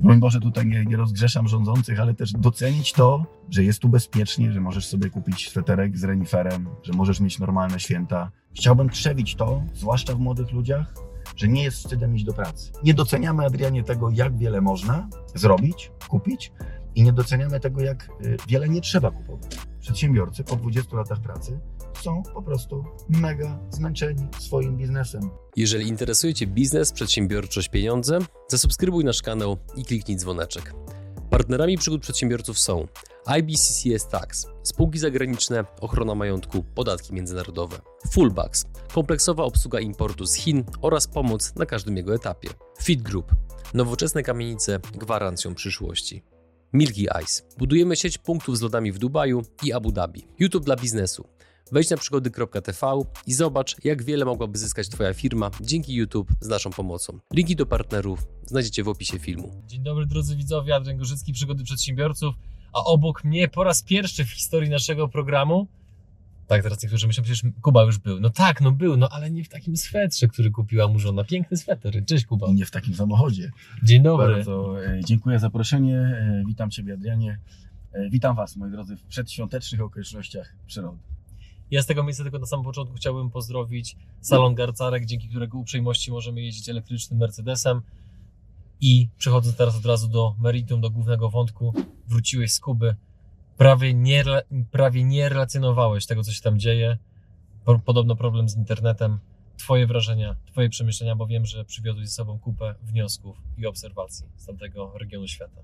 broń 0.00 0.20
Boże, 0.20 0.40
tutaj 0.40 0.66
nie, 0.66 0.84
nie 0.84 0.96
rozgrzeszam 0.96 1.48
rządzących, 1.48 2.00
ale 2.00 2.14
też 2.14 2.32
docenić 2.32 2.92
to, 2.92 3.24
że 3.50 3.64
jest 3.64 3.78
tu 3.78 3.88
bezpiecznie, 3.88 4.52
że 4.52 4.60
możesz 4.60 4.86
sobie 4.86 5.10
kupić 5.10 5.48
sweterek 5.48 5.98
z 5.98 6.04
reniferem, 6.04 6.68
że 6.82 6.92
możesz 6.92 7.20
mieć 7.20 7.38
normalne 7.38 7.80
święta. 7.80 8.30
Chciałbym 8.54 8.90
trzewić 8.90 9.34
to, 9.34 9.62
zwłaszcza 9.74 10.14
w 10.14 10.18
młodych 10.18 10.52
ludziach, 10.52 10.94
że 11.36 11.48
nie 11.48 11.62
jest 11.62 11.76
wstydem 11.76 12.16
iść 12.16 12.24
do 12.24 12.32
pracy. 12.32 12.72
Nie 12.84 12.94
doceniamy, 12.94 13.44
Adrianie, 13.44 13.84
tego, 13.84 14.10
jak 14.10 14.38
wiele 14.38 14.60
można 14.60 15.08
zrobić, 15.34 15.92
kupić 16.08 16.52
i 16.94 17.02
nie 17.02 17.12
doceniamy 17.12 17.60
tego, 17.60 17.80
jak 17.80 18.08
y, 18.24 18.36
wiele 18.48 18.68
nie 18.68 18.80
trzeba 18.80 19.10
kupować. 19.10 19.56
Przedsiębiorcy 19.80 20.44
po 20.44 20.56
20 20.56 20.96
latach 20.96 21.20
pracy 21.20 21.60
są 22.02 22.22
po 22.34 22.42
prostu 22.42 22.84
mega 23.08 23.58
zmęczeni 23.70 24.28
swoim 24.38 24.76
biznesem. 24.76 25.30
Jeżeli 25.56 25.88
interesuje 25.88 26.34
Cię 26.34 26.46
biznes, 26.46 26.92
przedsiębiorczość, 26.92 27.68
pieniądze, 27.68 28.18
zasubskrybuj 28.48 29.04
nasz 29.04 29.22
kanał 29.22 29.56
i 29.76 29.84
kliknij 29.84 30.16
dzwoneczek. 30.16 30.74
Partnerami 31.30 31.78
przygód 31.78 32.02
przedsiębiorców 32.02 32.58
są 32.58 32.86
IBCCS 33.26 34.08
Tax, 34.08 34.46
spółki 34.62 34.98
zagraniczne, 34.98 35.64
ochrona 35.80 36.14
majątku, 36.14 36.64
podatki 36.74 37.14
międzynarodowe, 37.14 37.80
Fullbacks, 38.10 38.64
kompleksowa 38.94 39.44
obsługa 39.44 39.80
importu 39.80 40.26
z 40.26 40.34
Chin 40.34 40.64
oraz 40.82 41.06
pomoc 41.06 41.54
na 41.56 41.66
każdym 41.66 41.96
jego 41.96 42.14
etapie, 42.14 42.48
Fit 42.82 43.02
Group, 43.02 43.34
nowoczesne 43.74 44.22
kamienice 44.22 44.80
gwarancją 44.94 45.54
przyszłości. 45.54 46.22
Milky 46.72 47.06
Ice. 47.22 47.42
Budujemy 47.58 47.96
sieć 47.96 48.18
punktów 48.18 48.58
z 48.58 48.60
lodami 48.60 48.92
w 48.92 48.98
Dubaju 48.98 49.42
i 49.62 49.72
Abu 49.72 49.92
Dhabi. 49.92 50.26
YouTube 50.38 50.64
dla 50.64 50.76
biznesu. 50.76 51.28
Wejdź 51.72 51.90
na 51.90 51.96
przygody.tv 51.96 53.02
i 53.26 53.32
zobacz, 53.32 53.84
jak 53.84 54.02
wiele 54.02 54.24
mogłaby 54.24 54.58
zyskać 54.58 54.88
Twoja 54.88 55.14
firma 55.14 55.50
dzięki 55.60 55.94
YouTube 55.94 56.28
z 56.40 56.48
naszą 56.48 56.70
pomocą. 56.70 57.18
Linki 57.32 57.56
do 57.56 57.66
partnerów 57.66 58.26
znajdziecie 58.46 58.84
w 58.84 58.88
opisie 58.88 59.18
filmu. 59.18 59.62
Dzień 59.66 59.82
dobry 59.82 60.06
drodzy 60.06 60.36
widzowie, 60.36 60.74
Adrian 60.74 60.98
Gorzycki, 60.98 61.32
Przygody 61.32 61.64
Przedsiębiorców, 61.64 62.34
a 62.72 62.84
obok 62.84 63.24
mnie 63.24 63.48
po 63.48 63.64
raz 63.64 63.82
pierwszy 63.82 64.24
w 64.24 64.30
historii 64.30 64.70
naszego 64.70 65.08
programu, 65.08 65.68
tak 66.46 66.62
teraz 66.62 66.82
niektórzy 66.82 67.06
myślą, 67.06 67.24
przecież 67.24 67.42
Kuba 67.62 67.82
już 67.82 67.98
był. 67.98 68.20
No 68.20 68.30
tak, 68.30 68.60
no 68.60 68.72
był, 68.72 68.96
no 68.96 69.08
ale 69.08 69.30
nie 69.30 69.44
w 69.44 69.48
takim 69.48 69.76
swetrze, 69.76 70.28
który 70.28 70.50
kupiła 70.50 70.88
mu 70.88 70.98
żona. 70.98 71.24
Piękny 71.24 71.56
sweter. 71.56 72.04
Cześć 72.04 72.24
Kuba. 72.26 72.52
Nie 72.52 72.66
w 72.66 72.70
takim 72.70 72.94
samochodzie. 72.94 73.50
Dzień 73.82 74.02
dobry. 74.02 74.34
Bardzo 74.34 74.84
e, 74.84 75.00
dziękuję 75.04 75.38
za 75.38 75.46
zaproszenie. 75.46 75.96
E, 75.96 76.42
Witam 76.46 76.70
Ciebie, 76.70 76.94
Adrianie. 76.94 77.38
E, 77.92 78.10
Witam 78.10 78.36
Was, 78.36 78.56
moi 78.56 78.70
drodzy, 78.70 78.96
w 78.96 79.02
przedświątecznych 79.02 79.80
okolicznościach 79.80 80.54
przyrody. 80.66 80.98
Ja 81.70 81.82
z 81.82 81.86
tego 81.86 82.02
miejsca 82.02 82.22
tylko 82.22 82.38
na 82.38 82.46
samym 82.46 82.64
początku 82.64 82.94
chciałbym 82.96 83.30
pozdrowić 83.30 83.96
salon 84.20 84.54
Garcarek, 84.54 85.06
dzięki 85.06 85.28
którego 85.28 85.58
uprzejmości 85.58 86.10
możemy 86.12 86.40
jeździć 86.40 86.68
elektrycznym 86.68 87.18
Mercedesem. 87.20 87.82
I 88.80 89.08
przechodząc 89.18 89.56
teraz 89.56 89.76
od 89.76 89.86
razu 89.86 90.08
do 90.08 90.34
meritum, 90.38 90.80
do 90.80 90.90
głównego 90.90 91.30
wątku, 91.30 91.74
wróciłeś 92.06 92.52
z 92.52 92.60
Kuby. 92.60 92.96
Prawie 93.56 93.94
nie, 93.94 94.24
prawie 94.70 95.04
nie 95.04 95.28
relacjonowałeś 95.28 96.06
tego, 96.06 96.22
co 96.22 96.32
się 96.32 96.40
tam 96.42 96.58
dzieje. 96.58 96.98
Po- 97.64 97.78
Podobno 97.78 98.16
problem 98.16 98.48
z 98.48 98.56
internetem. 98.56 99.18
Twoje 99.56 99.86
wrażenia, 99.86 100.36
Twoje 100.52 100.68
przemyślenia, 100.68 101.16
bo 101.16 101.26
wiem, 101.26 101.46
że 101.46 101.64
przywiozłeś 101.64 102.08
ze 102.08 102.14
sobą 102.14 102.38
kupę 102.38 102.74
wniosków 102.82 103.36
i 103.58 103.66
obserwacji 103.66 104.26
z 104.36 104.46
tamtego 104.46 104.98
regionu 104.98 105.28
świata. 105.28 105.60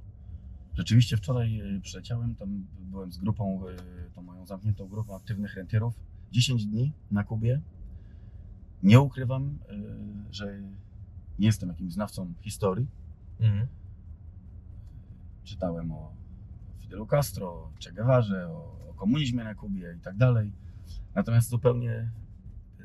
Rzeczywiście 0.77 1.17
wczoraj 1.17 1.61
e, 1.61 1.81
przyleciałem, 1.81 2.35
tam 2.35 2.67
byłem 2.79 3.13
z 3.13 3.19
grupą, 3.19 3.61
e, 3.69 4.11
tą 4.11 4.23
moją 4.23 4.47
zamkniętą 4.47 4.89
grupą 4.89 5.17
aktywnych 5.17 5.55
rentierów. 5.55 5.95
10 6.33 6.67
dni 6.67 6.93
na 7.11 7.25
Kubie. 7.25 7.61
Nie 8.83 9.01
ukrywam, 9.01 9.59
e, 9.69 9.75
że 10.31 10.61
nie 11.39 11.47
jestem 11.47 11.69
jakimś 11.69 11.93
znawcą 11.93 12.35
historii. 12.41 12.87
Mhm. 13.41 13.67
Czytałem 15.45 15.93
o 15.93 16.13
Fidelu 16.81 17.07
Castro, 17.07 17.49
o 17.49 17.73
Che 17.85 17.93
Guevarze, 17.93 18.49
o, 18.49 18.89
o 18.91 18.95
komunizmie 18.95 19.45
na 19.45 19.55
Kubie 19.55 19.95
i 19.99 20.01
tak 20.01 20.17
dalej. 20.17 20.53
Natomiast 21.15 21.49
zupełnie 21.49 22.11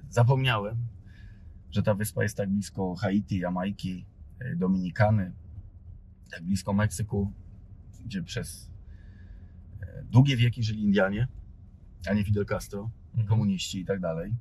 zapomniałem, 0.10 0.78
że 1.72 1.84
ta 1.84 1.96
wyspa 1.96 2.24
jest 2.24 2.38
tak 2.38 2.50
blisko 2.50 2.96
Haiti, 2.96 3.38
Jamajki, 3.38 4.06
Dominikany, 4.56 5.32
tak 6.32 6.44
blisko 6.44 6.74
Meksyku, 6.74 7.34
gdzie 8.06 8.24
przez 8.24 8.72
e, 9.82 10.04
długie 10.12 10.38
wieki 10.38 10.64
żyli 10.64 10.84
Indianie, 10.84 11.28
a 12.08 12.14
nie 12.14 12.24
Fidel 12.24 12.46
Castro, 12.46 12.90
Mhm. 13.12 13.28
komuniści 13.28 13.80
i 13.80 13.86
tak 13.86 14.00
dalej. 14.00 14.34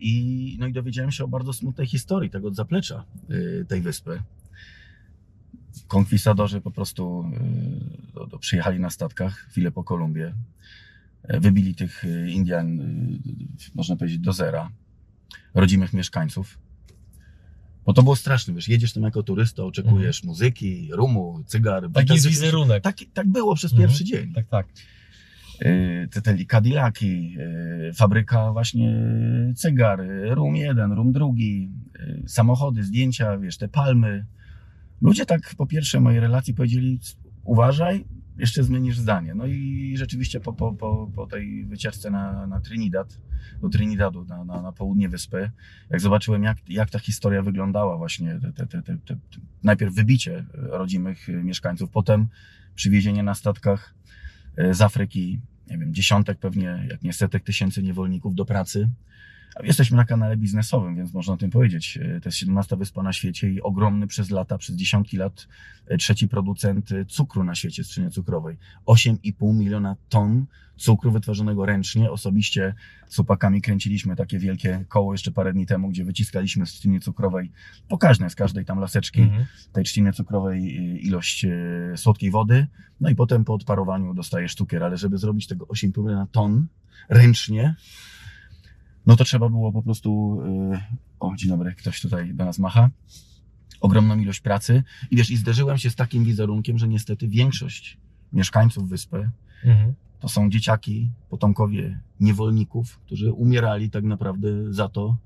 I, 0.00 0.56
no 0.60 0.66
i 0.66 0.72
dowiedziałem 0.72 1.10
się 1.10 1.24
o 1.24 1.28
bardzo 1.28 1.52
smutnej 1.52 1.86
historii 1.86 2.30
tego 2.30 2.54
zaplecza 2.54 3.04
y, 3.30 3.64
tej 3.68 3.80
wyspy. 3.80 4.22
Konkwistadorzy 5.88 6.60
po 6.60 6.70
prostu 6.70 7.24
y, 8.10 8.12
do, 8.14 8.26
do, 8.26 8.38
przyjechali 8.38 8.80
na 8.80 8.90
statkach 8.90 9.34
chwilę 9.36 9.70
po 9.70 9.84
Kolumbię. 9.84 10.34
Wybili 11.28 11.74
tych 11.74 12.04
Indian, 12.28 12.80
y, 12.80 13.18
można 13.74 13.96
powiedzieć, 13.96 14.18
do 14.18 14.32
zera. 14.32 14.70
Rodzimych 15.54 15.92
mieszkańców. 15.92 16.58
Bo 17.88 17.92
to 17.94 18.02
było 18.02 18.16
straszne, 18.16 18.54
wiesz, 18.54 18.68
jedziesz 18.68 18.92
tam 18.92 19.02
jako 19.02 19.22
turysta, 19.22 19.64
oczekujesz 19.64 20.24
muzyki, 20.24 20.88
rumu, 20.92 21.42
cygar. 21.46 21.84
Mhm. 21.84 21.92
Taki 21.92 22.12
jest 22.12 22.26
wizerunek. 22.26 22.82
Tak, 22.82 22.96
tak 23.14 23.28
było 23.28 23.54
przez 23.54 23.72
Mhm. 23.72 23.88
pierwszy 23.88 24.04
dzień 24.04 24.32
Tak, 24.32 24.46
tak. 24.48 24.66
y, 25.62 26.08
te, 26.12 26.22
te 26.22 26.44
Cadillaki, 26.44 27.36
y, 27.90 27.92
fabryka 27.94 28.52
właśnie 28.52 28.94
cygar, 29.56 30.00
rum 30.30 30.56
jeden, 30.56 30.92
rum 30.92 31.12
drugi, 31.12 31.70
y, 32.00 32.22
samochody, 32.26 32.82
zdjęcia, 32.84 33.38
wiesz, 33.38 33.56
te 33.56 33.68
palmy. 33.68 34.26
Ludzie 35.02 35.26
tak 35.26 35.54
po 35.56 35.66
pierwsze 35.66 36.00
mojej 36.00 36.20
relacji 36.20 36.54
powiedzieli, 36.54 37.00
uważaj, 37.44 38.04
jeszcze 38.38 38.64
zmienisz 38.64 38.98
zdanie. 38.98 39.34
No 39.34 39.46
i 39.46 39.94
rzeczywiście 39.96 40.40
po, 40.40 40.52
po, 40.52 40.72
po, 40.72 41.10
po 41.14 41.26
tej 41.26 41.66
wycieczce 41.66 42.10
na, 42.10 42.46
na 42.46 42.60
Trinidad, 42.60 43.18
do 43.60 43.68
Trinidadu, 43.68 44.24
na, 44.24 44.44
na, 44.44 44.62
na 44.62 44.72
południe 44.72 45.08
wyspy, 45.08 45.50
jak 45.90 46.00
zobaczyłem, 46.00 46.42
jak, 46.42 46.58
jak 46.68 46.90
ta 46.90 46.98
historia 46.98 47.42
wyglądała 47.42 47.96
właśnie, 47.96 48.40
te, 48.56 48.66
te, 48.66 48.82
te, 48.82 48.96
te, 48.98 49.16
najpierw 49.62 49.94
wybicie 49.94 50.46
rodzimych 50.52 51.28
mieszkańców, 51.28 51.90
potem 51.90 52.28
przywiezienie 52.74 53.22
na 53.22 53.34
statkach 53.34 53.94
e, 54.56 54.74
z 54.74 54.82
Afryki, 54.82 55.40
nie 55.70 55.78
wiem, 55.78 55.94
dziesiątek 55.94 56.38
pewnie, 56.38 56.86
jak 56.90 57.02
nie 57.02 57.12
setek 57.12 57.44
tysięcy 57.44 57.82
niewolników 57.82 58.34
do 58.34 58.44
pracy. 58.44 58.88
Jesteśmy 59.62 59.96
na 59.96 60.04
kanale 60.04 60.36
biznesowym, 60.36 60.96
więc 60.96 61.12
można 61.14 61.34
o 61.34 61.36
tym 61.36 61.50
powiedzieć. 61.50 61.98
E, 62.02 62.20
To 62.20 62.28
jest 62.28 62.38
17 62.38 62.76
wyspa 62.76 63.02
na 63.02 63.12
świecie 63.12 63.50
i 63.50 63.60
ogromny 63.62 64.06
przez 64.06 64.30
lata, 64.30 64.58
przez 64.58 64.76
dziesiątki 64.76 65.16
lat 65.16 65.48
e, 65.86 65.96
trzeci 65.96 66.28
producent 66.28 66.92
e, 66.92 67.04
cukru 67.04 67.44
na 67.44 67.54
świecie, 67.54 67.84
skrzyni 67.84 68.10
cukrowej. 68.10 68.56
8,5 68.86 69.54
miliona 69.54 69.96
ton 70.08 70.46
cukru 70.76 71.10
wytworzonego 71.12 71.66
ręcznie. 71.66 72.10
Osobiście 72.10 72.74
z 73.08 73.16
chłopakami 73.16 73.62
kręciliśmy 73.62 74.16
takie 74.16 74.38
wielkie 74.38 74.84
koło 74.88 75.14
jeszcze 75.14 75.30
parę 75.30 75.52
dni 75.52 75.66
temu, 75.66 75.88
gdzie 75.88 76.04
wyciskaliśmy 76.04 76.66
z 76.66 76.72
trzciny 76.72 77.00
cukrowej 77.00 77.52
pokaźne 77.88 78.30
z 78.30 78.34
każdej 78.34 78.64
tam 78.64 78.78
laseczki 78.78 79.20
Mhm. 79.22 79.46
tej 79.72 79.84
trzciny 79.84 80.12
cukrowej 80.12 80.62
ilość 81.06 81.46
słodkiej 81.96 82.30
wody, 82.30 82.66
no 83.00 83.08
i 83.10 83.14
potem 83.14 83.44
po 83.44 83.54
odparowaniu 83.54 84.14
dostajesz 84.14 84.54
cukier, 84.54 84.82
ale 84.84 84.96
żeby 84.96 85.18
zrobić 85.18 85.46
tego 85.46 85.66
8,5 85.66 85.98
miliona 85.98 86.26
ton 86.32 86.66
ręcznie, 87.08 87.74
no 89.08 89.16
to 89.16 89.24
trzeba 89.24 89.48
było 89.48 89.72
po 89.72 89.82
prostu, 89.82 90.40
y, 90.72 90.80
o 91.20 91.36
dzień 91.36 91.50
dobry, 91.50 91.74
ktoś 91.74 92.00
tutaj 92.00 92.34
do 92.34 92.44
nas 92.44 92.58
macha, 92.58 92.90
ogromną 93.80 94.18
ilość 94.18 94.40
pracy 94.40 94.82
i 95.10 95.16
wiesz, 95.16 95.30
i 95.30 95.36
zderzyłem 95.36 95.78
się 95.78 95.90
z 95.90 95.94
takim 95.94 96.24
wizerunkiem, 96.24 96.78
że 96.78 96.88
niestety 96.88 97.28
większość 97.28 97.98
mieszkańców 98.32 98.88
wyspy 98.88 99.30
Mhm. 99.64 99.94
to 100.20 100.28
są 100.28 100.50
dzieciaki, 100.50 101.10
potomkowie 101.30 102.00
niewolników, 102.20 102.98
którzy 102.98 103.32
umierali 103.32 103.90
tak 103.90 104.04
naprawdę 104.04 104.48
za 104.72 104.88
to, 104.88 105.16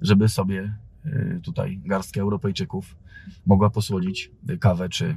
żeby 0.00 0.28
sobie 0.28 0.74
y, 1.06 1.40
tutaj 1.42 1.80
garstka 1.84 2.20
Europejczyków 2.20 2.96
mogła 3.46 3.70
posłodzić 3.70 4.30
kawę 4.60 4.88
czy 4.88 5.16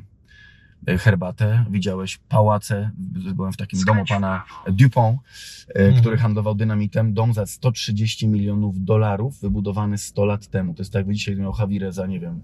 herbatę. 0.87 1.65
Widziałeś 1.69 2.17
pałace, 2.17 2.91
byłem 3.35 3.53
w 3.53 3.57
takim 3.57 3.83
domu 3.85 4.03
pana 4.09 4.43
Dupont, 4.71 5.19
Mhm. 5.75 6.01
który 6.01 6.17
handlował 6.17 6.55
dynamitem. 6.55 7.13
Dom 7.13 7.33
za 7.33 7.45
130 7.45 8.27
milionów 8.27 8.83
dolarów, 8.83 9.39
wybudowany 9.41 9.97
100 9.97 10.25
lat 10.25 10.47
temu. 10.47 10.73
To 10.73 10.81
jest 10.81 10.93
tak, 10.93 10.99
jakby 10.99 11.13
dzisiaj 11.13 11.35
miał 11.35 11.51
Hawirę 11.51 11.91
za, 11.93 12.07
nie 12.07 12.19
wiem, 12.19 12.41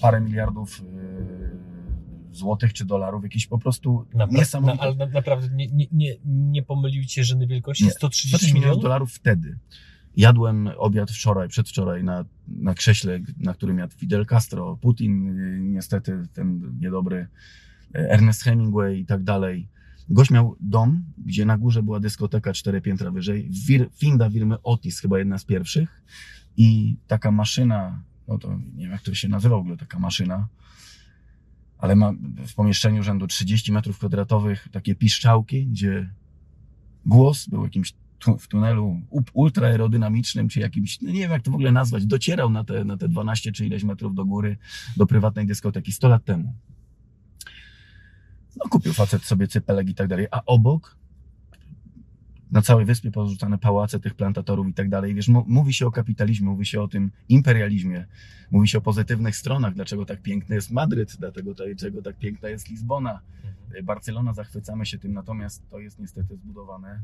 parę 0.00 0.20
miliardów 0.20 0.80
y, 0.80 1.58
złotych 2.32 2.72
czy 2.72 2.84
dolarów. 2.84 3.22
Jakiś 3.22 3.46
po 3.46 3.58
prostu 3.58 4.06
Napra- 4.14 4.32
niesamowity 4.32 4.78
na, 4.78 4.82
ale 4.84 4.94
na, 4.96 5.06
naprawdę 5.06 5.48
nie, 5.54 5.66
nie, 5.66 5.86
nie, 5.92 6.14
nie 6.26 6.62
pomylił 6.62 7.04
cię 7.04 7.24
żadnej 7.24 7.48
wielkości? 7.48 7.84
Nie. 7.84 7.90
130 7.90 8.28
130 8.28 8.54
milionów 8.54 8.64
milionów? 8.66 8.82
dolarów 8.82 9.12
wtedy. 9.12 9.58
Jadłem 10.18 10.70
obiad 10.76 11.10
wczoraj, 11.10 11.48
przedwczoraj 11.48 12.04
na, 12.04 12.24
na 12.48 12.74
krześle, 12.74 13.20
na 13.40 13.54
którym 13.54 13.78
jadł 13.78 13.94
Fidel 13.96 14.26
Castro, 14.26 14.76
Putin, 14.76 15.36
niestety 15.72 16.26
ten 16.32 16.76
niedobry 16.80 17.16
y, 17.16 17.28
Ernest 17.92 18.42
Hemingway 18.42 19.00
i 19.00 19.06
tak 19.06 19.22
dalej. 19.22 19.68
Gość 20.08 20.30
miał 20.30 20.56
dom, 20.60 21.04
gdzie 21.18 21.46
na 21.46 21.58
górze 21.58 21.82
była 21.82 22.00
dyskoteka 22.00 22.52
cztery 22.52 22.80
piętra 22.80 23.10
wyżej, 23.10 23.50
wir, 23.66 23.88
finda 23.94 24.30
firmy 24.30 24.62
Otis, 24.62 25.00
chyba 25.00 25.18
jedna 25.18 25.38
z 25.38 25.44
pierwszych. 25.44 26.02
I 26.56 26.96
taka 27.06 27.30
maszyna, 27.30 28.02
no 28.28 28.38
to 28.38 28.56
nie 28.74 28.82
wiem 28.82 28.92
jak 28.92 29.02
to 29.02 29.14
się 29.14 29.28
nazywa 29.28 29.56
w 29.56 29.60
ogóle 29.60 29.76
taka 29.76 29.98
maszyna, 29.98 30.48
ale 31.78 31.96
ma 31.96 32.12
w 32.46 32.54
pomieszczeniu 32.54 33.02
rzędu 33.02 33.26
30 33.26 33.72
metrów 33.72 33.98
kwadratowych 33.98 34.68
takie 34.72 34.94
piszczałki, 34.94 35.66
gdzie 35.66 36.10
głos 37.06 37.46
był 37.48 37.64
jakimś 37.64 37.94
tu, 38.18 38.38
w 38.38 38.48
tunelu 38.48 39.00
up- 39.10 39.30
ultraaerodynamicznym, 39.32 40.48
czy 40.48 40.60
jakimś, 40.60 41.00
no 41.00 41.10
nie 41.10 41.20
wiem 41.20 41.30
jak 41.30 41.42
to 41.42 41.50
w 41.50 41.54
ogóle 41.54 41.72
nazwać, 41.72 42.06
docierał 42.06 42.50
na 42.50 42.64
te, 42.64 42.84
na 42.84 42.96
te 42.96 43.08
12 43.08 43.52
czy 43.52 43.66
ileś 43.66 43.84
metrów 43.84 44.14
do 44.14 44.24
góry 44.24 44.56
do 44.96 45.06
prywatnej 45.06 45.46
dyskoteki 45.46 45.92
100 45.92 46.08
lat 46.08 46.24
temu. 46.24 46.54
No 48.56 48.70
kupił 48.70 48.92
facet 48.92 49.24
sobie 49.24 49.48
cypelek 49.48 49.88
i 49.88 49.94
tak 49.94 50.08
dalej, 50.08 50.26
a 50.30 50.42
obok 50.46 50.96
na 52.50 52.62
całej 52.62 52.86
wyspie 52.86 53.10
porzucane 53.10 53.58
pałace 53.58 54.00
tych 54.00 54.14
plantatorów 54.14 54.68
i 54.68 54.74
tak 54.74 54.88
dalej. 54.88 55.14
Wiesz, 55.14 55.28
mówi 55.28 55.74
się 55.74 55.86
o 55.86 55.90
kapitalizmie, 55.90 56.48
mówi 56.48 56.66
się 56.66 56.82
o 56.82 56.88
tym 56.88 57.10
imperializmie, 57.28 58.06
mówi 58.50 58.68
się 58.68 58.78
o 58.78 58.80
pozytywnych 58.80 59.36
stronach, 59.36 59.74
dlaczego 59.74 60.04
tak 60.04 60.22
piękny 60.22 60.54
jest 60.54 60.70
Madryt, 60.70 61.16
dlatego 61.18 61.54
dlaczego 61.54 62.02
tak 62.02 62.18
piękna 62.18 62.48
jest 62.48 62.70
Lizbona. 62.70 63.20
Mhm. 63.44 63.84
Barcelona, 63.84 64.34
zachwycamy 64.34 64.86
się 64.86 64.98
tym, 64.98 65.12
natomiast 65.12 65.68
to 65.70 65.78
jest 65.78 65.98
niestety 65.98 66.36
zbudowane 66.36 67.02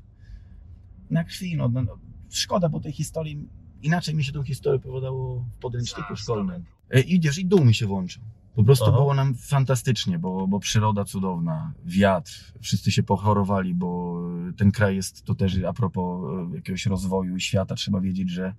na 1.11 1.25
krwi. 1.25 1.57
No, 1.57 1.69
no, 1.69 1.99
szkoda, 2.31 2.69
bo 2.69 2.81
tej 2.81 2.93
historii, 2.93 3.49
inaczej 3.83 4.15
mi 4.15 4.25
się 4.25 4.33
tą 4.33 4.43
historię 4.43 4.77
opowiadało 4.77 5.45
w 5.53 5.59
podręczniku 5.59 6.17
szkolnym. 6.17 6.65
E, 6.91 7.01
I 7.01 7.21
wiesz, 7.21 7.39
i 7.39 7.47
dół 7.47 7.65
mi 7.65 7.75
się 7.75 7.87
włączył. 7.87 8.23
Po 8.55 8.65
prostu 8.65 8.85
Aha. 8.85 8.97
było 8.97 9.15
nam 9.15 9.35
fantastycznie, 9.35 10.19
bo, 10.19 10.47
bo 10.47 10.61
przyroda 10.61 11.05
cudowna, 11.05 11.73
wiatr, 11.85 12.53
wszyscy 12.61 12.93
się 12.93 13.03
pochorowali, 13.03 13.75
bo 13.75 14.21
ten 14.57 14.73
kraj 14.73 14.97
jest, 14.97 15.25
to 15.25 15.35
też 15.35 15.59
a 15.69 15.73
propos 15.73 16.31
e, 16.53 16.57
jakiegoś 16.57 16.87
rozwoju 16.87 17.39
świata, 17.39 17.75
trzeba 17.75 18.01
wiedzieć, 18.01 18.31
że 18.31 18.55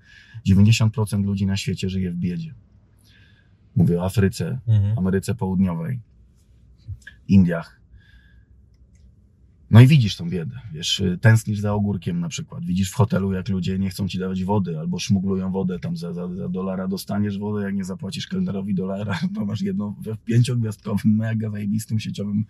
90% 0.50 1.24
ludzi 1.24 1.46
na 1.46 1.58
świecie 1.58 1.90
żyje 1.90 2.12
w 2.12 2.16
biedzie. 2.16 2.54
Mówię 3.76 4.02
o 4.02 4.06
Afryce, 4.06 4.60
Mhm. 4.68 4.98
Ameryce 5.00 5.36
Południowej, 5.36 6.00
Indiach. 7.28 7.82
No 9.72 9.82
i 9.82 9.88
widzisz 9.88 10.16
tą 10.16 10.30
biedę, 10.30 10.60
wiesz, 10.74 11.00
y, 11.00 11.18
tęsknisz 11.22 11.60
za 11.60 11.74
ogórkiem 11.74 12.20
na 12.20 12.30
przykład, 12.30 12.66
widzisz 12.66 12.92
w 12.92 12.94
hotelu, 12.94 13.34
jak 13.34 13.50
ludzie 13.50 13.80
nie 13.80 13.90
chcą 13.90 14.08
ci 14.08 14.20
dawać 14.20 14.44
wody, 14.44 14.80
albo 14.80 15.00
szmuglują 15.00 15.52
wodę, 15.52 15.80
tam 15.80 15.98
za, 15.98 16.14
za, 16.14 16.36
za 16.36 16.50
dolara. 16.50 16.88
Dostaniesz 16.88 17.40
wodę, 17.40 17.66
jak 17.66 17.76
nie 17.76 17.84
zapłacisz 17.84 18.28
kelnerowi 18.28 18.76
dolara, 18.76 19.20
to 19.36 19.46
masz 19.46 19.62
jedno 19.62 19.96
w 20.06 20.18
pięciogwiazdkowym, 20.18 21.16
mega 21.16 21.50
zajebistym 21.50 22.00
sieciowym 22.00 22.46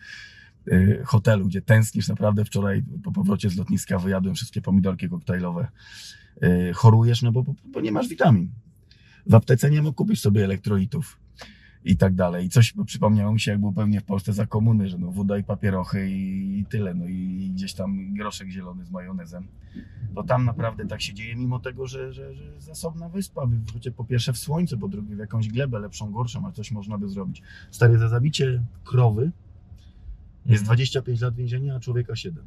y, 0.68 1.02
hotelu, 1.06 1.46
gdzie 1.46 1.62
tęsknisz 1.62 2.08
naprawdę, 2.08 2.46
wczoraj 2.46 2.84
po 3.04 3.12
powrocie 3.12 3.50
z 3.50 3.58
lotniska 3.58 4.00
wyjadłem 4.00 4.36
wszystkie 4.36 4.62
pomidorki 4.62 5.10
koktajlowe, 5.10 5.68
y, 6.44 6.74
chorujesz, 6.74 7.22
no 7.22 7.32
bo, 7.32 7.44
bo, 7.44 7.56
bo 7.66 7.82
nie 7.82 7.92
masz 7.92 8.08
witamin. 8.08 8.50
W 9.26 9.36
aptece 9.36 9.70
nie 9.70 9.82
mógł 9.82 9.96
kupić 9.96 10.20
sobie 10.20 10.44
elektrolitów 10.44 11.25
i 11.86 11.98
tak 11.98 12.16
dalej. 12.16 12.46
I 12.46 12.50
coś 12.50 12.74
przypomniało 12.86 13.34
mi 13.34 13.40
się, 13.40 13.52
jak 13.52 13.60
był 13.60 13.74
pewnie 13.74 14.02
w 14.02 14.04
Polsce 14.04 14.34
za 14.34 14.46
komuny, 14.46 14.90
że 14.90 14.98
no 14.98 15.12
woda 15.12 15.38
i 15.38 15.44
papierochy 15.44 16.10
i, 16.10 16.66
tyle, 16.70 16.94
no 16.94 17.06
i 17.06 17.52
gdzieś 17.56 17.74
tam 17.74 18.14
groszek 18.14 18.50
zielony 18.50 18.86
z 18.86 18.92
majonezem. 18.92 19.48
To 20.16 20.24
tam 20.24 20.46
naprawdę 20.46 20.86
tak 20.88 21.02
się 21.02 21.14
dzieje, 21.14 21.36
mimo 21.36 21.60
tego, 21.60 21.88
że, 21.88 22.14
że, 22.14 22.36
że 22.36 22.62
zasobna 22.62 23.10
wyspa, 23.10 23.46
wy 23.46 23.58
wrócicie 23.58 23.92
po 23.92 24.04
pierwsze 24.04 24.34
w 24.34 24.38
słońce, 24.38 24.78
po 24.78 24.88
drugie 24.88 25.16
w 25.16 25.20
jakąś 25.20 25.48
glebę 25.48 25.80
lepszą, 25.80 26.12
gorszą, 26.12 26.48
a 26.48 26.52
coś 26.52 26.72
można 26.72 26.98
by 26.98 27.10
zrobić. 27.10 27.42
Stary, 27.72 27.98
za 27.98 28.10
zabicie 28.10 28.64
krowy 28.84 29.32
jest 30.46 30.62
Mhm. 30.62 30.66
25 30.66 31.22
lat 31.22 31.36
więzienia, 31.36 31.76
a 31.76 31.80
człowieka 31.80 32.16
7. 32.16 32.46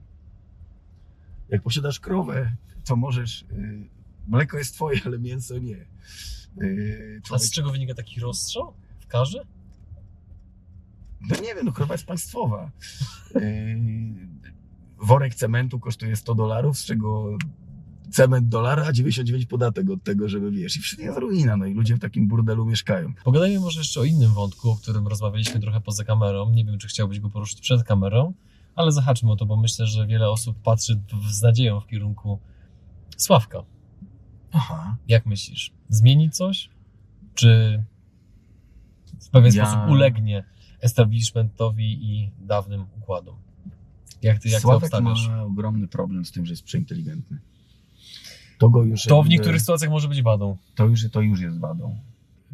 Jak 1.49 1.63
posiadasz 1.63 2.01
krowę, 2.01 2.53
to 2.85 2.97
możesz. 2.97 3.45
Yy, 3.53 3.89
mleko 4.29 4.59
jest 4.59 4.75
twoje, 4.75 5.01
ale 5.07 5.19
mięso 5.19 5.59
nie. 5.59 5.87
Yy, 6.61 7.21
A 7.31 7.39
z 7.39 7.51
czego 7.51 7.73
wynika 7.73 7.95
taki 7.95 8.21
rozstrzał? 8.21 8.75
W 9.09 9.11
karze? 9.11 9.43
No 11.21 11.37
nie 11.43 11.55
wiem, 11.55 11.65
no 11.65 11.73
krowa 11.73 11.95
jest 11.95 12.07
państwowa. 12.07 12.71
Yy, 13.35 13.41
worek 15.03 15.35
cementu 15.35 15.81
kosztuje 15.81 16.17
100 16.17 16.35
dolarów, 16.35 16.79
z 16.79 16.85
czego 16.85 17.39
cement 18.11 18.49
dolara, 18.49 18.85
a 18.87 18.93
99 18.93 19.47
podatek 19.47 19.91
od 19.91 20.05
tego, 20.05 20.29
żeby 20.29 20.51
wiesz. 20.51 20.77
I 20.77 20.81
wszystko 20.81 21.03
jest 21.03 21.19
ruina, 21.19 21.57
no 21.57 21.67
i 21.67 21.75
ludzie 21.75 21.95
w 21.97 21.99
takim 21.99 22.29
burdelu 22.29 22.67
mieszkają. 22.67 23.13
Pogadajmy 23.25 23.61
może 23.61 23.81
jeszcze 23.81 24.01
o 24.01 24.05
innym 24.05 24.31
wątku, 24.33 24.71
o 24.71 24.77
którym 24.77 25.07
rozmawialiśmy 25.09 25.61
trochę 25.61 25.81
poza 25.81 26.05
kamerą. 26.05 26.51
Nie 26.51 26.65
wiem, 26.65 26.79
czy 26.79 26.89
chciałbyś 26.89 27.21
go 27.21 27.31
poruszyć 27.31 27.61
przed 27.61 27.85
kamerą, 27.85 28.35
ale 28.75 28.93
zahaczmy 28.93 29.31
o 29.33 29.37
to, 29.37 29.47
bo 29.47 29.57
myślę, 29.57 29.87
że 29.87 30.07
wiele 30.07 30.31
osób 30.31 30.63
patrzy 30.63 31.01
w- 31.13 31.31
z 31.33 31.43
nadzieją 31.43 31.81
w 31.81 31.87
kierunku 31.87 32.39
Sławka. 33.17 33.63
Aha. 34.53 34.97
Jak 35.09 35.27
myślisz? 35.27 35.73
Zmieni 35.89 36.31
coś? 36.31 36.71
Czy 37.35 37.83
w 39.21 39.29
pewien 39.31 39.55
Ja- 39.55 39.67
sposób 39.67 39.91
ulegnie 39.91 40.45
establishmentowi 40.81 42.13
i 42.13 42.31
dawnym 42.41 42.85
układom? 42.99 43.37
Jak 44.23 44.39
ty, 44.39 44.49
jak 44.49 44.57
ty 44.59 44.63
Sławek 44.63 44.83
obstawiasz? 44.83 45.29
ma 45.29 45.43
ogromny 45.43 45.89
problem 45.89 46.25
z 46.25 46.33
tym, 46.33 46.47
że 46.47 46.53
jest 46.53 46.63
przeinteligentny. 46.63 47.39
To 48.59 48.71
go 48.71 48.83
już 48.85 49.03
To 49.03 49.23
w 49.23 49.29
niektórych 49.29 49.61
sytuacjach 49.61 49.91
może 49.91 50.09
być 50.09 50.23
wadą. 50.23 50.57
to 50.75 50.87
już, 50.87 51.11
to 51.11 51.21
już 51.21 51.41
jest 51.41 51.59
wadą. 51.59 51.99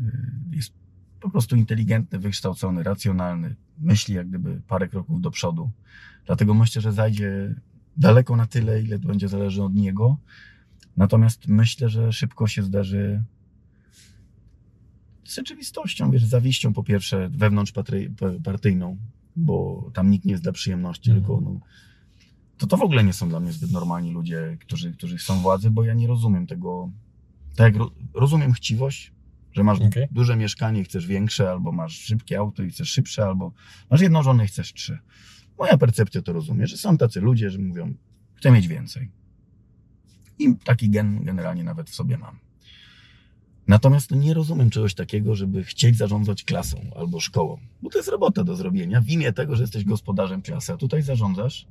Yy, 0.00 0.12
Jest 0.52 0.72
po 1.20 1.30
prostu 1.30 1.56
inteligentny, 1.56 2.18
wykształcony, 2.18 2.82
racjonalny. 2.82 3.56
Myśli 3.78 4.14
jak 4.14 4.28
gdyby 4.28 4.60
parę 4.68 4.88
kroków 4.88 5.20
do 5.20 5.30
przodu. 5.30 5.70
Dlatego 6.26 6.54
myślę, 6.54 6.82
że 6.82 6.92
zajdzie 6.92 7.54
daleko 7.96 8.36
na 8.36 8.46
tyle, 8.46 8.82
ile 8.82 8.98
będzie 8.98 9.28
zależy 9.28 9.62
od 9.62 9.74
niego. 9.74 10.16
Natomiast 10.96 11.48
myślę, 11.48 11.88
że 11.88 12.12
szybko 12.12 12.46
się 12.46 12.62
zdarzy 12.62 13.22
z 15.24 15.34
rzeczywistością, 15.34 16.10
wiesz, 16.10 16.24
zawiścią 16.24 16.72
po 16.72 16.82
pierwsze 16.82 17.28
wewnątrzpartyjną, 17.28 18.96
bo 19.36 19.90
tam 19.94 20.10
nikt 20.10 20.24
nie 20.24 20.32
jest 20.32 20.42
dla 20.42 20.52
przyjemności, 20.52 21.10
Mhm. 21.10 21.20
tylko 21.26 21.40
no, 21.40 21.60
to 22.58 22.66
to 22.66 22.76
w 22.76 22.82
ogóle 22.82 23.04
nie 23.04 23.12
są 23.12 23.28
dla 23.28 23.40
mnie 23.40 23.52
zbyt 23.52 23.70
normalni 23.72 24.10
ludzie, 24.12 24.56
którzy, 24.60 24.92
którzy 24.92 25.16
chcą 25.18 25.40
władzy, 25.40 25.70
bo 25.70 25.84
ja 25.84 25.94
nie 25.94 26.06
rozumiem 26.06 26.46
tego. 26.46 26.90
Tak 27.56 27.72
jak 27.72 27.76
ro, 27.76 27.90
rozumiem 28.14 28.52
chciwość, 28.52 29.12
że 29.52 29.64
masz 29.64 29.80
Okej. 29.80 30.06
duże 30.10 30.36
mieszkanie 30.36 30.80
i 30.80 30.84
chcesz 30.84 31.06
większe, 31.06 31.50
albo 31.50 31.72
masz 31.72 31.98
szybkie 31.98 32.38
auto 32.38 32.62
i 32.62 32.70
chcesz 32.70 32.88
szybsze, 32.88 33.24
albo 33.24 33.52
masz 33.90 34.00
jedną 34.00 34.22
żonę 34.22 34.44
i 34.44 34.46
chcesz 34.46 34.72
trzy. 34.72 34.98
Moja 35.58 35.78
percepcja 35.78 36.22
to 36.22 36.32
rozumie, 36.32 36.66
że 36.66 36.76
są 36.76 36.96
tacy 36.98 37.20
ludzie, 37.20 37.50
że 37.50 37.58
mówią, 37.58 37.94
chcę 38.34 38.50
mieć 38.50 38.68
więcej. 38.68 39.10
I 40.38 40.56
taki 40.64 40.90
gen 40.90 41.24
generalnie 41.24 41.64
nawet 41.64 41.90
w 41.90 41.94
sobie 41.94 42.18
mam. 42.18 42.38
Natomiast 43.68 44.10
nie 44.10 44.34
rozumiem 44.34 44.70
czegoś 44.70 44.94
takiego, 44.94 45.34
żeby 45.34 45.64
chcieć 45.64 45.96
zarządzać 45.96 46.44
klasą 46.44 46.78
albo 46.96 47.20
szkołą, 47.20 47.58
bo 47.82 47.90
to 47.90 47.98
jest 47.98 48.08
robota 48.08 48.44
do 48.44 48.56
zrobienia 48.56 49.00
w 49.00 49.08
imię 49.08 49.32
tego, 49.32 49.56
że 49.56 49.62
jesteś 49.62 49.84
gospodarzem 49.84 50.42
klasy, 50.42 50.72
a 50.72 50.76
tutaj 50.76 51.02
zarządzasz 51.02 51.66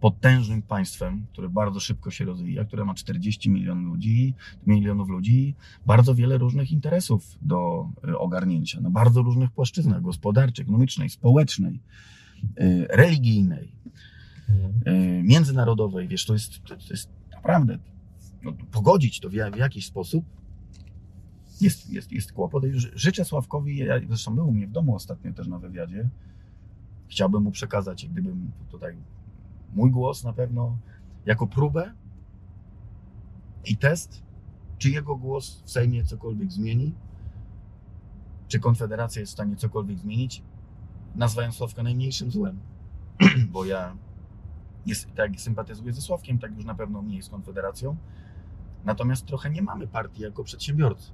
potężnym 0.00 0.62
państwem, 0.62 1.26
które 1.32 1.48
bardzo 1.48 1.80
szybko 1.80 2.10
się 2.10 2.24
rozwija, 2.24 2.64
które 2.64 2.84
ma 2.84 2.94
40 2.94 3.50
milionów 3.50 3.86
ludzi, 3.86 4.34
milionów 4.66 5.08
ludzi, 5.08 5.54
bardzo 5.86 6.14
wiele 6.14 6.38
różnych 6.38 6.72
interesów 6.72 7.38
do 7.42 7.88
y, 8.08 8.18
ogarnięcia, 8.18 8.80
na 8.80 8.90
bardzo 8.90 9.22
różnych 9.22 9.50
płaszczyznach 9.50 10.02
gospodarczej, 10.02 10.62
ekonomicznej, 10.62 11.10
społecznej, 11.10 11.80
y, 12.60 12.86
religijnej, 12.90 13.72
y, 14.86 15.22
międzynarodowej. 15.22 16.08
Wiesz, 16.08 16.26
to 16.26 16.32
jest, 16.32 16.62
to 16.64 16.74
jest 16.90 17.10
naprawdę, 17.32 17.78
no, 18.42 18.52
pogodzić 18.70 19.20
to 19.20 19.28
w 19.28 19.34
jakiś 19.56 19.86
sposób 19.86 20.24
jest, 21.62 21.90
jest, 21.90 22.12
jest 22.12 22.32
kłopot. 22.32 22.64
Życzę 22.94 23.24
Sławkowi, 23.24 23.76
ja, 23.76 23.94
zresztą 24.08 24.34
był 24.34 24.48
u 24.48 24.52
mnie 24.52 24.66
w 24.66 24.70
domu 24.70 24.94
ostatnio 24.94 25.32
też 25.32 25.48
na 25.48 25.58
wywiadzie, 25.58 26.08
chciałbym 27.08 27.42
mu 27.42 27.50
przekazać, 27.50 28.08
gdybym 28.08 28.52
tutaj 28.68 28.96
mój 29.74 29.90
głos 29.90 30.24
na 30.24 30.32
pewno 30.32 30.78
jako 31.26 31.46
próbę 31.46 31.92
i 33.64 33.76
test, 33.76 34.22
czy 34.78 34.90
jego 34.90 35.16
głos 35.16 35.62
w 35.64 35.70
Sejmie 35.70 36.04
cokolwiek 36.04 36.52
zmieni, 36.52 36.94
czy 38.48 38.60
Konfederacja 38.60 39.20
jest 39.20 39.32
w 39.32 39.34
stanie 39.34 39.56
cokolwiek 39.56 39.98
zmienić, 39.98 40.42
nazwałem 41.14 41.52
Sławka 41.52 41.82
najmniejszym 41.82 42.30
złem, 42.30 42.60
bo 43.52 43.64
ja 43.64 43.96
jest, 44.86 45.14
tak 45.14 45.40
sympatyzuję 45.40 45.92
ze 45.92 46.00
Sławkiem, 46.00 46.38
tak 46.38 46.56
już 46.56 46.64
na 46.64 46.74
pewno 46.74 47.02
mniej 47.02 47.22
z 47.22 47.28
Konfederacją, 47.28 47.96
natomiast 48.84 49.26
trochę 49.26 49.50
nie 49.50 49.62
mamy 49.62 49.86
partii 49.86 50.22
jako 50.22 50.44
przedsiębiorcy. 50.44 51.12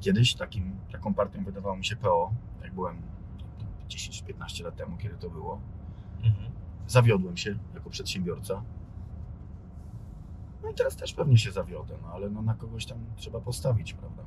Kiedyś 0.00 0.34
takim, 0.34 0.76
taką 0.92 1.14
partią 1.14 1.44
wydawało 1.44 1.76
mi 1.76 1.84
się 1.84 1.96
PO, 1.96 2.32
jak 2.62 2.74
byłem 2.74 3.02
10-15 3.88 4.64
lat 4.64 4.76
temu, 4.76 4.96
kiedy 4.96 5.14
to 5.14 5.30
było, 5.30 5.60
Mhm. 6.22 6.50
zawiodłem 6.86 7.36
się 7.36 7.58
jako 7.74 7.90
przedsiębiorca. 7.90 8.62
No 10.62 10.70
i 10.70 10.74
teraz 10.74 10.96
też 10.96 11.12
pewnie 11.14 11.38
się 11.38 11.52
zawiodę, 11.52 11.94
no 12.02 12.08
ale 12.08 12.30
no 12.30 12.42
na 12.42 12.54
kogoś 12.54 12.86
tam 12.86 12.98
trzeba 13.16 13.40
postawić, 13.40 13.94
prawda? 13.94 14.22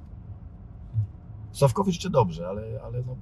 Sławkowicz 1.51 1.97
czy 1.99 2.09
dobrze, 2.09 2.47
ale, 2.47 2.81
ale 2.83 3.03
no, 3.03 3.15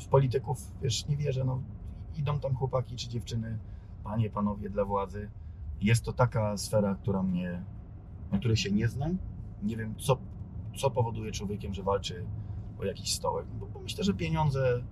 w 0.00 0.06
polityków, 0.08 0.72
wiesz, 0.82 1.08
nie 1.08 1.16
wierzę, 1.16 1.44
no 1.44 1.62
idą 2.16 2.40
tam 2.40 2.54
chłopaki 2.54 2.96
czy 2.96 3.08
dziewczyny, 3.08 3.58
panie, 4.04 4.30
panowie 4.30 4.70
dla 4.70 4.84
władzy. 4.84 5.30
Jest 5.80 6.04
to 6.04 6.12
taka 6.12 6.56
sfera, 6.56 6.94
która 6.94 7.22
mnie, 7.22 7.62
na 8.32 8.38
której 8.38 8.56
się 8.56 8.70
nie 8.70 8.88
znam. 8.88 9.18
Nie 9.62 9.76
wiem, 9.76 9.94
co, 9.98 10.18
co 10.80 10.90
powoduje 10.90 11.32
człowiekiem, 11.32 11.74
że 11.74 11.82
walczy 11.82 12.26
o 12.78 12.84
jakiś 12.84 13.12
stołek. 13.14 13.46
Bo, 13.46 13.66
bo 13.66 13.80
myślę, 13.80 14.04
że 14.04 14.14
pieniądze 14.14 14.82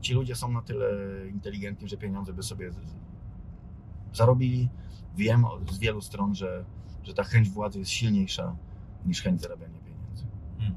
ci 0.00 0.14
ludzie 0.14 0.34
są 0.34 0.52
na 0.52 0.62
tyle 0.62 0.88
inteligentni, 1.28 1.88
że 1.88 1.96
pieniądze 1.96 2.32
by 2.32 2.42
sobie 2.42 2.70
zarobili. 4.12 4.68
Wiem 5.16 5.44
z 5.70 5.78
wielu 5.78 6.00
stron, 6.00 6.34
że, 6.34 6.64
że 7.02 7.14
ta 7.14 7.22
chęć 7.22 7.48
władzy 7.48 7.78
jest 7.78 7.90
silniejsza 7.90 8.56
niż 9.06 9.22
chęć 9.22 9.40
zarabiania 9.40 9.78
pieniędzy. 9.80 10.26
Mhm. 10.58 10.74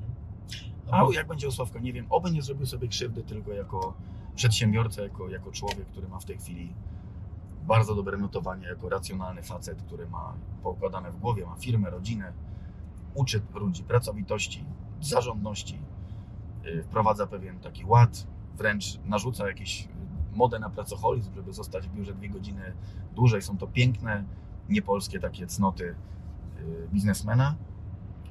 A 0.92 1.14
jak 1.14 1.28
będzie 1.28 1.48
u 1.48 1.52
Sławka, 1.52 1.80
nie 1.80 1.94
wiem, 1.94 2.06
oby 2.10 2.32
nie 2.32 2.42
zrobił 2.42 2.66
sobie 2.66 2.88
krzywdy 2.88 3.24
tylko 3.24 3.52
jako 3.52 3.94
przedsiębiorca, 4.36 5.02
jako, 5.04 5.30
jako 5.30 5.52
człowiek, 5.52 5.88
który 5.88 6.08
ma 6.08 6.20
w 6.20 6.26
tej 6.26 6.38
chwili 6.38 6.74
bardzo 7.68 7.96
dobre 7.96 8.18
notowanie, 8.18 8.68
jako 8.68 8.90
racjonalny 8.90 9.44
facet, 9.44 9.82
który 9.82 10.08
ma 10.08 10.34
poukładane 10.64 11.12
w 11.12 11.20
głowie, 11.20 11.46
ma 11.46 11.56
firmę, 11.56 11.90
rodzinę, 11.90 12.34
uczy 13.14 13.42
ludzi 13.54 13.84
pracowitości, 13.84 14.66
zarządności, 15.02 15.80
yy, 16.64 16.84
wprowadza 16.84 17.28
pewien 17.28 17.60
taki 17.60 17.86
ład, 17.86 18.28
wręcz 18.58 19.00
narzuca 19.06 19.48
jakieś 19.48 19.88
modę 20.34 20.60
na 20.60 20.70
pracoholizm, 20.70 21.36
żeby 21.36 21.54
zostać 21.54 21.88
w 21.88 21.94
biurze 21.94 22.14
dwie 22.14 22.30
godziny 22.30 22.74
dłużej. 23.16 23.42
Są 23.42 23.58
to 23.58 23.68
piękne, 23.68 24.24
niepolskie 24.70 25.20
takie 25.20 25.48
cnoty 25.48 25.96
yy, 26.58 26.88
biznesmena. 26.94 27.56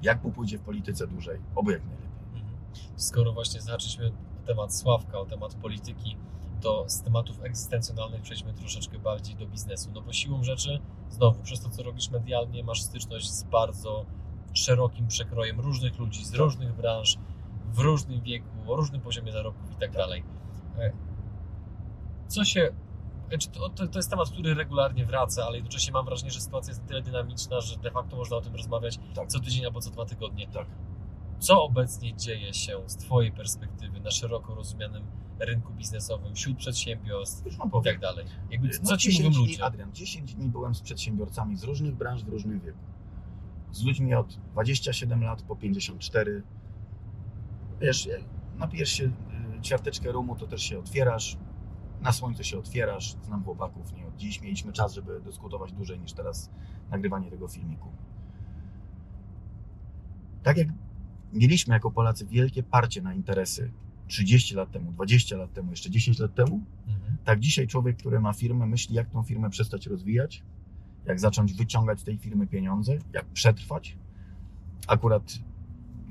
Jak 0.02 0.24
mu 0.24 0.32
pójdzie 0.32 0.58
w 0.58 0.62
polityce 0.62 1.06
dłużej? 1.06 1.40
Oby 1.54 1.72
jak 1.72 1.82
najlepiej. 1.84 2.10
Mhm. 2.34 2.54
Skoro 2.96 3.32
właśnie 3.32 3.60
zahaczyliśmy 3.60 4.08
o 4.08 4.46
temat 4.46 4.74
Sławka, 4.74 5.18
o 5.18 5.26
temat 5.26 5.54
polityki, 5.54 6.16
to 6.60 6.84
z 6.88 7.02
tematów 7.02 7.42
egzystencjonalnych 7.42 8.22
przejdźmy 8.22 8.54
troszeczkę 8.54 8.98
bardziej 8.98 9.36
do 9.36 9.46
biznesu. 9.46 9.90
No 9.94 10.02
bo 10.02 10.12
siłą 10.12 10.42
rzeczy, 10.42 10.80
znowu, 11.10 11.42
przez 11.42 11.60
to 11.60 11.70
co 11.70 11.82
robisz 11.82 12.10
medialnie, 12.10 12.64
masz 12.64 12.82
styczność 12.82 13.30
z 13.30 13.42
bardzo 13.42 14.06
szerokim 14.52 15.06
przekrojem 15.06 15.60
różnych 15.60 15.98
ludzi 15.98 16.24
z 16.24 16.34
różnych 16.34 16.72
branż, 16.74 17.18
w 17.72 17.78
różnym 17.78 18.20
wieku, 18.20 18.46
o 18.66 18.76
różnym 18.76 19.00
poziomie 19.00 19.32
zarobków 19.32 19.72
i 19.72 19.76
tak 19.76 19.92
dalej. 19.92 20.24
E, 20.78 20.92
Co 22.28 22.44
się. 22.44 22.70
znaczy 23.28 23.48
To, 23.50 23.68
to, 23.88 23.98
jest 23.98 24.10
temat, 24.10 24.30
który 24.30 24.54
regularnie 24.54 25.06
wraca, 25.06 25.44
ale 25.44 25.56
jednocześnie 25.56 25.92
mam 25.92 26.04
wrażenie, 26.04 26.30
że 26.30 26.40
sytuacja 26.40 26.70
jest 26.70 26.82
na 26.82 26.88
tyle 26.88 27.02
dynamiczna, 27.02 27.60
że 27.60 27.76
de 27.76 27.90
facto 27.90 28.16
można 28.16 28.36
o 28.36 28.40
tym 28.40 28.54
rozmawiać 28.54 28.98
Tak. 29.14 29.28
co 29.28 29.40
tydzień 29.40 29.66
albo 29.66 29.80
co 29.80 29.90
dwa 29.90 30.04
tygodnie. 30.04 30.48
Tak. 30.48 30.66
Co 31.38 31.62
obecnie 31.64 32.16
dzieje 32.16 32.54
się 32.54 32.78
z 32.86 32.96
Twojej 32.96 33.32
perspektywy 33.32 34.00
na 34.00 34.10
szeroko 34.10 34.54
rozumianym 34.54 35.06
rynku 35.38 35.72
biznesowym, 35.72 36.34
wśród 36.34 36.56
przedsiębiorstw 36.58 37.46
i 37.46 37.84
tak 37.84 37.98
dalej? 38.00 38.26
Jakby, 38.50 38.68
No, 38.82 38.88
co 38.88 38.96
Ci 38.96 39.10
10 39.10 39.28
mówią 39.28 39.40
ludzie? 39.40 39.64
Adrian, 39.64 39.92
10 39.92 40.34
dni 40.34 40.48
byłem 40.48 40.74
z 40.74 40.80
przedsiębiorcami 40.80 41.56
z 41.56 41.64
różnych 41.64 41.94
branż 41.94 42.24
w 42.24 42.28
różnym 42.28 42.60
wieku. 42.60 42.78
Z 43.72 43.82
ludźmi 43.84 44.14
od 44.14 44.34
27 44.52 45.22
lat 45.22 45.42
po 45.42 45.56
54. 45.56 46.42
Wiesz, 47.80 48.06
jak 48.06 48.20
napijesz 48.58 48.90
się 48.92 49.04
y, 49.04 49.60
ćwiarteczkę 49.62 50.12
rumu, 50.12 50.36
to 50.36 50.46
też 50.46 50.62
się 50.62 50.78
otwierasz. 50.78 51.36
Na 52.00 52.12
słońce 52.12 52.44
się 52.44 52.58
otwierasz. 52.58 53.16
Znam 53.22 53.44
chłopaków, 53.44 53.92
nie 53.92 54.06
od 54.06 54.16
dziś. 54.16 54.42
Mieliśmy 54.42 54.72
czas, 54.72 54.94
żeby 54.94 55.20
dyskutować 55.20 55.72
dłużej 55.72 56.00
niż 56.00 56.12
teraz 56.12 56.50
nagrywanie 56.90 57.30
tego 57.30 57.48
filmiku. 57.48 57.88
Tak 60.42 60.56
jak 60.56 60.68
mieliśmy 61.32 61.74
jako 61.74 61.90
Polacy 61.90 62.26
wielkie 62.26 62.62
parcie 62.62 63.02
na 63.02 63.14
interesy 63.14 63.72
30 64.06 64.54
lat 64.54 64.70
temu, 64.70 64.92
20 64.92 65.36
lat 65.36 65.52
temu, 65.52 65.70
jeszcze 65.70 65.90
10 65.90 66.18
lat 66.18 66.34
temu, 66.34 66.60
Mhm. 66.88 67.16
tak 67.24 67.40
dzisiaj 67.40 67.66
człowiek, 67.66 67.96
który 67.96 68.20
ma 68.20 68.32
firmę, 68.32 68.66
myśli, 68.66 68.94
jak 68.94 69.10
tą 69.10 69.22
firmę 69.22 69.50
przestać 69.50 69.86
rozwijać, 69.86 70.42
jak 71.06 71.20
zacząć 71.20 71.54
wyciągać 71.54 72.00
z 72.00 72.04
tej 72.04 72.18
firmy 72.18 72.46
pieniądze, 72.46 72.98
jak 73.12 73.26
przetrwać. 73.26 73.98
Akurat 74.86 75.38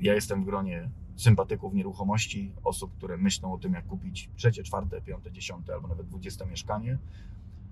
ja 0.00 0.14
jestem 0.14 0.42
w 0.42 0.44
gronie 0.44 0.90
sympatyków 1.16 1.74
nieruchomości, 1.74 2.52
osób, 2.64 2.96
które 2.96 3.16
myślą 3.16 3.52
o 3.52 3.58
tym, 3.58 3.72
jak 3.72 3.86
kupić 3.86 4.30
trzecie, 4.36 4.62
czwarte, 4.62 5.00
piąte, 5.00 5.32
dziesiąte 5.32 5.74
albo 5.74 5.88
nawet 5.88 6.06
dwudzieste 6.06 6.46
mieszkanie, 6.46 6.98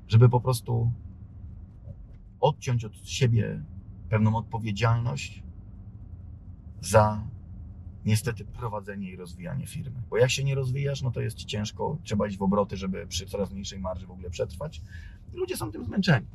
żeby 0.08 0.28
po 0.28 0.40
prostu 0.40 0.92
odciąć 2.40 2.84
od 2.84 2.96
siebie 3.08 3.62
pewną 4.08 4.36
odpowiedzialność 4.36 5.42
za 6.80 7.24
niestety 8.04 8.44
prowadzenie 8.44 9.10
i 9.10 9.16
rozwijanie 9.16 9.66
firmy. 9.66 10.02
Bo 10.10 10.16
jak 10.16 10.30
się 10.30 10.44
nie 10.44 10.54
rozwijasz, 10.54 11.02
no 11.02 11.10
to 11.10 11.20
jest 11.20 11.36
ci 11.36 11.46
ciężko, 11.46 11.98
trzeba 12.02 12.26
iść 12.26 12.38
w 12.38 12.42
obroty, 12.42 12.76
żeby 12.76 13.06
przy 13.06 13.26
coraz 13.26 13.50
mniejszej 13.50 13.78
marży 13.78 14.06
w 14.06 14.10
ogóle 14.10 14.30
przetrwać. 14.30 14.82
I 15.34 15.36
ludzie 15.36 15.56
są 15.56 15.72
tym 15.72 15.84
zmęczeni. 15.84 16.26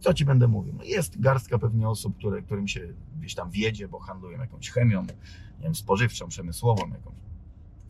Co 0.00 0.14
ci 0.14 0.24
będę 0.24 0.48
mówił? 0.48 0.74
No 0.76 0.84
jest 0.84 1.20
garstka 1.20 1.58
pewnie 1.58 1.88
osób, 1.88 2.16
które, 2.16 2.42
którym 2.42 2.68
się 2.68 2.94
gdzieś 3.18 3.34
tam 3.34 3.50
wiedzie, 3.50 3.88
bo 3.88 3.98
handlują 3.98 4.38
jakąś 4.38 4.70
chemią, 4.70 5.02
nie 5.02 5.14
wiem, 5.62 5.74
spożywczą, 5.74 6.28
przemysłową, 6.28 6.88
jakąś. 6.88 7.14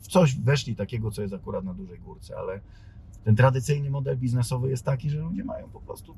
W 0.00 0.06
coś 0.06 0.36
weszli 0.36 0.76
takiego, 0.76 1.10
co 1.10 1.22
jest 1.22 1.34
akurat 1.34 1.64
na 1.64 1.74
dużej 1.74 1.98
górce, 1.98 2.36
ale 2.38 2.60
ten 3.24 3.36
tradycyjny 3.36 3.90
model 3.90 4.18
biznesowy 4.18 4.70
jest 4.70 4.84
taki, 4.84 5.10
że 5.10 5.20
ludzie 5.20 5.44
mają 5.44 5.68
po 5.70 5.80
prostu 5.80 6.16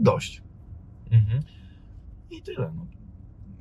dość. 0.00 0.42
Mhm. 1.10 1.42
I 2.30 2.42
tyle. 2.42 2.72
No. 2.76 2.86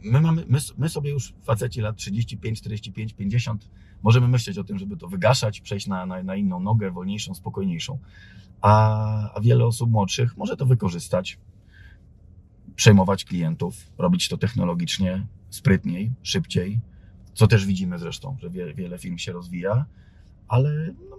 My, 0.05 0.21
mamy, 0.21 0.45
my, 0.47 0.59
my 0.77 0.89
sobie 0.89 1.11
już 1.11 1.33
faceci 1.43 1.81
lat 1.81 1.97
35, 1.97 2.59
45, 2.59 3.13
50 3.13 3.69
możemy 4.03 4.27
myśleć 4.27 4.57
o 4.57 4.63
tym, 4.63 4.79
żeby 4.79 4.97
to 4.97 5.07
wygaszać, 5.07 5.61
przejść 5.61 5.87
na, 5.87 6.05
na, 6.05 6.23
na 6.23 6.35
inną 6.35 6.59
nogę, 6.59 6.91
wolniejszą, 6.91 7.35
spokojniejszą. 7.35 7.99
A, 8.61 9.33
a 9.33 9.41
wiele 9.41 9.65
osób 9.65 9.91
młodszych 9.91 10.37
może 10.37 10.57
to 10.57 10.65
wykorzystać, 10.65 11.39
przejmować 12.75 13.25
klientów, 13.25 13.91
robić 13.97 14.29
to 14.29 14.37
technologicznie, 14.37 15.27
sprytniej, 15.49 16.11
szybciej, 16.23 16.79
co 17.33 17.47
też 17.47 17.65
widzimy 17.65 17.99
zresztą, 17.99 18.37
że 18.39 18.49
wie, 18.49 18.73
wiele 18.73 18.97
firm 18.97 19.17
się 19.17 19.31
rozwija, 19.31 19.85
ale 20.47 20.93
no, 21.09 21.17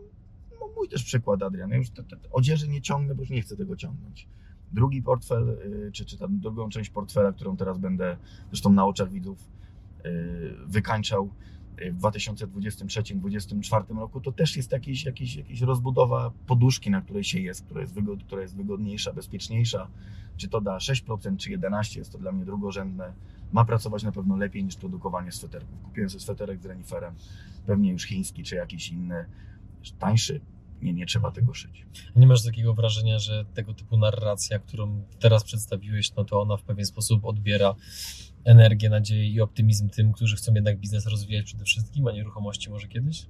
no 0.60 0.68
mój 0.76 0.88
też 0.88 1.04
przykład, 1.04 1.42
Adrian, 1.42 1.70
ja 1.70 1.76
już 1.76 1.90
te, 1.90 2.02
te, 2.04 2.16
odzieży 2.30 2.68
nie 2.68 2.82
ciągnę, 2.82 3.14
bo 3.14 3.22
już 3.22 3.30
nie 3.30 3.42
chcę 3.42 3.56
tego 3.56 3.76
ciągnąć 3.76 4.28
drugi 4.72 5.02
portfel, 5.02 5.48
y, 5.48 5.90
czy, 5.92 6.04
czy 6.04 6.18
tam 6.18 6.38
drugą 6.38 6.68
część 6.68 6.90
portfela, 6.90 7.32
którą 7.32 7.56
teraz 7.56 7.78
będę 7.78 8.16
zresztą 8.50 8.72
na 8.72 8.86
oczach 8.86 9.10
widzów 9.10 9.48
y, 10.06 10.54
wykańczał 10.66 11.30
y, 11.80 11.92
w 11.92 12.00
2023-2024 12.00 13.98
roku, 13.98 14.20
to 14.20 14.32
też 14.32 14.56
jest 14.56 14.72
jakiś, 14.72 15.04
jakiś, 15.04 15.36
jakiś 15.36 15.60
rozbudowa 15.60 16.30
poduszki, 16.46 16.90
na 16.90 17.00
której 17.00 17.24
się 17.24 17.40
jest, 17.40 17.64
która 17.64 17.80
jest, 17.80 17.94
wygod, 17.94 18.24
która 18.24 18.42
jest 18.42 18.56
wygodniejsza, 18.56 19.12
bezpieczniejsza. 19.12 19.88
Czy 20.36 20.48
to 20.48 20.60
da 20.60 20.76
6%, 20.76 21.36
czy 21.36 21.50
11%, 21.50 21.98
jest 21.98 22.12
to 22.12 22.18
dla 22.18 22.32
mnie 22.32 22.44
drugorzędne. 22.44 23.12
Ma 23.52 23.64
pracować 23.64 24.02
na 24.02 24.12
pewno 24.12 24.36
lepiej 24.36 24.64
niż 24.64 24.76
produkowanie 24.76 25.32
sweterków. 25.32 25.82
Kupiłem 25.82 26.10
sobie 26.10 26.20
sweterek 26.20 26.62
z 26.62 26.66
reniferem, 26.66 27.14
pewnie 27.66 27.92
już 27.92 28.04
chiński, 28.04 28.42
czy 28.42 28.54
jakiś 28.54 28.88
inny, 28.88 29.24
tańszy. 29.98 30.40
Nie, 30.82 30.92
nie 30.92 31.06
trzeba 31.06 31.30
tego 31.30 31.54
szyć. 31.54 31.86
Nie 32.16 32.26
masz 32.26 32.44
takiego 32.44 32.74
wrażenia, 32.74 33.18
że 33.18 33.44
tego 33.54 33.74
typu 33.74 33.96
narracja, 33.96 34.58
którą 34.58 35.02
teraz 35.20 35.44
przedstawiłeś, 35.44 36.14
no 36.14 36.24
to 36.24 36.40
ona 36.42 36.56
w 36.56 36.62
pewien 36.62 36.86
sposób 36.86 37.24
odbiera 37.24 37.74
energię, 38.44 38.88
nadzieję 38.90 39.26
i 39.28 39.40
optymizm 39.40 39.88
tym, 39.88 40.12
którzy 40.12 40.36
chcą 40.36 40.54
jednak 40.54 40.78
biznes 40.80 41.06
rozwijać 41.06 41.44
przede 41.46 41.64
wszystkim, 41.64 42.06
a 42.06 42.12
nieruchomości 42.12 42.70
może 42.70 42.88
kiedyś? 42.88 43.26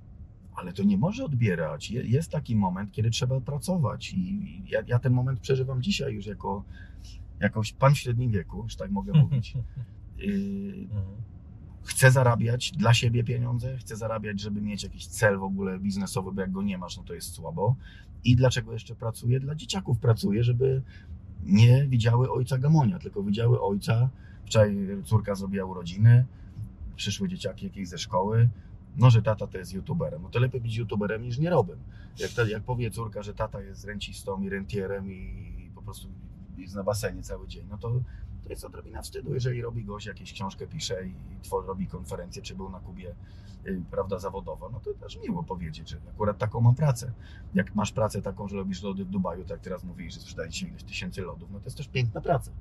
ale 0.54 0.72
to 0.72 0.82
nie 0.82 0.98
może 0.98 1.24
odbierać. 1.24 1.90
Je- 1.90 2.02
Jest 2.06 2.30
taki 2.30 2.56
moment, 2.56 2.92
kiedy 2.92 3.10
trzeba 3.10 3.40
pracować 3.40 4.12
i 4.12 4.62
ja, 4.68 4.82
ja 4.86 4.98
ten 4.98 5.12
moment 5.12 5.40
przeżywam 5.40 5.82
dzisiaj 5.82 6.14
już 6.14 6.26
jako 6.26 6.64
jakoś 7.40 7.72
pan 7.72 7.94
w 7.94 7.98
średnim 7.98 8.30
wieku, 8.30 8.62
już 8.62 8.76
tak 8.76 8.90
mogę 8.90 9.12
mówić. 9.22 9.54
Yy, 10.18 10.88
Mhm. 10.90 11.04
Chcę 11.86 12.10
zarabiać 12.10 12.72
dla 12.72 12.94
siebie 12.94 13.24
pieniądze, 13.24 13.76
chcę 13.76 13.96
zarabiać, 13.96 14.40
żeby 14.40 14.60
mieć 14.60 14.82
jakiś 14.82 15.06
cel 15.06 15.38
w 15.38 15.42
ogóle 15.42 15.78
biznesowy, 15.78 16.32
bo 16.32 16.40
jak 16.40 16.52
go 16.52 16.62
nie 16.62 16.78
masz, 16.78 16.96
no 16.96 17.02
to 17.02 17.14
jest 17.14 17.32
słabo. 17.34 17.76
I 18.24 18.36
dlaczego 18.36 18.72
jeszcze 18.72 18.94
pracuję? 18.94 19.40
Dla 19.40 19.54
dzieciaków 19.54 19.98
pracuję, 19.98 20.44
żeby 20.44 20.82
nie 21.44 21.86
widziały 21.86 22.30
ojca 22.30 22.58
gamonia, 22.58 22.98
tylko 22.98 23.22
widziały 23.22 23.60
ojca. 23.60 24.10
Wczoraj 24.44 24.76
córka 25.04 25.34
zrobiła 25.34 25.66
urodziny, 25.66 26.26
przyszły 26.96 27.28
dzieciaki 27.28 27.66
jakieś 27.66 27.88
ze 27.88 27.98
szkoły, 27.98 28.48
no, 28.96 29.10
że 29.10 29.22
tata 29.22 29.46
to 29.46 29.58
jest 29.58 29.72
youtuberem. 29.72 30.22
No 30.22 30.28
to 30.28 30.38
lepiej 30.38 30.60
być 30.60 30.76
youtuberem 30.76 31.22
niż 31.22 31.38
nierobem. 31.38 31.78
Jak, 32.18 32.30
ta, 32.30 32.48
jak 32.48 32.62
powie 32.62 32.90
córka, 32.90 33.22
że 33.22 33.34
tata 33.34 33.60
jest 33.60 33.84
rencistą 33.84 34.42
i 34.42 34.48
rentierem 34.48 35.12
i 35.12 35.70
po 35.74 35.82
prostu 35.82 36.08
jest 36.58 36.74
na 36.74 36.82
basenie 36.82 37.22
cały 37.22 37.48
dzień, 37.48 37.66
no 37.70 37.78
to, 37.78 38.00
to 38.46 38.52
jest 38.52 38.64
odrobina 38.64 39.02
wstydu, 39.02 39.34
jeżeli 39.34 39.62
robi 39.62 39.84
gość 39.84 40.06
jakieś 40.06 40.32
książkę 40.32 40.66
pisze 40.66 41.06
i 41.06 41.14
robi 41.66 41.86
konferencję, 41.86 42.42
czy 42.42 42.54
był 42.54 42.70
na 42.70 42.80
Kubie, 42.80 43.14
y, 43.66 43.82
prawda, 43.90 44.18
zawodowo, 44.18 44.68
no 44.72 44.80
to 44.80 44.94
też 44.94 45.18
miło 45.22 45.42
powiedzieć, 45.42 45.88
że 45.88 45.96
akurat 46.14 46.38
taką 46.38 46.60
mam 46.60 46.74
pracę. 46.74 47.12
Jak 47.54 47.74
masz 47.74 47.92
pracę 47.92 48.22
taką, 48.22 48.48
że 48.48 48.56
robisz 48.56 48.82
lody 48.82 49.04
w 49.04 49.08
Dubaju, 49.08 49.42
tak 49.42 49.50
jak 49.50 49.60
teraz 49.60 49.84
mówisz, 49.84 50.14
że 50.14 50.20
sprzedaje 50.20 50.50
ci 50.50 50.66
ileś 50.68 50.82
tysięcy 50.82 51.22
lodów, 51.22 51.48
no 51.52 51.58
to 51.58 51.64
jest 51.64 51.76
też 51.76 51.88
piękna 51.88 52.20
praca. 52.20 52.50
Y, 52.50 52.54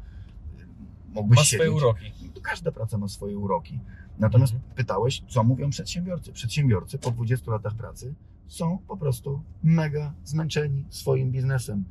Mógłbyś 1.13 1.37
Ma 1.37 1.43
swoje 1.43 1.71
uroki. 1.71 2.29
to 2.33 2.41
każda 2.41 2.71
praca 2.71 2.97
ma 2.97 3.07
swoje 3.07 3.37
uroki. 3.37 3.79
Natomiast 4.19 4.53
Mhm. 4.53 4.73
pytałeś, 4.75 5.23
co 5.27 5.43
mówią 5.43 5.69
przedsiębiorcy. 5.69 6.31
Przedsiębiorcy 6.33 6.97
po 6.97 7.11
20 7.11 7.51
latach 7.51 7.75
pracy 7.75 8.13
są 8.47 8.77
po 8.87 8.97
prostu 8.97 9.43
mega 9.63 10.13
zmęczeni 10.23 10.85
swoim 10.89 11.31
biznesem. 11.31 11.83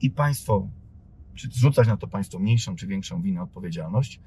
I 0.00 0.10
państwo, 0.10 0.68
czy 1.34 1.48
zrzucać 1.48 1.88
na 1.88 1.96
to 1.96 2.06
państwo 2.06 2.38
mniejszą 2.38 2.76
czy 2.76 2.86
większą 2.86 3.22
winę, 3.22 3.42
odpowiedzialność, 3.42 4.20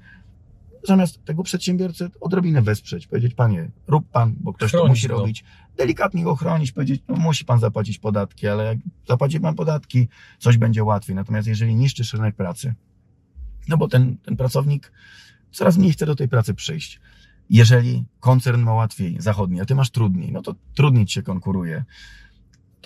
zamiast 0.86 1.24
tego 1.24 1.42
przedsiębiorcę 1.42 2.10
odrobinę 2.20 2.62
wesprzeć, 2.62 3.06
powiedzieć, 3.06 3.34
panie, 3.34 3.70
rób 3.86 4.08
pan, 4.10 4.34
bo 4.40 4.52
ktoś 4.52 4.72
to 4.72 4.78
Chronić 4.78 4.90
musi 4.90 5.08
go. 5.08 5.18
robić, 5.18 5.44
delikatnie 5.76 6.24
go 6.24 6.36
chronić, 6.36 6.72
powiedzieć, 6.72 7.02
no 7.08 7.16
musi 7.16 7.44
pan 7.44 7.60
zapłacić 7.60 7.98
podatki, 7.98 8.48
ale 8.48 8.64
jak 8.64 8.78
zapłaci 9.08 9.40
pan 9.40 9.54
podatki, 9.54 10.08
coś 10.38 10.58
będzie 10.58 10.84
łatwiej. 10.84 11.16
Natomiast 11.16 11.48
jeżeli 11.48 11.74
niszczysz 11.74 12.12
rynek 12.12 12.36
pracy, 12.36 12.74
no 13.68 13.76
bo 13.76 13.88
ten, 13.88 14.16
ten 14.16 14.36
pracownik 14.36 14.92
coraz 15.50 15.76
mniej 15.76 15.92
chce 15.92 16.06
do 16.06 16.16
tej 16.16 16.28
pracy 16.28 16.54
przyjść. 16.54 17.00
Jeżeli 17.50 18.04
koncern 18.20 18.62
ma 18.62 18.74
łatwiej, 18.74 19.16
zachodni, 19.18 19.60
a 19.60 19.64
ty 19.64 19.74
masz 19.74 19.90
trudniej, 19.90 20.32
no 20.32 20.42
to 20.42 20.54
trudniej 20.74 21.06
ci 21.06 21.14
się 21.14 21.22
konkuruje. 21.22 21.84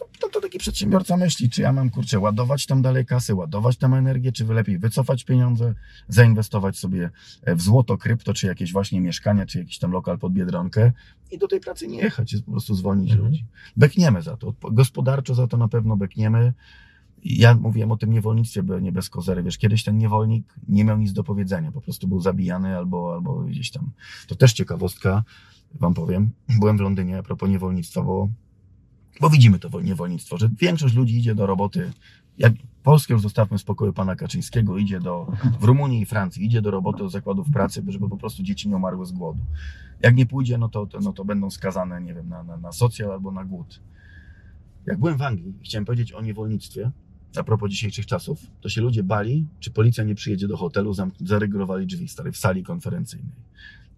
To, 0.01 0.09
to, 0.21 0.29
to 0.29 0.41
taki 0.41 0.59
przedsiębiorca 0.59 1.17
myśli, 1.17 1.51
czy 1.51 1.63
ja 1.63 1.73
mam, 1.73 1.91
kurczę, 1.91 2.19
ładować 2.19 2.67
tam 2.67 2.83
dalej 2.83 3.07
kasy, 3.07 3.35
ładować 3.35 3.77
tam 3.77 3.95
energię, 3.95 4.33
czy 4.33 4.45
lepiej 4.45 4.79
wycofać 4.79 5.25
pieniądze, 5.25 5.75
zainwestować 6.09 6.79
sobie 6.79 7.11
w 7.47 7.63
złoto, 7.63 7.99
krypto, 7.99 8.35
czy 8.35 8.47
jakieś 8.47 8.73
właśnie 8.73 9.01
mieszkania, 9.01 9.47
czy 9.47 9.59
jakiś 9.59 9.79
tam 9.79 9.93
lokal 9.93 10.19
pod 10.19 10.33
Biedronkę 10.33 10.93
i 11.31 11.39
do 11.39 11.49
tej 11.49 11.61
pracy 11.61 11.89
nie 11.89 11.99
jechać, 11.99 12.33
jest 12.33 12.45
po 12.45 12.51
prostu 12.51 12.75
zwolnić 12.75 13.11
Mhm. 13.11 13.29
ludzi. 13.29 13.47
Bekniemy 13.77 14.23
za 14.23 14.37
to. 14.37 14.55
Gospodarczo 14.73 15.35
za 15.35 15.47
to 15.47 15.57
na 15.57 15.69
pewno 15.69 15.97
bekniemy. 15.97 16.53
Ja 17.25 17.55
mówiłem 17.55 17.93
o 17.93 17.97
tym 17.97 18.13
niewolnictwie, 18.13 18.63
by 18.63 18.83
nie 18.83 18.93
bez 18.93 19.11
kozery. 19.11 19.43
Wiesz, 19.43 19.59
kiedyś 19.59 19.85
ten 19.85 19.99
niewolnik 19.99 20.55
nie 20.69 20.85
miał 20.85 20.99
nic 20.99 21.13
do 21.13 21.25
powiedzenia, 21.25 21.73
po 21.73 21.81
prostu 21.81 22.09
był 22.09 22.21
zabijany 22.21 22.77
albo, 22.77 23.15
albo 23.15 23.37
gdzieś 23.41 23.71
tam. 23.71 23.91
To 24.27 24.35
też 24.35 24.53
ciekawostka, 24.53 25.25
wam 25.75 25.95
powiem. 25.95 26.31
Byłem 26.61 26.77
w 26.77 26.81
Londynie 26.81 27.19
a 27.19 27.23
propos 27.23 27.51
niewolnictwa, 27.51 28.03
bo, 28.03 28.29
bo 29.21 29.31
widzimy 29.31 29.59
to 29.59 29.71
wo- 29.71 29.81
niewolnictwo, 29.81 30.39
że 30.39 30.49
większość 30.61 30.95
ludzi 30.95 31.19
idzie 31.19 31.35
do 31.35 31.47
roboty. 31.47 31.93
Jak 32.39 32.53
Polskę 32.83 33.15
już 33.15 33.23
zostawmy 33.23 33.59
w 33.59 33.61
spokoju 33.61 33.93
pana 33.93 34.17
Kaczyńskiego, 34.17 34.79
idzie 34.79 35.01
do, 35.01 35.33
w 35.61 35.65
Rumunii 35.65 36.03
i 36.03 36.07
Francji, 36.07 36.45
idzie 36.45 36.63
do 36.63 36.71
roboty, 36.71 36.99
do 36.99 37.09
zakładów 37.09 37.51
pracy, 37.51 37.83
żeby 37.89 38.09
po 38.09 38.17
prostu 38.17 38.43
dzieci 38.43 38.69
nie 38.69 38.77
umarły 38.77 39.07
z 39.07 39.13
głodu. 39.13 39.41
Jak 40.03 40.17
nie 40.17 40.27
pójdzie, 40.27 40.59
no 40.59 40.69
to, 40.69 40.89
no 41.03 41.13
to 41.13 41.25
będą 41.25 41.51
skazane, 41.51 42.01
nie 42.01 42.15
wiem, 42.15 42.29
na, 42.29 42.43
na, 42.43 42.57
na 42.57 42.73
socjal 42.73 43.13
albo 43.13 43.33
na 43.33 43.45
głód. 43.45 43.81
Jak 44.87 44.99
byłem 44.99 45.19
w 45.19 45.23
Anglii, 45.23 45.55
chciałem 45.65 45.85
powiedzieć 45.85 46.13
o 46.13 46.23
niewolnictwie, 46.23 46.91
a 47.37 47.45
propos 47.45 47.71
dzisiejszych 47.71 48.07
czasów, 48.07 48.47
to 48.61 48.69
się 48.69 48.81
ludzie 48.81 49.03
bali, 49.03 49.47
czy 49.61 49.71
policja 49.71 50.05
nie 50.05 50.15
przyjedzie 50.15 50.49
do 50.49 50.57
hotelu, 50.57 50.93
zaregulowali 51.21 51.87
drzwi 51.87 52.09
stary, 52.09 52.33
w 52.33 52.37
sali 52.37 52.63
konferencyjnej. 52.63 53.33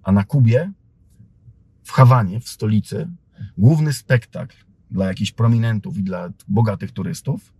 A 0.03 0.13
na 0.13 0.25
Kubie, 0.25 0.73
w 1.83 1.91
Hawanie, 1.91 2.41
w 2.41 2.49
stolicy, 2.49 3.09
główny 3.59 3.93
spektakl 3.93 4.57
dla 4.93 5.07
jakichś 5.07 5.33
prominentów 5.33 5.99
i 5.99 6.03
dla 6.03 6.31
bogatych 6.49 6.93
turystów, 6.93 7.53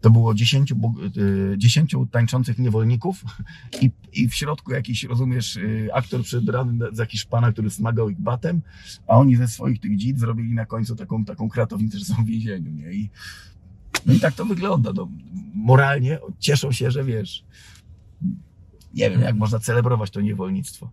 to 0.00 0.10
było 0.10 0.34
10, 0.34 0.74
bo- 0.74 0.94
y, 1.52 1.58
10 1.58 1.94
tańczących 2.10 2.58
niewolników 2.58 3.24
i, 3.82 3.90
i 4.12 4.28
w 4.28 4.34
środku 4.34 4.72
jakiś, 4.72 5.04
rozumiesz, 5.04 5.56
y, 5.56 5.88
aktor 5.94 6.22
przebrany 6.22 6.78
za 6.92 7.06
Hiszpana, 7.06 7.52
który 7.52 7.70
smagał 7.70 8.10
ich 8.10 8.20
batem, 8.20 8.62
a 9.06 9.16
oni 9.16 9.36
ze 9.36 9.48
swoich 9.48 9.80
tych 9.80 9.96
dzid 9.96 10.18
zrobili 10.18 10.54
na 10.54 10.66
końcu 10.66 10.96
taką, 10.96 11.24
taką 11.24 11.48
kratownicę, 11.48 11.98
że 11.98 12.04
są 12.04 12.14
w 12.24 12.26
więzieniu, 12.26 12.70
nie? 12.72 12.92
I, 12.92 13.10
no 14.06 14.12
i 14.14 14.20
tak 14.20 14.34
to 14.34 14.44
wygląda. 14.44 14.92
No, 14.94 15.08
moralnie 15.54 16.18
cieszą 16.38 16.72
się, 16.72 16.90
że 16.90 17.04
wiesz, 17.04 17.44
nie 18.94 19.10
wiem, 19.10 19.20
jak 19.20 19.36
można 19.36 19.58
celebrować 19.58 20.10
to 20.10 20.20
niewolnictwo. 20.20 20.90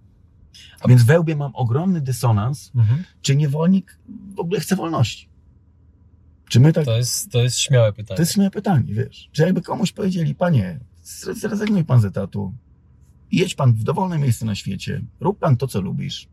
A 0.82 0.88
więc 0.88 1.04
we 1.04 1.20
łbie 1.20 1.36
mam 1.36 1.52
ogromny 1.56 2.02
dysonans, 2.02 2.72
Mhm. 2.76 3.04
czy 3.22 3.36
niewolnik 3.36 4.00
w 4.36 4.40
ogóle 4.40 4.60
chce 4.60 4.76
wolności. 4.76 5.28
Czy 6.50 6.60
my 6.60 6.74
tak 6.74 6.86
To, 6.86 6.98
jest, 6.98 7.32
to 7.32 7.42
jest 7.44 7.58
śmiałe 7.60 7.94
pytanie. 7.94 8.16
to 8.16 8.22
jest 8.22 8.38
moje 8.38 8.52
pytanie, 8.52 8.94
wiesz. 8.94 9.30
Czy 9.32 9.42
jakby 9.42 9.62
komuś 9.62 9.92
powiedzieli, 9.92 10.36
panie, 10.36 10.80
zre- 11.06 11.34
zrezygnuj 11.36 11.84
pan 11.84 12.02
z 12.02 12.06
etatu, 12.06 12.54
jedź 13.32 13.56
pan 13.56 13.74
w 13.74 13.84
dowolne 13.84 14.20
miejsce 14.20 14.46
na 14.46 14.56
świecie, 14.56 15.02
rób 15.20 15.40
pan 15.40 15.58
to, 15.58 15.68
co 15.68 15.82
lubisz. 15.82 16.28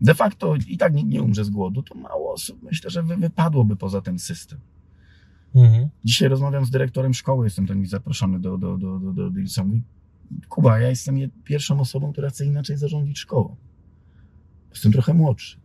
De 0.00 0.14
facto 0.14 0.54
i 0.68 0.76
tak 0.78 0.94
nikt 0.94 1.08
nie 1.10 1.22
umrze 1.22 1.44
z 1.44 1.50
głodu, 1.50 1.82
to 1.82 1.94
mało 1.94 2.32
osób 2.32 2.62
myślę, 2.62 2.90
że 2.90 3.02
wy- 3.02 3.16
wypadłoby 3.16 3.76
poza 3.76 4.00
ten 4.00 4.18
system. 4.18 4.58
Mhm. 5.54 5.88
Dzisiaj 6.04 6.28
rozmawiam 6.28 6.64
z 6.64 6.70
dyrektorem 6.70 7.14
szkoły, 7.14 7.46
jestem 7.46 7.66
tam 7.66 7.86
zaproszony 7.86 8.40
do, 8.40 8.58
do, 8.58 8.78
do, 8.78 8.98
do, 8.98 9.12
do 9.12 9.30
Dilsa. 9.30 9.64
Mówi, 9.64 9.82
Kuba, 10.48 10.78
ja 10.78 10.88
jestem 10.88 11.18
je- 11.18 11.28
pierwszą 11.44 11.80
osobą, 11.80 12.12
która 12.12 12.30
chce 12.30 12.46
inaczej 12.46 12.76
zarządzić 12.76 13.18
szkołą. 13.18 13.56
Jestem 14.70 14.92
trochę 14.92 15.14
młodszy. 15.14 15.56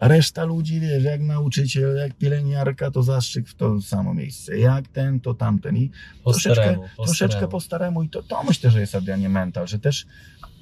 A 0.00 0.08
reszta 0.08 0.44
ludzi, 0.44 0.80
wiesz, 0.80 1.04
jak 1.04 1.20
nauczyciel, 1.20 1.96
jak 1.96 2.14
pielęgniarka, 2.14 2.90
to 2.90 3.02
zastrzyk 3.02 3.48
w 3.48 3.54
to 3.54 3.80
samo 3.80 4.14
miejsce. 4.14 4.58
Jak 4.58 4.88
ten, 4.88 5.20
to 5.20 5.34
tamten. 5.34 5.76
I 5.76 5.90
Po 6.24 6.30
troszeczkę, 6.30 6.62
staremu, 6.62 6.82
po 6.96 7.04
troszeczkę 7.04 7.28
staremu. 7.28 7.50
po 7.50 7.60
staremu. 7.60 8.02
I 8.02 8.08
to, 8.08 8.22
to 8.22 8.42
myślę, 8.44 8.70
że 8.70 8.80
jest 8.80 8.94
Adrianie 8.94 9.28
mental, 9.28 9.66
że 9.66 9.78
też 9.78 10.06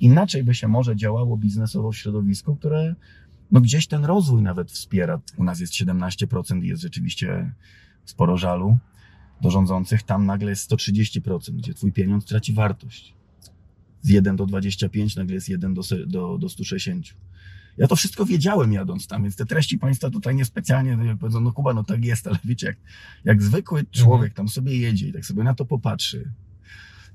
inaczej 0.00 0.44
by 0.44 0.54
się 0.54 0.68
może 0.68 0.96
działało 0.96 1.36
biznesowo 1.36 1.92
w 1.92 1.96
środowisku, 1.96 2.56
które 2.56 2.94
no 3.50 3.60
gdzieś 3.60 3.86
ten 3.86 4.04
rozwój 4.04 4.42
nawet 4.42 4.72
wspiera. 4.72 5.20
U 5.36 5.44
nas 5.44 5.60
jest 5.60 5.72
17% 5.72 6.64
i 6.64 6.68
jest 6.68 6.82
rzeczywiście 6.82 7.52
sporo 8.04 8.36
żalu 8.36 8.78
do 9.40 9.50
rządzących. 9.50 10.02
Tam 10.02 10.26
nagle 10.26 10.50
jest 10.50 10.70
130%, 10.70 11.50
gdzie 11.50 11.74
twój 11.74 11.92
pieniądz 11.92 12.24
traci 12.24 12.52
wartość. 12.52 13.14
Z 14.02 14.08
1 14.08 14.36
do 14.36 14.46
25 14.46 15.16
nagle 15.16 15.34
jest 15.34 15.48
1 15.48 15.74
do, 15.74 15.82
do, 16.06 16.38
do 16.38 16.48
160. 16.48 17.06
Ja 17.78 17.86
to 17.86 17.96
wszystko 17.96 18.26
wiedziałem 18.26 18.72
jadąc 18.72 19.06
tam, 19.06 19.22
więc 19.22 19.36
te 19.36 19.46
treści 19.46 19.78
państwa 19.78 20.10
tutaj 20.10 20.34
niespecjalnie, 20.34 20.96
no 20.96 21.16
powiedzą, 21.16 21.40
no 21.40 21.52
Kuba, 21.52 21.74
no 21.74 21.84
tak 21.84 22.04
jest, 22.04 22.26
ale 22.26 22.38
wiecie, 22.44 22.66
jak, 22.66 22.76
jak 23.24 23.42
zwykły 23.42 23.84
człowiek 23.84 24.34
tam 24.34 24.48
sobie 24.48 24.76
jedzie 24.76 25.08
i 25.08 25.12
tak 25.12 25.26
sobie 25.26 25.44
na 25.44 25.54
to 25.54 25.64
popatrzy 25.64 26.32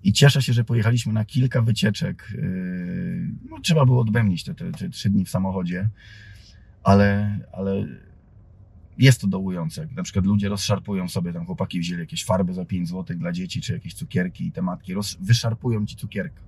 i 0.04 0.14
cieszę 0.14 0.42
się, 0.42 0.54
że 0.54 0.64
pojechaliśmy 0.64 1.14
na 1.14 1.26
kilka 1.26 1.62
wycieczek. 1.62 2.34
Yy, 2.36 3.28
No, 3.50 3.60
trzeba 3.60 3.86
było 3.86 4.02
odbębnić 4.02 4.44
te, 4.44 4.56
te, 4.56 4.72
te 4.72 4.90
trzy 4.90 5.10
dni 5.10 5.26
w 5.26 5.30
samochodzie, 5.30 5.90
ale, 6.84 7.40
ale 7.52 7.88
jest 8.98 9.22
to 9.22 9.28
dołujące. 9.28 9.88
Na 9.96 10.04
przykład 10.04 10.26
ludzie 10.26 10.50
rozszarpują 10.50 11.10
sobie, 11.10 11.34
tam 11.34 11.46
chłopaki 11.46 11.80
wzięli 11.80 12.00
jakieś 12.00 12.26
farby 12.26 12.54
za 12.54 12.66
5 12.66 12.90
zł 12.90 13.18
dla 13.18 13.32
dzieci, 13.32 13.62
czy 13.62 13.74
jakieś 13.74 13.94
cukierki 13.94 14.48
i 14.48 14.52
tematki, 14.52 14.94
roz, 14.94 15.18
wyszarpują 15.22 15.86
ci 15.86 15.96
cukierkę. 15.96 16.42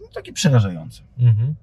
No, 0.00 0.06
takie 0.14 0.32
przerażające. 0.32 1.02
Mhm. 1.18 1.54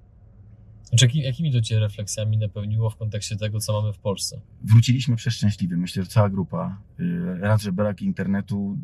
Znaczy, 0.84 1.06
jaki- 1.06 1.20
jakimi 1.20 1.52
to 1.54 1.62
Cię 1.62 1.80
refleksjami 1.80 2.38
napełniło 2.38 2.90
w 2.90 2.96
kontekście 2.96 3.36
tego, 3.36 3.60
co 3.60 3.82
mamy 3.82 3.94
w 3.94 3.98
Polsce? 4.00 4.42
wróciliśmy 4.64 5.16
przeszczęśliwi. 5.16 5.76
Myślę, 5.78 6.04
że 6.04 6.10
cała 6.10 6.30
grupa. 6.30 6.78
Y, 7.00 7.38
Raz, 7.40 7.62
że 7.62 7.72
brak 7.72 8.02
internetu, 8.02 8.78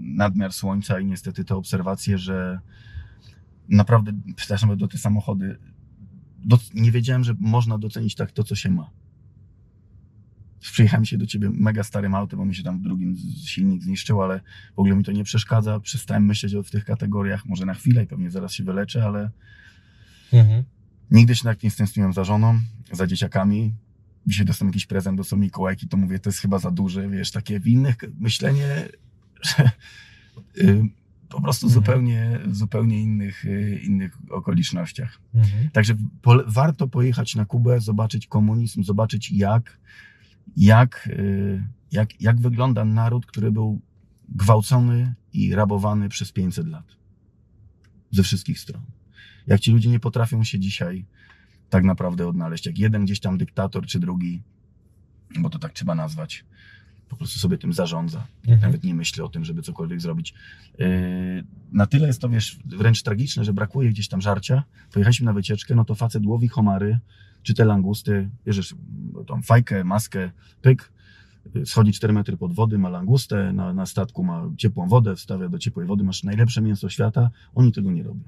nadmiar 0.00 0.52
słońca 0.52 1.00
i 1.00 1.06
niestety 1.06 1.44
te 1.44 1.56
obserwacje, 1.56 2.18
że 2.18 2.58
naprawdę, 3.68 4.12
przepraszam, 4.36 4.76
do 4.76 4.88
te 4.88 4.98
samochody, 4.98 5.58
do, 6.44 6.58
nie 6.74 6.92
wiedziałem, 6.92 7.24
że 7.24 7.34
można 7.40 7.78
docenić 7.78 8.14
tak 8.14 8.32
to, 8.32 8.44
co 8.44 8.54
się 8.54 8.70
ma. 8.70 8.90
Przyjechałem 10.60 11.04
się 11.04 11.18
do 11.18 11.26
ciebie 11.26 11.50
mega 11.52 11.82
starym 11.82 12.14
autem, 12.14 12.38
bo 12.38 12.44
mi 12.44 12.54
się 12.54 12.62
tam 12.62 12.78
w 12.78 12.82
drugim 12.82 13.16
silnik 13.44 13.82
zniszczył, 13.82 14.22
ale 14.22 14.40
w 14.76 14.78
ogóle 14.78 14.96
mi 14.96 15.04
to 15.04 15.12
nie 15.12 15.24
przeszkadza. 15.24 15.80
Przestałem 15.80 16.26
myśleć 16.26 16.54
o, 16.54 16.62
tych 16.62 16.84
kategoriach, 16.84 17.46
może 17.46 17.66
na 17.66 17.74
chwilę 17.74 18.04
i 18.04 18.06
pewnie 18.06 18.30
zaraz 18.30 18.52
się 18.52 18.64
wyleczę, 18.64 19.04
ale 19.04 19.30
Mhm. 20.32 20.64
Nigdy 21.10 21.36
się 21.36 21.44
tak 21.44 21.62
nie 21.62 21.70
stęskniłem 21.70 22.12
za 22.12 22.24
żoną, 22.24 22.60
za 22.92 23.06
dzieciakami. 23.06 23.74
Dzisiaj 24.26 24.46
dostałem 24.46 24.68
jakiś 24.68 24.86
prezent, 24.86 25.16
do 25.16 25.24
są 25.24 25.36
Mikołajki, 25.36 25.88
to 25.88 25.96
mówię, 25.96 26.18
to 26.18 26.30
jest 26.30 26.38
chyba 26.38 26.58
za 26.58 26.70
duże, 26.70 27.08
wiesz, 27.08 27.30
takie 27.30 27.60
w 27.60 27.66
innych 27.66 27.96
myślenie, 28.18 28.66
że 29.48 29.70
y, 30.58 30.82
po 31.28 31.42
prostu 31.42 31.66
Mhm. 31.66 31.74
zupełnie, 31.74 32.38
zupełnie 32.50 33.02
innych, 33.02 33.44
y, 33.44 33.80
innych 33.84 34.18
okolicznościach. 34.30 35.20
Mhm. 35.34 35.70
Także 35.70 35.94
pole, 36.22 36.44
warto 36.46 36.88
pojechać 36.88 37.34
na 37.34 37.44
Kubę, 37.44 37.80
zobaczyć 37.80 38.26
komunizm, 38.26 38.82
zobaczyć 38.82 39.32
jak, 39.32 39.78
jak, 40.56 41.08
y, 41.12 41.64
jak, 41.92 42.20
jak 42.20 42.40
wygląda 42.40 42.84
naród, 42.84 43.26
który 43.26 43.52
był 43.52 43.80
gwałcony 44.28 45.14
i 45.32 45.54
rabowany 45.54 46.08
przez 46.08 46.32
500 46.32 46.68
lat. 46.68 46.96
Ze 48.10 48.22
wszystkich 48.22 48.60
stron. 48.60 48.82
Jak 49.46 49.60
ci 49.60 49.72
ludzie 49.72 49.90
nie 49.90 50.00
potrafią 50.00 50.44
się 50.44 50.58
dzisiaj 50.58 51.06
tak 51.70 51.84
naprawdę 51.84 52.28
odnaleźć. 52.28 52.66
Jak 52.66 52.78
jeden 52.78 53.04
gdzieś 53.04 53.20
tam 53.20 53.38
dyktator, 53.38 53.86
czy 53.86 54.00
drugi, 54.00 54.42
bo 55.38 55.50
to 55.50 55.58
tak 55.58 55.72
trzeba 55.72 55.94
nazwać, 55.94 56.44
po 57.08 57.16
prostu 57.16 57.38
sobie 57.38 57.58
tym 57.58 57.72
zarządza. 57.72 58.26
Mhm. 58.42 58.60
Nawet 58.60 58.84
nie 58.84 58.94
myśli 58.94 59.22
o 59.22 59.28
tym, 59.28 59.44
żeby 59.44 59.62
cokolwiek 59.62 60.00
zrobić. 60.00 60.34
Yy, 60.78 60.86
na 61.72 61.86
tyle 61.86 62.06
jest 62.06 62.20
to, 62.20 62.28
wiesz, 62.28 62.58
wręcz 62.64 63.02
tragiczne, 63.02 63.44
że 63.44 63.52
brakuje 63.52 63.90
gdzieś 63.90 64.08
tam 64.08 64.20
żarcia. 64.20 64.62
Pojechaliśmy 64.92 65.26
na 65.26 65.32
wycieczkę, 65.32 65.74
no 65.74 65.84
to 65.84 65.94
facet 65.94 66.26
łowi 66.26 66.48
homary, 66.48 66.98
czy 67.46 67.54
te 67.54 67.64
langusty, 67.64 68.30
bierzesz 68.44 68.74
tą 69.26 69.42
fajkę, 69.42 69.84
maskę, 69.84 70.30
pyk, 70.62 70.92
schodzi 71.64 71.92
4 71.92 72.12
metry 72.12 72.36
pod 72.36 72.52
wody, 72.52 72.78
ma 72.78 72.88
langustę, 72.88 73.52
na, 73.52 73.74
na 73.74 73.86
statku 73.86 74.24
ma 74.24 74.50
ciepłą 74.56 74.88
wodę, 74.88 75.16
wstawia 75.16 75.48
do 75.48 75.58
ciepłej 75.58 75.86
wody, 75.86 76.04
masz 76.04 76.24
najlepsze 76.24 76.62
mięso 76.62 76.88
świata, 76.88 77.30
oni 77.54 77.72
tego 77.72 77.92
nie 77.92 78.02
robią. 78.02 78.20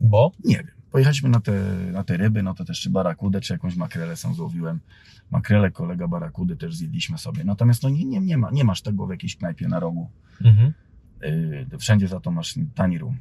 Bo? 0.00 0.32
Nie 0.44 0.56
wiem. 0.56 0.78
Pojechaliśmy 0.90 1.28
na 1.28 1.40
te, 1.40 1.76
na 1.92 2.04
te 2.04 2.16
ryby, 2.16 2.42
no 2.42 2.54
to 2.54 2.64
też 2.64 2.80
czy 2.80 2.90
barakudę, 2.90 3.40
czy 3.40 3.52
jakąś 3.52 3.76
makrelę 3.76 4.16
sam 4.16 4.34
złowiłem. 4.34 4.80
Makrele, 5.30 5.70
kolega 5.70 6.08
barakudy 6.08 6.56
też 6.56 6.76
zjedliśmy 6.76 7.18
sobie. 7.18 7.44
Natomiast 7.44 7.82
no 7.82 7.88
nie, 7.88 8.04
nie, 8.04 8.20
nie, 8.20 8.38
ma, 8.38 8.50
nie 8.50 8.64
masz 8.64 8.82
tego 8.82 9.06
w 9.06 9.10
jakiejś 9.10 9.36
knajpie 9.36 9.68
na 9.68 9.80
rogu. 9.80 10.10
Mhm. 10.44 10.72
Yy, 11.22 11.78
Wszędzie 11.78 12.08
za 12.08 12.20
to 12.20 12.30
masz 12.30 12.58
tani 12.74 12.98
rum. 12.98 13.16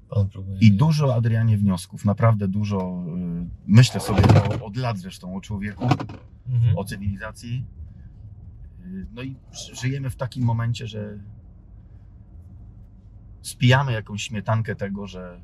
próbuje. 0.31 0.57
I 0.59 0.71
dużo, 0.71 1.15
Adrianie, 1.15 1.57
wniosków, 1.57 2.05
naprawdę 2.05 2.47
dużo. 2.47 3.03
yy, 3.07 3.47
Myślę 3.67 3.99
sobie 4.01 4.23
o, 4.61 4.65
od 4.65 4.77
lat 4.77 4.97
zresztą 4.97 5.35
o 5.35 5.41
człowieku, 5.41 5.87
Mhm. 6.49 6.77
o 6.77 6.83
cywilizacji. 6.83 7.65
Yy, 8.85 9.07
No 9.13 9.21
i 9.21 9.35
ży- 9.51 9.75
żyjemy 9.75 10.09
w 10.09 10.15
takim 10.15 10.43
momencie, 10.43 10.87
że 10.87 11.19
spijamy 13.41 13.91
jakąś 13.91 14.23
śmietankę 14.23 14.75
tego, 14.75 15.07
że 15.07 15.41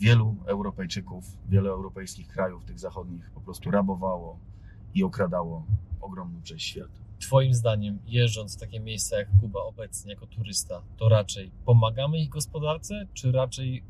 wielu 0.00 0.36
Europejczyków, 0.46 1.38
wiele 1.48 1.70
europejskich 1.70 2.28
krajów, 2.28 2.64
tych 2.64 2.78
zachodnich, 2.78 3.30
po 3.30 3.40
prostu 3.40 3.70
rabowało 3.70 4.38
i 4.94 5.04
okradało 5.04 5.66
ogromną 6.00 6.42
część 6.42 6.66
świata. 6.66 7.00
Twoim 7.24 7.54
zdaniem, 7.54 7.98
jeżdżąc 8.06 8.56
w 8.56 8.60
takie 8.60 8.80
miejsca 8.80 9.18
jak 9.18 9.28
Kuba 9.40 9.60
obecnie, 9.60 10.10
jako 10.10 10.26
turysta, 10.26 10.82
to 10.96 11.08
raczej 11.08 11.50
pomagamy 11.64 12.18
ich 12.18 12.28
gospodarce, 12.28 13.06
czy 13.14 13.32
raczej 13.32 13.82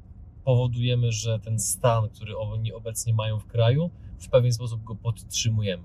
powodujemy, 0.45 1.13
że 1.13 1.41
ten 1.41 1.61
stan, 1.61 2.09
który 2.09 2.39
oni 2.39 2.73
obecnie 2.73 3.15
mają 3.15 3.39
w 3.39 3.47
kraju, 3.47 3.91
w 4.19 4.29
pewien 4.29 4.53
sposób 4.53 4.85
go 4.85 4.95
podtrzymujemy? 4.95 5.83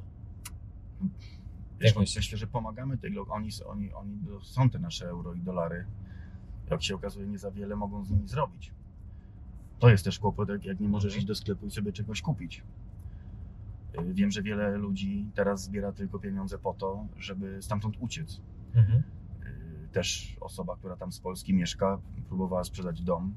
Wiesz, 1.80 1.96
Jak 1.96 1.98
myślę, 2.16 2.38
że 2.38 2.48
pomagamy 2.48 2.98
tej, 2.98 3.20
oni, 3.20 3.50
oni, 3.66 3.94
oni 3.94 4.18
są 4.42 4.70
te 4.70 4.80
nasze 4.80 5.08
euro 5.08 5.34
i 5.34 5.40
dolary. 5.40 5.86
Jak 6.70 6.84
się 6.84 6.96
okazuje, 6.96 7.28
nie 7.28 7.38
za 7.38 7.52
wiele 7.52 7.76
mogą 7.76 8.06
z 8.06 8.10
nimi 8.10 8.28
zrobić. 8.28 8.72
To 9.80 9.90
jest 9.90 10.06
też 10.06 10.20
kłopot, 10.20 10.50
jak, 10.50 10.66
jak 10.66 10.80
nie 10.80 10.90
możesz 10.90 11.18
iść 11.18 11.26
do 11.26 11.36
sklepu 11.36 11.66
i 11.66 11.72
sobie 11.72 11.94
czegoś 11.94 12.22
kupić. 12.22 12.64
Y, 14.02 14.14
Wiem, 14.14 14.32
że 14.32 14.42
wiele 14.42 14.78
ludzi 14.78 15.32
teraz 15.36 15.64
zbiera 15.64 15.92
tylko 15.92 16.20
pieniądze 16.20 16.58
po 16.58 16.74
to, 16.74 17.08
żeby 17.18 17.62
stamtąd 17.62 17.96
uciec. 18.00 18.42
Mhm. 18.74 19.04
Y, 19.46 19.90
Też 19.92 20.38
osoba, 20.42 20.76
która 20.78 20.96
tam 20.96 21.12
z 21.12 21.20
Polski 21.20 21.54
mieszka, 21.54 22.02
próbowała 22.28 22.64
sprzedać 22.64 23.02
dom, 23.02 23.34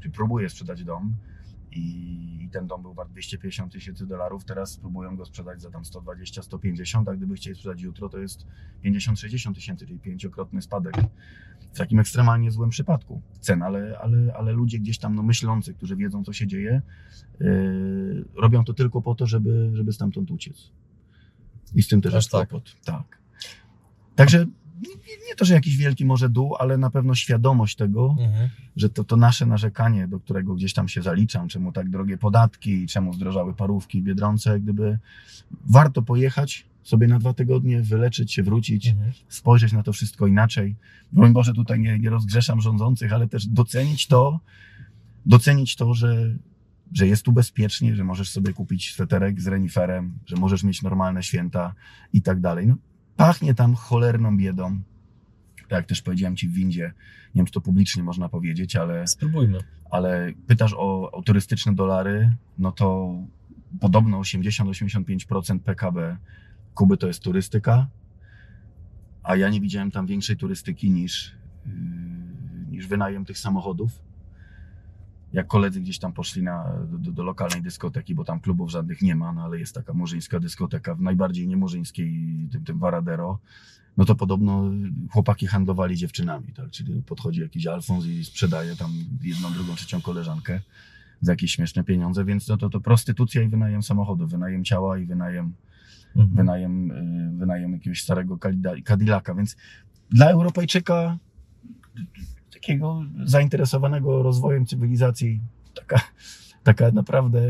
czy 0.00 0.10
próbuje 0.10 0.50
sprzedać 0.50 0.84
dom 0.84 1.14
i, 1.72 2.44
i 2.44 2.48
ten 2.50 2.66
dom 2.66 2.82
był 2.82 2.94
wart 2.94 3.10
250 3.10 3.72
tysięcy 3.72 4.06
dolarów, 4.06 4.44
teraz 4.44 4.76
próbują 4.76 5.16
go 5.16 5.24
sprzedać 5.24 5.62
za 5.62 5.70
tam 5.70 5.84
120, 5.84 6.42
150, 6.42 7.08
a 7.08 7.16
gdyby 7.16 7.34
chcieli 7.34 7.56
sprzedać 7.56 7.82
jutro, 7.82 8.08
to 8.08 8.18
jest 8.18 8.46
50-60 8.84 9.54
tysięcy, 9.54 9.86
czyli 9.86 9.98
pięciokrotny 9.98 10.62
spadek. 10.62 10.94
W 11.72 11.78
takim 11.78 11.98
ekstremalnie 11.98 12.50
złym 12.50 12.70
przypadku 12.70 13.22
cen, 13.40 13.62
ale, 13.62 13.98
ale, 13.98 14.34
ale 14.34 14.52
ludzie 14.52 14.78
gdzieś 14.78 14.98
tam 14.98 15.14
no, 15.14 15.22
myślący, 15.22 15.74
którzy 15.74 15.96
wiedzą, 15.96 16.24
co 16.24 16.32
się 16.32 16.46
dzieje, 16.46 16.82
yy, 17.40 18.24
robią 18.34 18.64
to 18.64 18.74
tylko 18.74 19.02
po 19.02 19.14
to, 19.14 19.26
żeby, 19.26 19.70
żeby 19.74 19.92
stamtąd 19.92 20.30
uciec. 20.30 20.72
I 21.74 21.82
z 21.82 21.88
tym 21.88 22.00
też 22.00 22.14
jest 22.14 22.30
tak. 22.30 22.48
kłopot. 22.48 22.76
Tak. 22.84 23.18
Także 24.16 24.46
nie, 24.88 24.94
nie- 25.28 25.34
to, 25.36 25.44
że 25.44 25.54
jakiś 25.54 25.76
wielki 25.76 26.04
może 26.04 26.28
dół, 26.28 26.54
ale 26.58 26.78
na 26.78 26.90
pewno 26.90 27.14
świadomość 27.14 27.76
tego, 27.76 28.16
Mhm. 28.20 28.48
że 28.76 28.88
to, 28.90 29.04
to 29.04 29.16
nasze 29.16 29.46
narzekanie, 29.46 30.08
do 30.08 30.20
którego 30.20 30.54
gdzieś 30.54 30.72
tam 30.72 30.88
się 30.88 31.02
zaliczam, 31.02 31.48
czemu 31.48 31.72
tak 31.72 31.90
drogie 31.90 32.18
podatki, 32.18 32.86
czemu 32.86 33.12
zdrożały 33.12 33.54
parówki 33.54 34.02
Biedronce, 34.02 34.60
gdyby 34.60 34.98
warto 35.66 36.02
pojechać 36.02 36.66
sobie 36.82 37.06
na 37.08 37.18
dwa 37.18 37.34
tygodnie, 37.34 37.82
wyleczyć 37.82 38.32
się, 38.32 38.42
wrócić, 38.42 38.86
Mhm. 38.88 39.12
spojrzeć 39.28 39.72
na 39.72 39.82
to 39.82 39.92
wszystko 39.92 40.26
inaczej. 40.26 40.76
Broń 41.12 41.32
Boże, 41.32 41.52
tutaj 41.52 41.80
nie, 41.80 41.98
nie 41.98 42.10
rozgrzeszam 42.10 42.60
rządzących, 42.60 43.12
ale 43.12 43.28
też 43.28 43.46
docenić 43.46 44.06
to, 44.06 44.40
docenić 45.26 45.76
to, 45.76 45.94
że, 45.94 46.34
że 46.92 47.06
jest 47.06 47.22
tu 47.22 47.32
bezpiecznie, 47.32 47.96
że 47.96 48.04
możesz 48.04 48.30
sobie 48.30 48.52
kupić 48.52 48.92
sweterek 48.92 49.40
z 49.40 49.46
reniferem, 49.46 50.18
że 50.26 50.36
możesz 50.36 50.62
mieć 50.64 50.82
normalne 50.82 51.22
święta 51.22 51.74
i 52.12 52.22
tak 52.22 52.40
dalej. 52.40 52.66
No, 52.66 52.74
pachnie 53.26 53.54
tam 53.54 53.74
cholerną 53.74 54.36
biedą. 54.36 54.80
Jak 55.70 55.86
też 55.86 56.02
powiedziałem 56.02 56.36
ci 56.36 56.48
w 56.48 56.52
windzie, 56.52 56.92
nie 57.34 57.38
wiem, 57.38 57.46
czy 57.46 57.52
to 57.52 57.60
publicznie 57.60 58.02
można 58.02 58.28
powiedzieć, 58.28 58.76
ale 58.76 59.06
Spróbujmy. 59.06 59.58
ale 59.90 60.32
pytasz 60.46 60.74
o, 60.74 61.10
o 61.12 61.22
turystyczne 61.22 61.74
dolary, 61.74 62.32
no 62.58 62.72
to 62.72 63.14
podobno 63.80 64.20
80-85% 64.20 65.58
PKB 65.58 66.16
Kuby 66.74 66.96
to 66.96 67.06
jest 67.06 67.22
turystyka, 67.22 67.86
a 69.22 69.36
ja 69.36 69.48
nie 69.48 69.60
widziałem 69.60 69.90
tam 69.90 70.06
większej 70.06 70.36
turystyki 70.36 70.90
niż, 70.90 71.34
yy, 71.66 71.72
niż 72.70 72.86
wynajem 72.86 73.24
tych 73.24 73.38
samochodów. 73.38 74.02
Jak 75.32 75.46
koledzy 75.46 75.80
gdzieś 75.80 75.98
tam 75.98 76.12
poszli 76.12 76.42
na, 76.42 76.64
do, 76.98 77.12
do 77.12 77.22
lokalnej 77.22 77.62
dyskoteki, 77.62 78.14
bo 78.14 78.24
tam 78.24 78.40
klubów 78.40 78.70
żadnych 78.70 79.02
nie 79.02 79.14
ma, 79.14 79.32
no 79.32 79.42
ale 79.44 79.58
jest 79.58 79.74
taka 79.74 79.92
murzyńska 79.92 80.40
dyskoteka, 80.40 80.94
w 80.94 81.00
najbardziej 81.00 81.48
niemurzyńskiej, 81.48 82.48
tym, 82.52 82.64
tym 82.64 82.78
Varadero, 82.78 83.38
no 83.96 84.04
to 84.04 84.14
podobno 84.14 84.70
chłopaki 85.10 85.46
handlowali 85.46 85.96
dziewczynami, 85.96 86.52
tak? 86.52 86.70
Czyli 86.70 87.02
podchodzi 87.02 87.40
jakiś 87.40 87.66
Alfons 87.66 88.06
i 88.06 88.24
sprzedaje 88.24 88.76
tam 88.76 88.90
jedną, 89.22 89.52
drugą, 89.52 89.74
trzecią 89.74 90.00
koleżankę 90.00 90.60
za 91.20 91.32
jakieś 91.32 91.52
śmieszne 91.52 91.84
pieniądze, 91.84 92.24
więc 92.24 92.48
no 92.48 92.56
to, 92.56 92.70
to 92.70 92.80
prostytucja 92.80 93.42
i 93.42 93.48
wynajem 93.48 93.82
samochodu, 93.82 94.26
wynajem 94.26 94.64
ciała 94.64 94.98
i 94.98 95.06
wynajem, 95.06 95.52
Mhm. 96.16 96.36
wynajem, 96.36 96.92
wynajem 97.38 97.72
jakiegoś 97.72 98.02
starego 98.02 98.36
Cadilla- 98.36 98.82
Cadillaca, 98.84 99.34
więc 99.34 99.56
dla 100.10 100.30
Europejczyka 100.30 101.18
takiego 102.60 103.04
zainteresowanego 103.24 104.22
rozwojem 104.22 104.66
cywilizacji 104.66 105.40
taka, 105.74 106.00
taka 106.62 106.90
naprawdę 106.90 107.40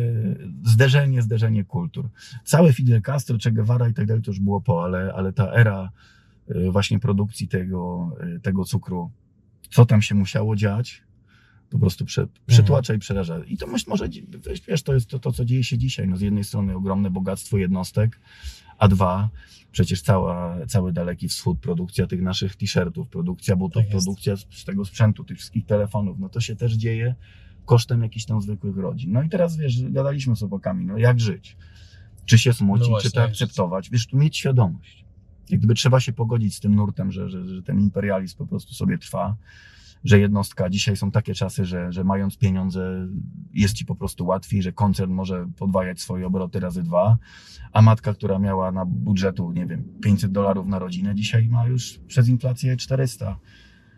zderzenie, 0.65 1.23
zderzenie 1.23 1.65
kultur. 1.65 2.09
Cały 2.45 2.73
Fidel 2.73 3.03
Castro, 3.03 3.37
Che 3.45 3.53
Guevara 3.53 3.89
i 3.89 3.95
tak 3.95 4.07
dalej 4.07 4.23
to 4.23 4.31
już 4.31 4.41
było 4.41 4.61
po, 4.61 4.85
ale, 4.85 5.13
ale 5.15 5.33
ta 5.33 5.53
era 5.53 5.91
y, 6.51 6.71
właśnie 6.71 6.99
produkcji 6.99 7.49
tego, 7.49 8.11
y, 8.37 8.41
tego 8.41 8.65
cukru, 8.65 9.11
co 9.71 9.87
tam 9.87 10.03
się 10.03 10.15
musiało 10.15 10.57
dziać, 10.57 11.03
po 11.71 11.79
prostu 11.79 12.05
prze, 12.05 12.27
przytłacza 12.47 12.95
i 12.95 12.99
przeraża. 12.99 13.39
I 13.45 13.57
to 13.57 13.67
może, 13.67 14.09
wiesz, 14.69 14.83
to 14.83 14.95
jest 14.95 15.07
to, 15.07 15.19
to, 15.19 15.33
co 15.33 15.45
dzieje 15.45 15.65
się 15.65 15.79
dzisiaj. 15.79 16.09
No 16.09 16.17
z 16.17 16.21
jednej 16.21 16.45
strony 16.45 16.77
ogromne 16.77 17.11
bogactwo 17.11 17.59
jednostek, 17.59 18.21
a 18.81 18.89
dwa, 18.89 19.31
przecież 19.73 20.03
cała, 20.03 20.67
cały 20.67 20.93
Daleki 20.93 21.29
Wschód, 21.29 21.61
produkcja 21.61 22.07
tych 22.07 22.23
naszych 22.23 22.57
t-shirtów, 22.57 23.09
produkcja 23.09 23.57
butów, 23.57 23.83
Tak 23.83 23.91
produkcja 23.91 24.37
z, 24.37 24.65
tego 24.65 24.85
sprzętu, 24.85 25.25
tych 25.25 25.39
wszystkich 25.39 25.67
telefonów, 25.67 26.19
no 26.19 26.29
to 26.29 26.41
się 26.41 26.57
też 26.57 26.73
dzieje 26.73 27.15
kosztem 27.65 28.03
jakichś 28.03 28.25
tam 28.25 28.43
zwykłych 28.43 28.77
rodzin. 28.77 29.13
No 29.13 29.23
i 29.23 29.29
teraz, 29.29 29.57
wiesz, 29.57 29.91
gadaliśmy 29.91 30.37
z 30.37 30.39
chłopakami, 30.39 30.87
no 30.87 30.99
jak 30.99 31.21
żyć? 31.21 31.57
Czy 32.25 32.39
się 32.39 32.53
smucić, 32.53 32.87
No 32.87 32.91
właśnie, 32.91 33.11
czy 33.11 33.15
to 33.15 33.23
akceptować? 33.23 33.91
Wiesz, 33.91 34.07
tu 34.07 34.17
mieć 34.17 34.37
świadomość. 34.37 35.05
Jak 35.51 35.61
gdyby 35.61 35.75
trzeba 35.75 36.01
się 36.01 36.13
pogodzić 36.13 36.55
z 36.55 36.61
tym 36.61 36.75
nurtem, 36.75 37.13
że, 37.13 37.29
że, 37.29 37.45
że 37.45 37.63
ten 37.63 37.81
imperializm 37.81 38.39
po 38.39 38.47
prostu 38.47 38.75
sobie 38.75 38.99
trwa, 38.99 39.37
że 40.05 40.21
jednostka, 40.21 40.71
dzisiaj 40.71 40.97
są 40.97 41.11
takie 41.11 41.35
czasy, 41.35 41.65
że, 41.65 41.93
że 41.93 42.05
mając 42.05 42.37
pieniądze 42.37 43.09
jest 43.55 43.75
ci 43.75 43.85
po 43.85 43.95
prostu 43.95 44.27
łatwiej, 44.27 44.63
że 44.63 44.73
koncern 44.73 45.13
może 45.13 45.47
podwajać 45.59 46.01
swoje 46.01 46.27
obroty 46.27 46.61
razy 46.61 46.83
dwa, 46.83 47.19
a 47.73 47.83
matka, 47.83 48.15
która 48.15 48.39
miała 48.39 48.73
na 48.73 48.85
budżetu, 48.85 49.53
nie 49.53 49.67
wiem, 49.67 49.85
500 50.03 50.33
dolarów 50.33 50.67
na 50.67 50.79
rodzinę, 50.79 51.15
dzisiaj 51.15 51.49
ma 51.49 51.67
już 51.67 52.01
przez 52.07 52.29
inflację 52.29 52.77
400. 52.77 53.37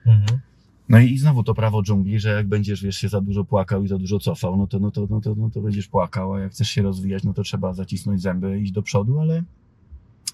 Mhm. 0.07 0.41
No 0.89 0.99
i 0.99 1.19
znowu 1.19 1.43
to 1.43 1.55
prawo 1.55 1.83
dżungli, 1.83 2.21
że 2.21 2.31
jak 2.31 2.49
będziesz, 2.49 2.83
wiesz, 2.83 2.97
się 2.97 3.09
za 3.09 3.21
dużo 3.21 3.45
płakał 3.45 3.85
i 3.85 3.89
za 3.89 3.99
dużo 3.99 4.19
cofał, 4.19 4.57
no 4.57 4.67
to, 4.67 4.79
no 4.79 4.91
to, 4.91 5.07
no 5.11 5.21
to, 5.21 5.35
no 5.35 5.51
to 5.51 5.61
będziesz 5.61 5.89
płakał, 5.89 6.35
a 6.35 6.41
jak 6.41 6.53
chcesz 6.53 6.69
się 6.69 6.83
rozwijać, 6.83 7.25
no 7.25 7.33
to 7.33 7.43
trzeba 7.43 7.75
zacisnąć 7.75 8.23
zęby, 8.23 8.61
iść 8.61 8.73
do 8.73 8.83
przodu, 8.83 9.21
ale 9.21 9.43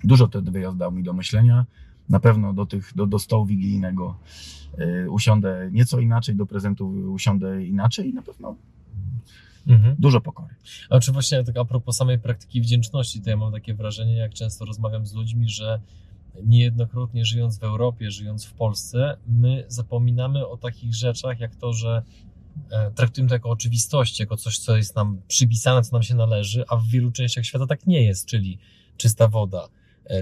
dużo 0.05 0.29
ten 0.29 0.45
wyjazd 0.45 0.77
dał 0.77 0.93
mi 0.93 1.03
do 1.03 1.13
myślenia. 1.13 1.67
Na 2.09 2.21
pewno 2.21 2.53
do 2.53 2.67
tych, 2.67 2.93
do, 2.95 3.07
do 3.07 3.19
stołu 3.19 3.47
wigilijnego 3.47 4.19
y, 4.81 5.11
usiądę 5.11 5.69
nieco 5.73 6.01
inaczej, 6.01 6.37
do 6.37 6.47
prezentu 6.47 6.89
usiądę 6.89 7.65
inaczej 7.65 8.11
i 8.11 8.15
na 8.15 8.23
pewno 8.23 8.57
Mhm. 9.69 9.97
dużo 9.99 10.21
pokory. 10.21 10.55
A 10.91 11.01
czy 11.01 11.13
właśnie 11.13 11.45
tak 11.45 11.57
a 11.57 11.65
propos 11.65 11.97
samej 11.97 12.19
praktyki 12.19 12.61
wdzięczności, 12.61 13.21
to 13.21 13.31
ja 13.31 13.37
mam 13.37 13.53
takie 13.53 13.75
wrażenie, 13.75 14.17
jak 14.17 14.35
często 14.35 14.65
rozmawiam 14.65 15.07
z 15.07 15.15
ludźmi, 15.15 15.49
że 15.49 15.81
niejednokrotnie 16.45 17.25
żyjąc 17.25 17.59
w 17.59 17.63
Europie, 17.63 18.11
żyjąc 18.11 18.45
w 18.45 18.53
Polsce, 18.53 19.17
my 19.27 19.65
zapominamy 19.69 20.47
o 20.47 20.57
takich 20.57 20.95
rzeczach, 20.95 21.41
jak 21.41 21.57
to, 21.57 21.73
że 21.73 22.03
e, 22.71 22.91
traktujemy 22.91 23.29
to 23.29 23.35
jako 23.35 23.51
oczywistość, 23.51 24.21
jako 24.21 24.37
coś, 24.37 24.59
co 24.59 24.77
jest 24.77 24.97
nam 24.97 25.21
przypisane, 25.29 25.83
co 25.83 25.97
nam 25.97 26.03
się 26.03 26.15
należy, 26.15 26.65
a 26.69 26.77
w 26.77 26.87
wielu 26.87 27.13
częściach 27.13 27.45
świata 27.45 27.67
tak 27.67 27.87
nie 27.87 28.03
jest, 28.03 28.27
czyli 28.27 28.59
czysta 28.97 29.29
woda, 29.29 29.69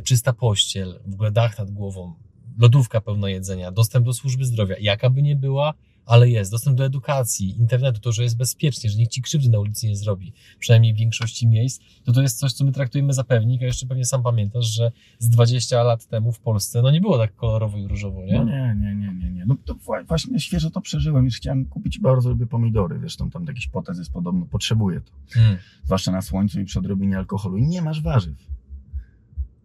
czysta 0.04 0.32
pościel, 0.32 1.00
w 1.06 1.14
ogóle 1.14 1.32
dach 1.32 1.58
nad 1.58 1.70
głową, 1.70 2.14
lodówka 2.58 3.00
pełna 3.00 3.30
jedzenia, 3.30 3.72
dostęp 3.72 4.06
do 4.06 4.12
służby 4.12 4.44
zdrowia, 4.44 4.76
jaka 4.80 5.10
by 5.10 5.22
nie 5.22 5.36
była, 5.36 5.74
ale 6.06 6.28
jest, 6.30 6.50
dostęp 6.50 6.76
do 6.76 6.84
edukacji, 6.84 7.58
internetu, 7.58 8.00
to, 8.00 8.12
że 8.12 8.22
jest 8.22 8.36
bezpiecznie, 8.36 8.90
że 8.90 8.98
nikt 8.98 9.12
ci 9.12 9.22
krzywdy 9.22 9.48
na 9.48 9.58
ulicy 9.58 9.86
nie 9.86 9.96
zrobi, 9.96 10.32
przynajmniej 10.58 10.94
w 10.94 10.96
większości 10.96 11.46
miejsc, 11.46 11.80
to 12.04 12.12
to 12.12 12.22
jest 12.22 12.38
coś, 12.38 12.52
co 12.52 12.64
my 12.64 12.72
traktujemy 12.72 13.12
za 13.12 13.24
pewnik, 13.24 13.62
a 13.62 13.64
jeszcze 13.64 13.86
pewnie 13.86 14.04
sam 14.04 14.22
pamiętasz, 14.22 14.66
że 14.66 14.92
z 15.18 15.28
20 15.28 15.82
lat 15.82 16.06
temu 16.06 16.32
w 16.32 16.40
Polsce, 16.40 16.82
no 16.82 16.90
nie 16.90 17.00
było 17.00 17.18
tak 17.18 17.36
kolorowo 17.36 17.78
i 17.78 17.86
różowo, 17.88 18.24
nie? 18.24 18.32
No 18.32 18.44
nie, 18.44 18.76
nie, 18.80 18.94
nie, 18.94 19.14
nie, 19.14 19.30
nie. 19.30 19.46
No 19.46 19.56
to 19.64 19.74
wła- 19.74 20.06
właśnie 20.06 20.40
świeżo 20.40 20.70
to 20.70 20.80
przeżyłem. 20.80 21.24
Już 21.24 21.36
chciałem 21.36 21.64
kupić 21.64 21.98
bardzo 21.98 22.28
lubię 22.30 22.46
pomidory. 22.46 22.98
Zresztą 23.00 23.30
tam 23.30 23.44
jakiś 23.44 23.66
potez 23.68 23.98
jest 23.98 24.12
podobno, 24.12 24.46
potrzebuję 24.46 25.00
to. 25.00 25.12
Hmm. 25.30 25.58
Zwłaszcza 25.84 26.12
na 26.12 26.22
słońcu 26.22 26.60
i 26.60 26.64
przy 26.64 26.78
odrobinie 26.78 27.16
alkoholu. 27.16 27.56
I 27.56 27.66
nie 27.66 27.82
masz 27.82 28.02
warzyw. 28.02 28.55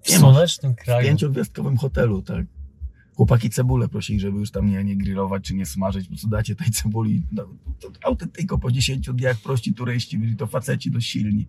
W 0.01 0.11
słonecznym 0.11 0.73
W 0.73 0.75
kraju. 0.75 1.07
pięciogwiazdkowym 1.07 1.77
hotelu, 1.77 2.21
tak. 2.21 2.45
Chłopaki 3.15 3.49
cebulę 3.49 3.87
prosili, 3.87 4.19
żeby 4.19 4.39
już 4.39 4.51
tam 4.51 4.69
nie, 4.69 4.83
nie 4.83 4.97
grillować 4.97 5.43
czy 5.43 5.53
nie 5.55 5.65
smażyć, 5.65 6.07
po 6.07 6.15
co 6.15 6.27
dacie 6.27 6.55
tej 6.55 6.71
cebuli. 6.71 7.23
No, 7.31 7.47
to 7.79 7.89
autentyko, 8.03 8.57
po 8.57 8.71
10 8.71 9.09
dniach 9.13 9.37
prości 9.37 9.73
turyści, 9.73 10.17
byli 10.17 10.35
to 10.35 10.47
faceci 10.47 10.91
dość 10.91 11.09
silni. 11.09 11.47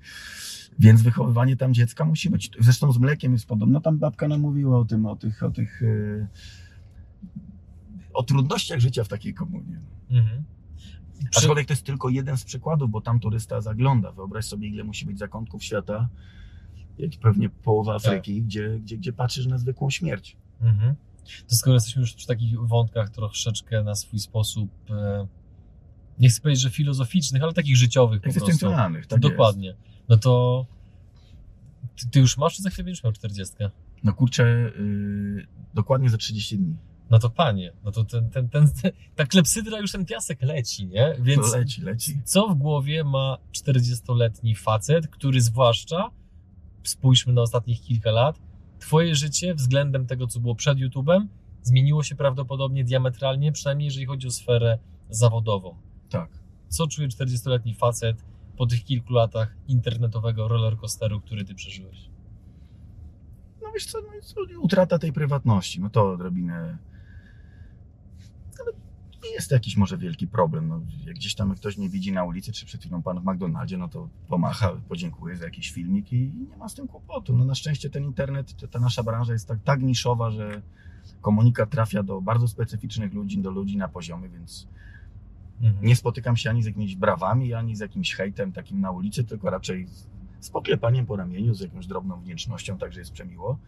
Więc 0.79 1.03
wychowywanie 1.03 1.57
tam 1.57 1.75
dziecka 1.75 2.05
musi 2.05 2.31
być. 2.31 2.51
Zresztą 2.61 2.93
z 2.93 2.99
mlekiem 2.99 3.33
jest 3.33 3.47
podobno. 3.47 3.81
Tam 3.81 3.99
babka 3.99 4.29
nam 4.29 4.41
mówiła 4.41 4.79
o 4.79 4.85
tym, 4.85 5.07
o 5.07 5.17
tych, 5.17 5.43
o 5.43 5.51
tych, 5.51 5.81
yy, 5.81 6.27
o 8.15 8.23
trudnościach 8.23 8.81
życia 8.81 9.05
w 9.05 9.09
takiej 9.09 9.35
komunie. 9.35 9.81
Mhm. 10.11 10.45
Przy... 11.31 11.41
Aczkolwiek 11.41 11.67
to 11.67 11.73
jest 11.73 11.87
tylko 11.87 12.09
jeden 12.09 12.37
z 12.37 12.45
przykładów, 12.45 12.91
bo 12.91 13.01
tam 13.01 13.21
turysta 13.21 13.61
zagląda. 13.61 14.13
Wyobraź 14.13 14.45
sobie, 14.45 14.69
ile 14.69 14.85
musi 14.85 15.07
być 15.07 15.19
zakątków 15.19 15.65
świata, 15.65 16.09
jak 16.99 17.11
pewnie 17.23 17.49
połowa 17.49 17.95
Afryki, 17.95 18.43
gdzie, 18.43 18.79
gdzie, 18.79 18.97
gdzie 18.97 19.13
patrzysz 19.13 19.47
na 19.47 19.59
zwykłą 19.59 19.91
śmierć. 19.91 20.37
Mhm. 20.61 20.95
To 21.49 21.55
skoro 21.55 21.75
jesteśmy 21.75 22.01
już 22.01 22.13
przy 22.13 22.27
takich 22.27 22.61
wątkach 22.61 23.11
troszeczkę 23.11 23.83
na 23.83 23.95
swój 23.95 24.19
sposób, 24.19 24.71
e, 24.91 25.27
nie 26.19 26.29
chcę 26.29 26.41
powiedzieć, 26.41 26.63
że 26.63 26.71
filozoficznych, 26.71 27.43
ale 27.43 27.53
takich 27.53 27.77
życiowych. 27.77 28.27
Egzystencjonalnych, 28.27 29.07
tak 29.07 29.21
Dokładnie. 29.21 29.75
No 30.09 30.17
to 30.17 30.67
ty, 32.01 32.11
ty 32.11 32.21
już 32.21 32.37
masz, 32.37 32.57
czy 32.57 32.63
za 32.63 32.71
chwilę 32.71 32.85
będziesz 32.85 33.05
miał 33.05 33.13
40? 33.13 33.55
Jest. 33.61 33.75
No 34.05 34.13
kurczę, 34.13 34.73
yy, 34.79 35.47
dokładnie 35.75 36.11
za 36.11 36.17
30 36.17 36.59
dni. 36.59 36.77
No 37.11 37.19
to 37.19 37.31
panie, 37.31 37.73
no 37.85 37.93
to 37.93 38.05
ten, 38.05 38.31
ten, 38.31 38.49
ten, 38.49 38.69
ta 39.17 39.27
klepsydra 39.27 39.79
już 39.79 39.93
ten 39.93 40.05
piasek 40.05 40.43
leci, 40.43 40.87
nie? 40.87 41.17
Więc 41.21 41.51
To 41.51 41.57
leci, 41.57 41.83
leci. 41.83 42.21
co 42.25 42.49
w 42.49 42.55
głowie 42.55 43.05
ma 43.05 43.39
40-letni 43.53 44.55
facet, 44.55 45.09
który 45.09 45.41
zwłaszcza, 45.41 46.11
spójrzmy 46.83 47.33
na 47.33 47.43
ostatnich 47.43 47.81
kilka 47.81 48.11
lat, 48.11 48.39
twoje 48.79 49.15
życie 49.15 49.55
względem 49.55 50.07
tego, 50.07 50.27
co 50.27 50.41
było 50.41 50.55
przed 50.55 50.79
YouTube'em, 50.79 51.27
zmieniło 51.63 52.03
się 52.03 52.17
prawdopodobnie 52.17 52.85
diametralnie, 52.85 53.53
przynajmniej 53.53 53.87
jeżeli 53.87 54.07
chodzi 54.07 54.27
o 54.27 54.31
sferę 54.31 54.79
zawodową. 55.11 55.77
Tak. 56.11 56.31
Co 56.69 56.87
czuje 56.87 57.09
40-letni 57.09 57.75
facet 57.75 58.25
po 58.57 58.67
tych 58.67 58.85
kilku 58.85 59.13
latach 59.13 59.57
internetowego 59.69 60.49
rollercoasteru, 60.49 61.21
który 61.21 61.45
ty 61.45 61.55
przeżyłeś? 61.55 62.11
No 63.63 63.73
wiesz 63.75 63.87
co, 63.87 63.99
no, 64.01 64.61
utrata 64.61 64.99
tej 64.99 65.13
prywatności, 65.13 65.81
no 65.81 65.91
to 65.91 66.13
odrobinę... 66.13 66.79
Ale 68.61 68.73
nie 69.25 69.31
jest 69.31 69.49
to 69.49 69.55
jakiś 69.55 69.77
może 69.77 69.99
wielki 69.99 70.27
problem. 70.29 70.69
No, 70.69 70.81
jak 71.07 71.15
gdzieś 71.17 71.35
tam 71.35 71.55
ktoś 71.55 71.79
mnie 71.79 71.89
widzi 71.89 72.13
na 72.13 72.25
ulicy, 72.25 72.53
czy 72.53 72.67
przed 72.67 72.81
chwilą 72.81 73.03
pan 73.03 73.21
w 73.21 73.25
McDonaldzie, 73.25 73.79
no 73.79 73.89
to 73.89 74.09
pomacha, 74.29 74.73
podziękuję 74.89 75.37
za 75.37 75.45
jakiś 75.45 75.71
filmik 75.73 76.13
i 76.13 76.33
nie 76.51 76.57
ma 76.57 76.69
z 76.69 76.75
tym 76.75 76.89
kłopotu. 76.89 77.37
No 77.37 77.45
na 77.45 77.55
szczęście 77.55 77.91
ten 77.91 78.05
internet, 78.05 78.71
ta- 78.71 78.79
nasza 78.81 79.03
branża 79.03 79.33
jest 79.33 79.49
tak, 79.49 79.59
tak 79.65 79.83
niszowa, 79.83 80.31
że 80.31 80.63
komunikat 81.21 81.71
trafia 81.71 82.03
do 82.03 82.21
bardzo 82.21 82.49
specyficznych 82.49 83.15
ludzi, 83.15 83.39
do 83.39 83.51
ludzi 83.51 83.77
na 83.77 83.89
poziomie, 83.89 84.29
więc 84.29 84.69
Mhm. 85.63 85.87
nie 85.87 85.97
spotykam 85.97 86.37
się 86.37 86.51
ani 86.51 86.63
z 86.63 86.67
jakimiś 86.67 86.97
brawami, 86.97 87.55
ani 87.55 87.77
z 87.77 87.81
jakimś 87.81 88.15
hejtem 88.15 88.53
takim 88.53 88.81
na 88.81 88.91
ulicy, 88.91 89.25
tylko 89.25 89.51
raczej 89.51 89.87
z- 89.87 90.07
z 90.41 90.51
poklepaniem 90.51 91.07
po 91.07 91.17
ramieniu, 91.17 91.55
z 91.55 91.61
jakąś 91.61 91.87
drobną 91.87 92.21
wdzięcznością, 92.21 92.79
także 92.79 93.01
jest 93.01 93.13
przemiło. 93.13 93.59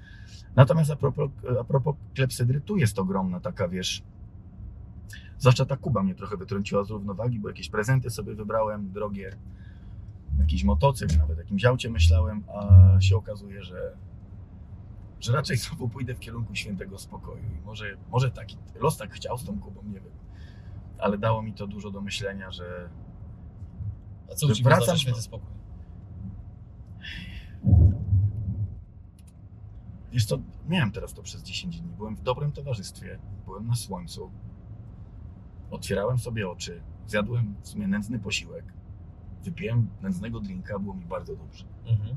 Natomiast 0.56 0.90
a 0.90 0.96
propos, 0.96 1.30
a 1.60 1.64
propos 1.64 1.94
klepsydry, 2.14 2.60
tu 2.60 2.76
jest 2.76 2.98
ogromna 2.98 3.40
taka, 3.40 3.68
wiesz, 3.68 4.02
zwłaszcza 5.38 5.64
ta 5.64 5.76
Kuba 5.76 6.02
mnie 6.02 6.14
trochę 6.14 6.36
wytrąciła 6.36 6.84
z 6.84 6.90
równowagi, 6.90 7.40
bo 7.40 7.48
jakieś 7.48 7.68
prezenty 7.68 8.10
sobie 8.10 8.34
wybrałem 8.34 8.92
drogie, 8.92 9.36
jakiś 10.38 10.64
motocykl, 10.64 11.18
nawet 11.18 11.38
jakimś 11.38 11.64
aucie 11.64 11.90
myślałem, 11.90 12.44
a 12.54 13.00
się 13.00 13.16
okazuje, 13.16 13.62
że 13.62 13.96
że 15.20 15.32
raczej 15.32 15.56
znowu 15.56 15.88
pójdę 15.88 16.14
w 16.14 16.18
kierunku 16.20 16.54
świętego 16.54 16.98
spokoju. 16.98 17.42
I 17.58 17.66
może, 17.66 17.96
może 18.10 18.30
taki 18.30 18.56
los 18.80 18.96
tak 18.96 19.12
chciał 19.12 19.38
z 19.38 19.44
tą 19.44 19.60
Kubą, 19.60 19.82
nie 19.82 20.00
wiem. 20.00 20.12
Ale 20.98 21.18
dało 21.18 21.42
mi 21.42 21.52
to 21.54 21.66
dużo 21.66 21.90
do 21.90 22.00
myślenia, 22.00 22.50
że 22.50 22.88
A 24.32 24.34
co 24.34 24.46
u 24.46 24.52
ciebie 24.52 24.70
wracam- 24.70 24.84
znaczy 24.84 25.00
święty 25.00 25.22
spokój? 25.22 25.54
Wiesz 30.12 30.24
co, 30.26 30.38
miałem 30.68 30.92
teraz 30.92 31.14
to 31.14 31.22
przez 31.22 31.42
10 31.42 31.80
dni. 31.80 31.92
Byłem 31.96 32.16
w 32.16 32.22
dobrym 32.22 32.52
towarzystwie, 32.52 33.18
byłem 33.44 33.66
na 33.66 33.74
słońcu, 33.74 34.30
otwierałem 35.70 36.18
sobie 36.18 36.48
oczy, 36.50 36.82
zjadłem 37.06 37.54
w 37.62 37.68
sumie 37.68 37.88
nędzny 37.88 38.18
posiłek, 38.18 38.64
wypiłem 39.44 39.88
nędznego 40.02 40.40
drinka, 40.40 40.78
było 40.78 40.94
mi 40.94 41.04
bardzo 41.04 41.36
dobrze. 41.36 41.64
Mhm. 41.86 42.16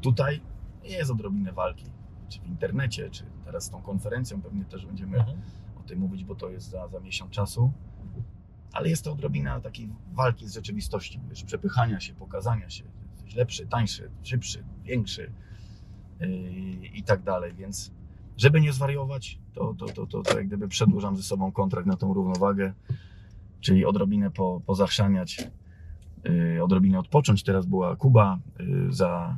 Tutaj 0.00 0.40
jest 0.84 1.10
odrobinę 1.10 1.52
walki, 1.52 1.84
czy 2.28 2.40
w 2.40 2.46
internecie, 2.46 3.10
czy 3.10 3.24
teraz 3.44 3.64
z 3.64 3.70
tą 3.70 3.82
konferencją 3.82 4.42
pewnie 4.42 4.64
też 4.64 4.86
będziemy 4.86 5.18
Mhm. 5.18 5.40
o 5.80 5.82
tym 5.82 5.98
mówić, 5.98 6.24
bo 6.24 6.34
to 6.34 6.50
jest 6.50 6.70
za, 6.70 6.88
za 6.88 7.00
miesiąc 7.00 7.30
czasu. 7.30 7.72
Ale 8.72 8.88
jest 8.88 9.04
to 9.04 9.12
odrobina 9.12 9.60
takiej 9.60 9.88
walki 10.12 10.48
z 10.48 10.54
rzeczywistością, 10.54 11.20
wiesz, 11.28 11.44
przepychania 11.44 12.00
się, 12.00 12.14
pokazania 12.14 12.70
się. 12.70 12.84
Jesteś 13.12 13.34
lepszy, 13.34 13.66
tańszy, 13.66 14.10
szybszy, 14.22 14.64
większy 14.84 15.32
yy, 16.20 16.28
i 16.86 17.02
tak 17.02 17.22
dalej. 17.22 17.54
Więc 17.54 17.92
żeby 18.36 18.60
nie 18.60 18.72
zwariować, 18.72 19.38
to, 19.54 19.74
to, 19.78 19.86
to, 19.86 20.06
to, 20.06 20.22
to 20.22 20.38
jak 20.38 20.46
gdyby 20.46 20.68
przedłużam 20.68 21.16
ze 21.16 21.22
sobą 21.22 21.52
kontrakt 21.52 21.86
na 21.86 21.96
tą 21.96 22.14
równowagę, 22.14 22.72
czyli 23.60 23.84
odrobinę 23.84 24.30
po, 24.30 24.60
pozachrzaniać, 24.66 25.48
yy, 26.24 26.64
odrobinę 26.64 26.98
odpocząć. 26.98 27.42
Teraz 27.42 27.66
była 27.66 27.96
Kuba 27.96 28.38
yy, 28.58 28.92
za, 28.92 29.36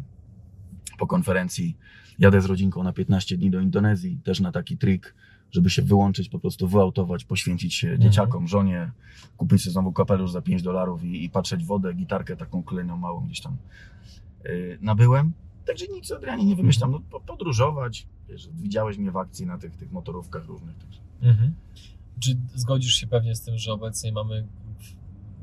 po 0.98 1.06
konferencji. 1.06 1.76
Jadę 2.18 2.40
z 2.40 2.44
rodzinką 2.44 2.82
na 2.82 2.92
15 2.92 3.36
dni 3.36 3.50
do 3.50 3.60
Indonezji, 3.60 4.20
też 4.24 4.40
na 4.40 4.52
taki 4.52 4.78
trik, 4.78 5.14
żeby 5.50 5.70
się 5.70 5.82
wyłączyć, 5.82 6.28
po 6.28 6.38
prostu 6.38 6.68
wyautować, 6.68 7.24
poświęcić 7.24 7.74
się 7.74 7.98
dzieciakom, 7.98 8.48
żonie, 8.48 8.90
kupić 9.36 9.62
sobie 9.62 9.72
znowu 9.72 9.92
kapelusz 9.92 10.30
za 10.30 10.42
5 10.42 10.62
dolarów 10.62 11.04
i, 11.04 11.24
i 11.24 11.30
patrzeć 11.30 11.64
wodę, 11.64 11.94
gitarkę 11.94 12.36
taką 12.36 12.62
kolejną 12.62 12.96
małą 12.96 13.26
gdzieś 13.26 13.40
tam 13.40 13.56
yy, 14.44 14.78
nabyłem. 14.80 15.32
Także 15.68 15.86
nic 15.92 16.10
odranie 16.10 16.44
nie 16.44 16.56
wymyślam, 16.56 16.90
no, 16.90 17.00
po- 17.10 17.20
podróżować, 17.20 18.06
wiesz, 18.28 18.48
widziałeś 18.54 18.98
mnie 18.98 19.10
w 19.10 19.16
akcji 19.16 19.46
na 19.46 19.58
tych, 19.58 19.76
tych 19.76 19.92
motorówkach 19.92 20.44
różnych. 20.44 20.76
Także. 20.78 21.00
Mhm. 21.22 21.54
Czy 22.20 22.36
zgodzisz 22.54 22.94
się 22.94 23.06
pewnie 23.06 23.34
z 23.34 23.40
tym, 23.40 23.58
że 23.58 23.72
obecnie 23.72 24.12
mamy 24.12 24.46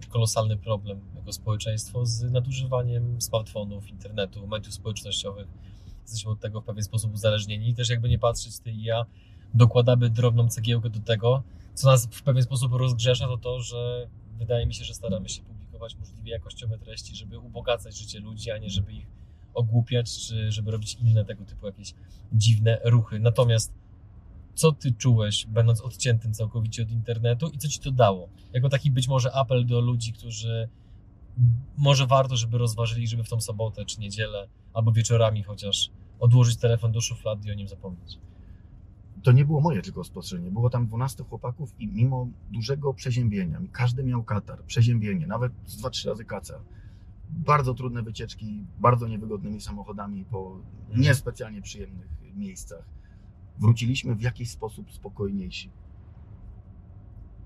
kolosalny 0.10 0.58
problem 0.58 1.00
jako 1.16 1.34
społeczeństwo 1.34 2.06
z 2.06 2.32
nadużywaniem 2.32 3.22
smartfonów, 3.22 3.90
internetu, 3.90 4.48
mediów 4.48 4.74
społecznościowych? 4.74 5.48
Jesteśmy 6.02 6.32
od 6.32 6.40
tego 6.40 6.62
w 6.62 6.66
pewien 6.66 6.84
sposób 6.84 7.14
uzależnieni 7.14 7.70
i 7.70 7.76
też 7.76 7.90
jakby 7.90 8.10
nie 8.10 8.20
patrzeć, 8.20 8.60
ty 8.60 8.72
i 8.72 8.84
ja 8.84 9.06
dokładamy 9.54 10.10
drobną 10.10 10.50
cegiełkę 10.50 10.90
do 10.90 11.00
tego, 11.00 11.44
co 11.74 11.88
nas 11.88 12.08
w 12.12 12.24
pewien 12.24 12.44
sposób 12.44 12.74
rozgrzesza, 12.74 13.28
to 13.28 13.38
to, 13.38 13.62
że 13.62 14.08
wydaje 14.38 14.66
mi 14.66 14.74
się, 14.74 14.86
że 14.86 14.94
staramy 14.94 15.30
się 15.30 15.42
publikować 15.42 15.96
możliwie 15.96 16.32
jakościowe 16.32 16.78
treści, 16.78 17.16
żeby 17.16 17.40
ubogacać 17.40 17.98
życie 17.98 18.20
ludzi, 18.20 18.52
a 18.52 18.58
nie 18.58 18.70
żeby 18.70 18.94
ich 18.94 19.08
ogłupiać, 19.56 20.28
czy 20.28 20.52
żeby 20.52 20.72
robić 20.72 20.98
inne 21.02 21.26
tego 21.26 21.46
typu 21.46 21.66
jakieś 21.66 21.94
dziwne 22.34 22.80
ruchy. 22.84 23.20
Natomiast 23.20 23.74
co 24.56 24.72
ty 24.72 24.92
czułeś, 24.92 25.46
będąc 25.46 25.82
odciętym 25.82 26.34
całkowicie 26.34 26.84
od 26.84 26.92
internetu 26.92 27.48
i 27.48 27.58
co 27.58 27.68
ci 27.68 27.80
to 27.80 27.92
dało? 27.92 28.30
Jako 28.54 28.70
taki 28.70 28.92
być 28.92 29.08
może 29.08 29.36
apel 29.36 29.66
do 29.66 29.82
ludzi, 29.82 30.14
którzy 30.14 30.70
może 31.78 32.08
warto, 32.08 32.36
żeby 32.36 32.58
rozważyli, 32.58 33.08
żeby 33.08 33.24
w 33.24 33.30
tą 33.30 33.42
sobotę 33.42 33.86
czy 33.86 34.00
niedzielę, 34.00 34.48
albo 34.74 34.92
wieczorami 34.92 35.44
chociaż 35.44 35.90
odłożyć 36.20 36.58
telefon 36.58 36.92
do 36.92 37.02
szuflady 37.02 37.48
i 37.48 37.52
o 37.52 37.56
nim 37.56 37.68
zapomnieć. 37.68 38.18
To 39.24 39.32
nie 39.32 39.46
było 39.46 39.62
moje 39.62 39.82
tylko 39.82 40.04
spostrzeżenie. 40.04 40.52
Było 40.52 40.70
tam 40.70 40.88
12 40.88 41.24
chłopaków 41.24 41.76
i 41.80 41.88
mimo 41.88 42.28
dużego 42.52 42.94
przeziębienia, 42.94 43.62
każdy 43.72 44.04
miał 44.04 44.24
katar, 44.24 44.64
przeziębienie, 44.64 45.28
nawet 45.28 45.52
z 45.66 45.82
2-3 45.82 46.08
razy 46.10 46.26
kaca. 46.26 46.60
Bardzo 47.30 47.74
trudne 47.74 48.04
wycieczki, 48.04 48.66
bardzo 48.80 49.08
niewygodnymi 49.08 49.62
samochodami 49.62 50.26
po 50.26 50.60
niespecjalnie 50.96 51.62
przyjemnych 51.62 52.08
miejscach. 52.36 52.86
Wróciliśmy 53.60 54.16
w 54.16 54.22
jakiś 54.22 54.50
sposób 54.50 54.92
spokojniejsi. 54.92 55.72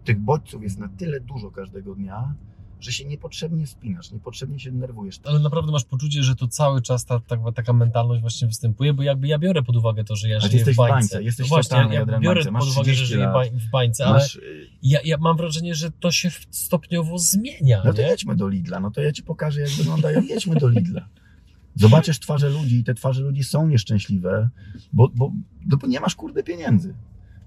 Tych 0.04 0.20
bodźców 0.20 0.64
jest 0.64 0.80
na 0.80 0.88
tyle 0.88 1.20
dużo 1.20 1.52
każdego 1.52 1.96
dnia, 1.96 2.36
że 2.80 2.92
się 2.92 3.06
niepotrzebnie 3.06 3.68
spinasz, 3.68 4.12
niepotrzebnie 4.12 4.60
się 4.60 4.72
denerwujesz. 4.72 5.20
Ale 5.24 5.40
naprawdę 5.40 5.72
masz 5.72 5.84
poczucie, 5.86 6.24
że 6.24 6.36
to 6.36 6.48
cały 6.48 6.82
czas 6.82 7.06
ta, 7.06 7.20
ta, 7.20 7.52
taka 7.52 7.74
mentalność 7.74 8.22
właśnie 8.22 8.48
występuje, 8.48 8.94
bo 8.94 9.04
jakby 9.04 9.28
ja 9.28 9.40
biorę 9.40 9.64
pod 9.64 9.76
uwagę 9.76 10.04
to, 10.04 10.16
że 10.16 10.30
ja 10.30 10.40
żyję 10.40 10.66
w 10.66 10.66
bańce. 10.66 10.94
bańce, 10.94 11.24
jesteś 11.24 11.50
no 11.50 11.56
właśnie, 11.56 11.78
ja, 11.78 11.94
ja 11.94 12.20
biorę 12.20 12.44
pod 12.44 12.52
uwagę, 12.52 12.66
że 12.66 12.82
30 12.82 13.06
żyję 13.06 13.26
lat. 13.26 13.50
w 13.50 13.70
bańce, 13.70 14.06
ale 14.06 14.14
Masz, 14.14 14.36
y, 14.36 14.68
ja, 14.84 15.00
ja 15.06 15.18
mam 15.18 15.38
wrażenie, 15.38 15.76
że 15.76 15.92
to 15.92 16.12
się 16.12 16.32
stopniowo 16.50 17.18
zmienia, 17.18 17.82
No 17.86 17.94
to 17.94 18.02
nie? 18.02 18.08
jedźmy 18.08 18.36
do 18.36 18.48
Lidla, 18.48 18.80
no 18.80 18.92
to 18.92 19.02
ja 19.02 19.12
ci 19.12 19.24
pokażę, 19.24 19.62
jak 19.62 19.70
wyglądają. 19.70 20.22
Jedźmy 20.22 20.56
do 20.56 20.70
Lidla. 20.70 21.08
Zobaczysz 21.76 22.20
twarze 22.20 22.50
ludzi 22.50 22.80
i 22.80 22.84
te 22.84 22.94
twarze 22.94 23.22
ludzi 23.22 23.44
są 23.44 23.68
nieszczęśliwe, 23.68 24.50
bo, 24.94 25.10
bo, 25.16 25.32
no 25.66 25.78
bo 25.78 25.88
nie 25.88 26.00
masz 26.00 26.16
kurde 26.16 26.44
pieniędzy. 26.44 26.94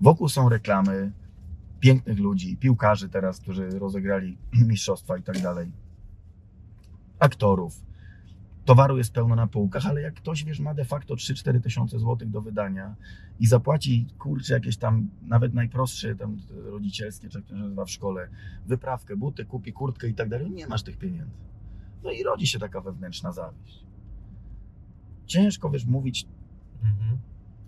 Wokół 0.01 0.29
są 0.29 0.49
reklamy 0.49 1.13
pięknych 1.83 2.19
ludzi, 2.19 2.57
piłkarzy 2.57 3.09
teraz, 3.09 3.41
którzy 3.41 3.79
rozegrali 3.79 4.39
mistrzostwa 4.69 5.19
i 5.19 5.23
tak 5.23 5.41
dalej, 5.41 5.73
aktorów. 7.19 7.85
towaru 8.65 8.99
jest 8.99 9.13
pełno 9.13 9.35
na 9.37 9.47
półkach, 9.47 9.87
ale 9.87 10.01
jak 10.01 10.15
ktoś, 10.15 10.45
wiesz, 10.45 10.61
ma 10.61 10.75
de 10.75 10.85
facto 10.85 11.15
3-4 11.15 11.61
tysiące 11.61 11.99
złotych 11.99 12.31
do 12.31 12.41
wydania 12.43 12.95
i 13.41 13.47
zapłaci, 13.47 14.07
kurczę, 14.19 14.55
jakieś 14.55 14.77
tam, 14.77 15.09
nawet 15.23 15.55
najprostsze, 15.55 16.15
tam 16.15 16.37
rodzicielskie, 16.51 17.29
czy 17.29 17.39
jak 17.39 17.47
to 17.47 17.55
nazywa 17.55 17.85
w 17.85 17.91
szkole, 17.91 18.29
wyprawkę, 18.67 19.17
buty, 19.17 19.45
kupi 19.45 19.73
kurtkę 19.73 20.09
i 20.09 20.15
tak 20.15 20.29
dalej, 20.29 20.51
nie 20.51 20.67
masz 20.67 20.83
tych 20.83 20.97
pieniędzy. 20.99 21.37
No 22.05 22.11
i 22.11 22.23
rodzi 22.23 22.47
się 22.47 22.59
taka 22.59 22.81
wewnętrzna 22.81 23.33
zawiść. 23.33 23.85
Ciężko, 25.27 25.71
wiesz, 25.71 25.87
mówić 25.87 26.27
Mhm. 26.83 27.19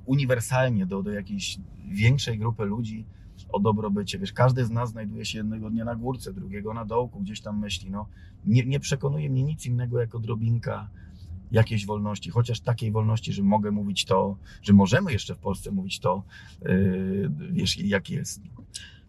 uniwersalnie 0.07 0.87
do, 0.87 1.03
do 1.03 1.11
jakiejś 1.11 1.59
większej 1.88 2.38
grupy 2.38 2.64
ludzi 2.64 3.07
o 3.55 3.61
dobrobycie. 3.61 4.19
Wiesz, 4.19 4.33
każdy 4.33 4.64
z 4.64 4.71
nas 4.71 4.90
znajduje 4.90 5.25
się 5.25 5.38
jednego 5.38 5.71
dnia 5.71 5.85
na 5.85 5.97
górce, 5.97 6.33
drugiego 6.33 6.75
na 6.75 6.85
dołku, 6.85 7.21
gdzieś 7.21 7.40
tam 7.40 7.59
myśli. 7.59 7.90
No, 7.90 8.07
nie, 8.45 8.67
nie 8.67 8.81
przekonuje 8.81 9.31
mnie 9.31 9.43
nic 9.43 9.67
innego 9.67 10.01
jako 10.01 10.19
drobinka 10.19 10.88
jakiejś 11.53 11.87
wolności, 11.87 12.31
chociaż 12.31 12.61
takiej 12.61 12.93
wolności, 12.93 13.33
że 13.33 13.43
mogę 13.43 13.71
mówić 13.71 14.05
to, 14.05 14.37
że 14.62 14.73
możemy 14.73 15.12
jeszcze 15.12 15.35
w 15.35 15.38
Polsce 15.38 15.71
mówić 15.71 16.01
to, 16.01 16.23
yy, 16.62 17.31
wiesz, 17.51 17.79
jak 17.79 18.11
jest. 18.11 18.40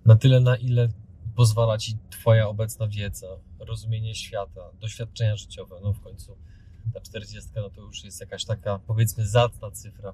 Na 0.05 0.15
tyle, 0.15 0.39
na 0.39 0.57
ile 0.57 0.89
pozwala 1.35 1.77
ci 1.77 1.97
Twoja 2.09 2.47
obecna 2.47 2.87
wiedza, 2.87 3.27
rozumienie 3.59 4.15
świata, 4.15 4.61
doświadczenia 4.81 5.35
życiowe. 5.35 5.75
No 5.83 5.93
w 5.93 6.01
końcu 6.01 6.37
ta 6.93 7.01
40 7.01 7.49
no 7.55 7.69
to 7.69 7.81
już 7.81 8.03
jest 8.03 8.21
jakaś 8.21 8.45
taka, 8.45 8.79
powiedzmy, 8.79 9.27
zacna 9.27 9.71
cyfra. 9.71 10.13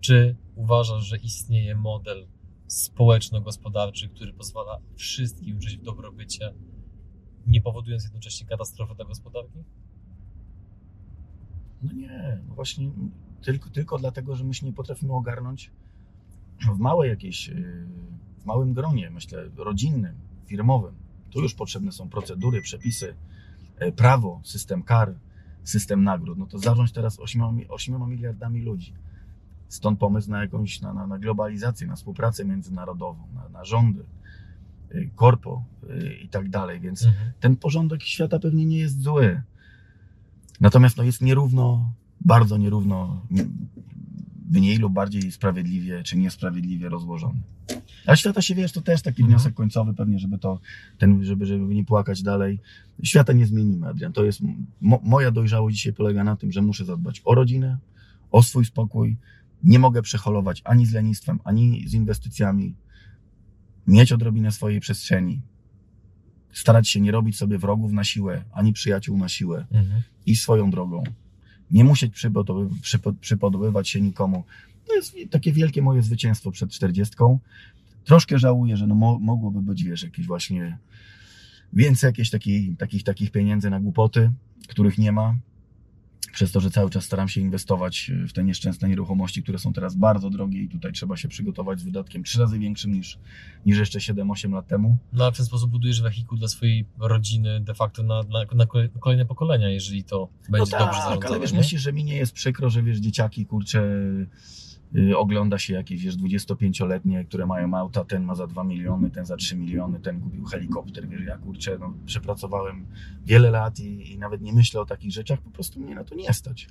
Czy 0.00 0.36
uważasz, 0.54 1.04
że 1.04 1.16
istnieje 1.16 1.74
model 1.74 2.26
społeczno-gospodarczy, 2.66 4.08
który 4.08 4.32
pozwala 4.32 4.78
wszystkim 4.96 5.62
żyć 5.62 5.76
w 5.78 5.82
dobrobycie, 5.82 6.54
nie 7.46 7.60
powodując 7.60 8.04
jednocześnie 8.04 8.46
katastrofy 8.46 8.94
dla 8.94 9.04
gospodarki? 9.04 9.64
No 11.82 11.92
nie, 11.92 12.40
no 12.48 12.54
właśnie 12.54 12.90
tylko, 13.42 13.70
tylko 13.70 13.98
dlatego, 13.98 14.36
że 14.36 14.44
my 14.44 14.54
się 14.54 14.66
nie 14.66 14.72
potrafimy 14.72 15.12
ogarnąć 15.12 15.70
w 16.74 16.78
małej 16.78 17.10
jakiejś, 17.10 17.48
yy, 17.48 17.86
w 18.38 18.44
małym 18.44 18.74
gronie, 18.74 19.10
myślę, 19.10 19.50
rodzinnym, 19.56 20.14
firmowym. 20.46 20.94
Tu 21.30 21.42
już 21.42 21.54
potrzebne 21.54 21.92
są 21.92 22.08
procedury, 22.08 22.62
przepisy, 22.62 23.14
e, 23.76 23.92
prawo, 23.92 24.40
system 24.44 24.82
kar, 24.82 25.14
system 25.62 26.04
nagród. 26.04 26.38
No 26.38 26.46
to 26.46 26.58
zarządź 26.58 26.92
teraz 26.92 27.20
8, 27.20 27.60
8 27.68 28.10
miliardami 28.10 28.62
ludzi. 28.62 28.94
Stąd 29.74 29.98
pomysł 29.98 30.30
na 30.30 30.40
jakąś, 30.40 30.80
na, 30.80 30.92
na, 30.94 31.06
na 31.06 31.18
globalizację, 31.18 31.86
na 31.86 31.96
współpracę 31.96 32.44
międzynarodową, 32.44 33.22
na, 33.34 33.48
na 33.48 33.64
rządy, 33.64 34.04
yy, 34.94 35.10
korpo 35.14 35.64
yy, 35.88 36.14
i 36.14 36.28
tak 36.28 36.48
dalej. 36.50 36.80
Więc 36.80 37.04
Mhm. 37.06 37.32
ten 37.40 37.56
porządek 37.56 38.02
świata 38.02 38.38
pewnie 38.38 38.66
nie 38.66 38.78
jest 38.78 39.00
zły. 39.02 39.42
Natomiast 40.60 40.96
no, 40.96 41.02
jest 41.04 41.20
nierówno, 41.22 41.92
bardzo 42.20 42.56
nierówno, 42.56 43.26
mniej 44.50 44.76
lub 44.76 44.92
bardziej 44.92 45.32
sprawiedliwie 45.32 46.02
czy 46.02 46.16
niesprawiedliwie 46.18 46.88
rozłożony. 46.88 47.40
A 48.06 48.16
świata 48.16 48.42
się 48.42 48.54
wiesz, 48.54 48.72
to 48.72 48.80
też 48.80 49.02
taki 49.02 49.22
Mhm. 49.22 49.28
wniosek 49.28 49.54
końcowy, 49.54 49.94
pewnie, 49.94 50.18
żeby 50.18 50.38
to, 50.38 50.60
ten, 50.98 51.24
żeby, 51.24 51.46
żeby 51.46 51.74
nie 51.74 51.84
płakać 51.84 52.22
dalej. 52.22 52.60
Świata 53.02 53.32
nie 53.32 53.46
zmienimy, 53.46 53.88
Adrian. 53.88 54.12
To 54.12 54.24
jest, 54.24 54.40
mo, 54.80 55.00
moja 55.02 55.30
dojrzałość 55.30 55.76
dzisiaj 55.76 55.92
polega 55.92 56.24
na 56.24 56.36
tym, 56.36 56.52
że 56.52 56.62
muszę 56.62 56.84
zadbać 56.84 57.22
o 57.24 57.34
rodzinę, 57.34 57.78
o 58.30 58.42
swój 58.42 58.64
spokój. 58.64 59.16
Nie 59.64 59.78
mogę 59.78 60.02
przeholować 60.02 60.62
ani 60.64 60.86
z 60.86 60.92
lenistwem, 60.92 61.40
ani 61.44 61.88
z 61.88 61.94
inwestycjami. 61.94 62.74
Mieć 63.86 64.12
odrobinę 64.12 64.52
swojej 64.52 64.80
przestrzeni. 64.80 65.40
Starać 66.52 66.88
się 66.88 67.00
nie 67.00 67.10
robić 67.12 67.36
sobie 67.36 67.58
wrogów 67.58 67.92
na 67.92 68.04
siłę, 68.04 68.44
ani 68.52 68.72
przyjaciół 68.72 69.18
na 69.18 69.28
siłę 69.28 69.66
Mhm. 69.72 70.02
i 70.26 70.36
swoją 70.36 70.70
drogą. 70.70 71.04
Nie 71.70 71.84
musieć 71.84 72.14
przypodoby- 72.14 72.68
przypo- 72.80 73.14
przypodobywać 73.20 73.88
się 73.88 74.00
nikomu. 74.00 74.44
To 74.86 74.94
jest 74.94 75.16
takie 75.30 75.52
wielkie 75.52 75.82
moje 75.82 76.02
zwycięstwo 76.02 76.50
przed 76.50 76.70
40. 76.70 77.14
Troszkę 78.04 78.38
żałuję, 78.38 78.76
że 78.76 78.86
no 78.86 78.94
mo- 78.94 79.18
mogłoby 79.18 79.62
być, 79.62 79.84
wiesz, 79.84 80.02
jakieś 80.02 80.26
właśnie 80.26 80.78
więcej 81.72 82.08
jakichś 82.08 82.30
takich, 82.30 82.76
takich, 82.78 83.02
takich 83.04 83.30
pieniędzy 83.30 83.70
na 83.70 83.80
głupoty, 83.80 84.32
których 84.68 84.98
nie 84.98 85.12
ma. 85.12 85.34
Przez 86.34 86.52
to, 86.52 86.60
że 86.60 86.70
cały 86.70 86.90
czas 86.90 87.04
staram 87.04 87.28
się 87.28 87.40
inwestować 87.40 88.10
w 88.28 88.32
te 88.32 88.44
nieszczęsne 88.44 88.88
nieruchomości, 88.88 89.42
które 89.42 89.58
są 89.58 89.72
teraz 89.72 89.94
bardzo 89.94 90.30
drogie 90.30 90.62
i 90.62 90.68
tutaj 90.68 90.92
trzeba 90.92 91.16
się 91.16 91.28
przygotować 91.28 91.80
z 91.80 91.84
wydatkiem 91.84 92.22
trzy 92.24 92.40
razy 92.40 92.58
większym 92.58 92.92
niż, 92.92 93.18
niż 93.66 93.78
jeszcze 93.78 93.98
7-8 93.98 94.52
lat 94.52 94.66
temu. 94.66 94.96
No 95.12 95.24
ale 95.24 95.32
w 95.32 95.36
ten 95.36 95.46
sposób 95.46 95.70
budujesz 95.70 96.02
wehikuł 96.02 96.38
dla 96.38 96.48
swojej 96.48 96.86
rodziny 96.98 97.60
de 97.60 97.74
facto 97.74 98.02
na, 98.02 98.22
na, 98.22 98.44
na 98.54 98.64
kole- 98.64 98.88
kolejne 99.00 99.26
pokolenia, 99.26 99.68
jeżeli 99.68 100.04
to 100.04 100.28
będzie 100.48 100.72
no 100.72 100.78
dobrze 100.78 100.98
tak, 100.98 101.04
zarządzane. 101.04 101.26
ale 101.26 101.40
wiesz, 101.40 101.52
nie? 101.52 101.58
myślisz, 101.58 101.82
że 101.82 101.92
mi 101.92 102.04
nie 102.04 102.16
jest 102.16 102.32
przykro, 102.32 102.70
że 102.70 102.82
wiesz, 102.82 102.98
dzieciaki, 102.98 103.46
kurczę, 103.46 103.82
ogląda 105.16 105.58
się 105.58 105.74
jakieś, 105.74 106.04
wiesz, 106.04 106.16
25-letnie, 106.16 107.24
które 107.24 107.46
mają 107.46 107.74
auta, 107.74 108.04
ten 108.04 108.24
ma 108.24 108.34
za 108.34 108.46
2 108.46 108.64
miliony, 108.64 109.10
ten 109.10 109.24
za 109.26 109.36
3 109.36 109.56
miliony, 109.56 110.00
ten 110.00 110.20
kupił 110.20 110.44
helikopter, 110.44 111.08
wiesz, 111.08 111.22
ja, 111.26 111.38
kurczę, 111.38 111.76
no, 111.80 111.94
przepracowałem 112.06 112.86
wiele 113.26 113.50
lat 113.50 113.80
i, 113.80 114.12
i 114.12 114.18
nawet 114.18 114.42
nie 114.42 114.52
myślę 114.52 114.80
o 114.80 114.86
takich 114.86 115.12
rzeczach, 115.12 115.40
po 115.40 115.50
prostu 115.50 115.80
mnie 115.80 115.94
na 115.94 116.04
to 116.04 116.14
nie 116.14 116.32
stać. 116.32 116.68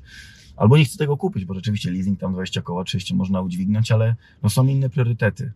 Albo 0.55 0.77
nie 0.77 0.85
chcę 0.85 0.97
tego 0.97 1.17
kupić, 1.17 1.45
bo 1.45 1.53
rzeczywiście 1.53 1.91
leasing 1.91 2.19
tam 2.19 2.33
20 2.33 2.61
koła 2.61 2.81
oczywiście 2.81 3.15
można 3.15 3.41
udźwignąć, 3.41 3.91
ale 3.91 4.15
no, 4.43 4.49
są 4.49 4.67
inne 4.67 4.89
priorytety. 4.89 5.51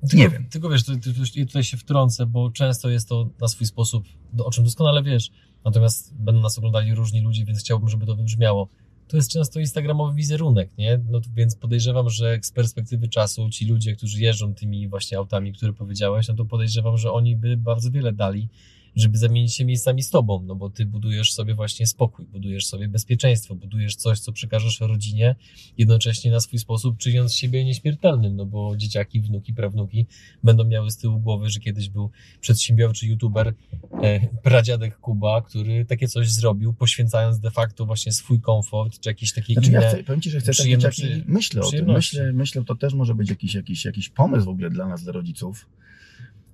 Tylko, 0.00 0.16
Nie 0.16 0.28
wiem. 0.28 0.46
Tylko 0.50 0.68
wiesz, 0.68 0.84
tu- 0.84 0.98
tu- 0.98 1.12
tu- 1.12 1.46
tutaj 1.46 1.64
się 1.64 1.76
wtrącę, 1.76 2.26
bo 2.26 2.50
często 2.50 2.90
jest 2.90 3.08
to 3.08 3.28
na 3.40 3.48
swój 3.48 3.66
sposób, 3.66 4.04
o 4.38 4.50
czym 4.50 4.64
doskonale 4.64 5.02
wiesz, 5.02 5.30
natomiast 5.64 6.14
będą 6.16 6.40
nas 6.40 6.58
oglądali 6.58 6.94
różni 6.94 7.20
ludzie, 7.20 7.44
więc 7.44 7.60
chciałbym, 7.60 7.88
żeby 7.88 8.06
to 8.06 8.16
wybrzmiało. 8.16 8.68
To 9.08 9.16
jest 9.16 9.30
często 9.30 9.60
instagramowy 9.60 10.14
wizerunek, 10.14 10.70
nie? 10.78 11.00
No 11.10 11.20
więc 11.34 11.56
podejrzewam, 11.56 12.10
że 12.10 12.38
z 12.42 12.50
perspektywy 12.50 13.08
czasu 13.08 13.50
ci 13.50 13.66
ludzie, 13.66 13.96
którzy 13.96 14.20
jeżdżą 14.20 14.54
tymi 14.54 14.88
właśnie 14.88 15.18
autami, 15.18 15.52
które 15.52 15.72
powiedziałeś, 15.72 16.28
no 16.28 16.34
to 16.34 16.44
podejrzewam, 16.44 16.98
że 16.98 17.12
oni 17.12 17.36
by 17.36 17.56
bardzo 17.56 17.90
wiele 17.90 18.12
dali, 18.12 18.48
żeby 18.96 19.18
zamienić 19.18 19.54
się 19.54 19.64
miejscami 19.64 20.02
z 20.02 20.10
tobą, 20.10 20.42
no 20.46 20.54
bo 20.54 20.70
ty 20.70 20.86
budujesz 20.86 21.32
sobie 21.32 21.54
właśnie 21.54 21.86
spokój, 21.86 22.26
budujesz 22.26 22.66
sobie 22.66 22.88
bezpieczeństwo, 22.88 23.54
budujesz 23.54 23.96
coś, 23.96 24.20
co 24.20 24.32
przekażesz 24.32 24.80
rodzinie, 24.80 25.34
jednocześnie 25.78 26.30
na 26.30 26.40
swój 26.40 26.58
sposób 26.58 26.98
czyniąc 26.98 27.34
siebie 27.34 27.64
nieśmiertelnym, 27.64 28.36
no 28.36 28.46
bo 28.46 28.76
dzieciaki, 28.76 29.20
wnuki, 29.20 29.54
prawnuki 29.54 30.06
będą 30.42 30.64
miały 30.64 30.90
z 30.90 30.96
tyłu 30.96 31.20
głowy, 31.20 31.50
że 31.50 31.60
kiedyś 31.60 31.88
był 31.88 32.10
przedsiębiorczy 32.40 33.06
youtuber, 33.06 33.54
e, 34.02 34.28
pradziadek 34.42 34.98
Kuba, 34.98 35.42
który 35.42 35.84
takie 35.84 36.08
coś 36.08 36.30
zrobił, 36.30 36.72
poświęcając 36.72 37.40
de 37.40 37.50
facto 37.50 37.86
właśnie 37.86 38.12
swój 38.12 38.40
komfort, 38.40 39.00
czy 39.00 39.10
jakieś 39.10 39.32
takie 39.32 39.52
Znaczy, 39.52 39.68
inne... 39.68 39.82
ja 39.82 39.88
chcę, 39.88 40.04
powiem 40.04 40.20
Ci, 40.20 40.30
że 40.30 40.40
chcę 40.40 40.52
takie 40.52 40.70
dzieciaki, 40.70 41.24
myślę 41.26 41.62
o 41.62 41.70
tym, 41.70 41.92
myślę, 41.92 42.32
myślę, 42.32 42.64
to 42.64 42.74
też 42.74 42.94
może 42.94 43.14
być 43.14 43.30
jakiś, 43.30 43.54
jakiś, 43.54 43.84
jakiś 43.84 44.08
pomysł 44.08 44.44
w 44.44 44.48
ogóle 44.48 44.70
dla 44.70 44.88
nas, 44.88 45.02
dla 45.02 45.12
rodziców, 45.12 45.66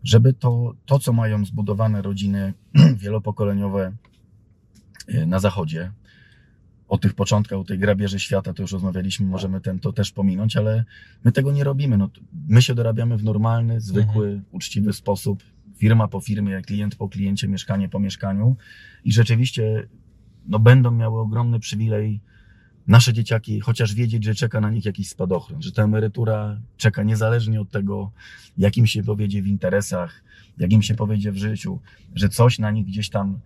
żeby 0.05 0.33
to, 0.33 0.75
to 0.87 0.99
co 0.99 1.13
mają 1.13 1.45
zbudowane 1.45 2.03
rodziny 2.03 2.55
wielopokoleniowe 3.03 3.93
y, 5.09 5.27
na 5.27 5.39
zachodzie, 5.39 5.93
o 6.89 6.99
tych 6.99 7.15
początkach, 7.15 7.59
o 7.59 7.65
tej 7.65 7.79
grabieży 7.79 8.21
świata, 8.21 8.53
to 8.53 8.63
już 8.63 8.73
rozmawialiśmy, 8.73 9.27
możemy 9.27 9.61
ten, 9.61 9.79
to 9.79 9.93
też 9.93 10.13
pominąć, 10.13 10.57
ale 10.57 10.85
my 11.25 11.33
tego 11.33 11.53
nie 11.53 11.65
robimy. 11.65 11.99
No, 11.99 12.09
my 12.49 12.63
się 12.63 12.75
dorabiamy 12.75 13.17
w 13.17 13.25
normalny, 13.25 13.81
zwykły, 13.81 14.43
uczciwy 14.51 14.93
sposób, 14.93 15.43
firma 15.77 16.09
po 16.09 16.21
firmie, 16.21 16.63
klient 16.63 16.97
po 16.97 17.09
kliencie, 17.09 17.49
mieszkanie 17.49 17.89
po 17.89 18.01
mieszkaniu 18.01 18.57
i 19.05 19.13
rzeczywiście 19.13 19.89
no, 20.47 20.59
będą 20.59 20.91
miały 20.91 21.21
ogromny 21.21 21.61
przywilej 21.61 22.21
nasze 22.91 23.13
dzieciaki, 23.13 23.61
chociaż 23.61 23.95
wiedzieć, 23.95 24.25
że 24.25 24.35
czeka 24.35 24.61
na 24.61 24.71
nich 24.71 24.85
jakiś 24.85 25.09
spadochron, 25.09 25.63
że 25.63 25.73
ta 25.73 25.83
emerytura 25.83 26.61
czeka 26.77 27.03
niezależnie 27.03 27.61
od 27.61 27.71
tego, 27.71 28.11
jak 28.59 28.77
im 28.77 28.87
się 28.87 29.03
powiedzie 29.03 29.43
w 29.43 29.47
interesach, 29.47 30.23
jak 30.59 30.73
im 30.73 30.83
się 30.83 30.95
powiedzie 30.95 31.33
w 31.33 31.37
życiu, 31.37 31.81
że 32.15 32.29
coś 32.29 32.59
na 32.59 32.71
nich 32.71 32.87
gdzieś 32.87 33.11
tam 33.11 33.41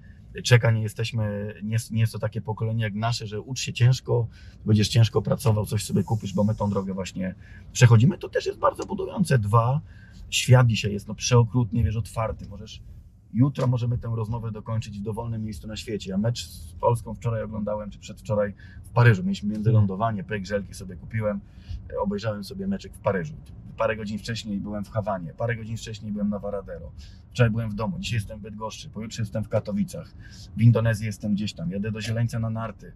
czeka, 0.44 0.70
nie 0.70 0.82
jesteśmy, 0.82 1.54
nie, 1.62 1.76
nie 1.90 2.00
jest 2.00 2.12
to 2.12 2.18
takie 2.18 2.40
pokolenie 2.40 2.82
jak 2.82 2.94
nasze, 2.94 3.26
że 3.26 3.40
ucz 3.40 3.60
się 3.60 3.72
ciężko, 3.72 4.26
będziesz 4.66 4.88
ciężko 4.88 5.22
pracował, 5.22 5.66
coś 5.66 5.84
sobie 5.84 6.02
kupisz, 6.02 6.34
bo 6.34 6.44
my 6.44 6.54
tą 6.54 6.70
drogę 6.70 6.94
właśnie 6.94 7.34
przechodzimy, 7.72 8.18
to 8.18 8.28
też 8.28 8.46
jest 8.46 8.58
bardzo 8.58 8.86
budujące. 8.86 9.38
Dwa, 9.38 9.80
świat 10.30 10.66
dzisiaj 10.66 10.92
jest 10.92 11.08
no 11.08 11.14
przeokrutnie, 11.14 11.84
wiesz, 11.84 11.96
otwarty, 11.96 12.48
możesz 12.48 12.80
Jutro 13.34 13.66
możemy 13.66 13.98
tę 13.98 14.12
rozmowę 14.16 14.52
dokończyć 14.52 14.98
w 14.98 15.02
dowolnym 15.02 15.42
miejscu 15.42 15.68
na 15.68 15.76
świecie. 15.76 16.10
Ja 16.10 16.18
mecz 16.18 16.46
z 16.48 16.72
Polską 16.72 17.14
wczoraj 17.14 17.42
oglądałem, 17.42 17.90
czy 17.90 17.98
przedwczoraj 17.98 18.54
w 18.84 18.90
Paryżu. 18.90 19.22
Mieliśmy 19.22 19.52
międzylądowanie, 19.52 20.24
pyk, 20.24 20.46
żelki 20.46 20.74
sobie 20.74 20.96
kupiłem. 20.96 21.40
E, 21.92 21.98
Obejrzałem 22.00 22.44
sobie 22.44 22.66
meczek 22.66 22.94
w 22.94 22.98
Paryżu. 22.98 23.34
Parę 23.76 23.96
godzin 23.96 24.18
wcześniej 24.18 24.60
byłem 24.60 24.84
w 24.84 24.90
Hawanie, 24.90 25.32
parę 25.32 25.56
godzin 25.56 25.76
wcześniej 25.76 26.12
byłem 26.12 26.28
na 26.28 26.38
Varadero. 26.38 26.92
Wczoraj 27.30 27.50
byłem 27.50 27.70
w 27.70 27.74
domu, 27.74 27.98
dzisiaj 27.98 28.16
jestem 28.16 28.38
w 28.38 28.42
Bydgoszczy, 28.42 28.90
pojutrze 28.90 29.22
jestem 29.22 29.44
w 29.44 29.48
Katowicach. 29.48 30.14
W 30.56 30.62
Indonezji 30.62 31.06
jestem 31.06 31.34
gdzieś 31.34 31.52
tam, 31.52 31.70
jadę 31.70 31.90
do 31.92 32.00
Zieleńca 32.00 32.38
na 32.38 32.50
narty. 32.50 32.92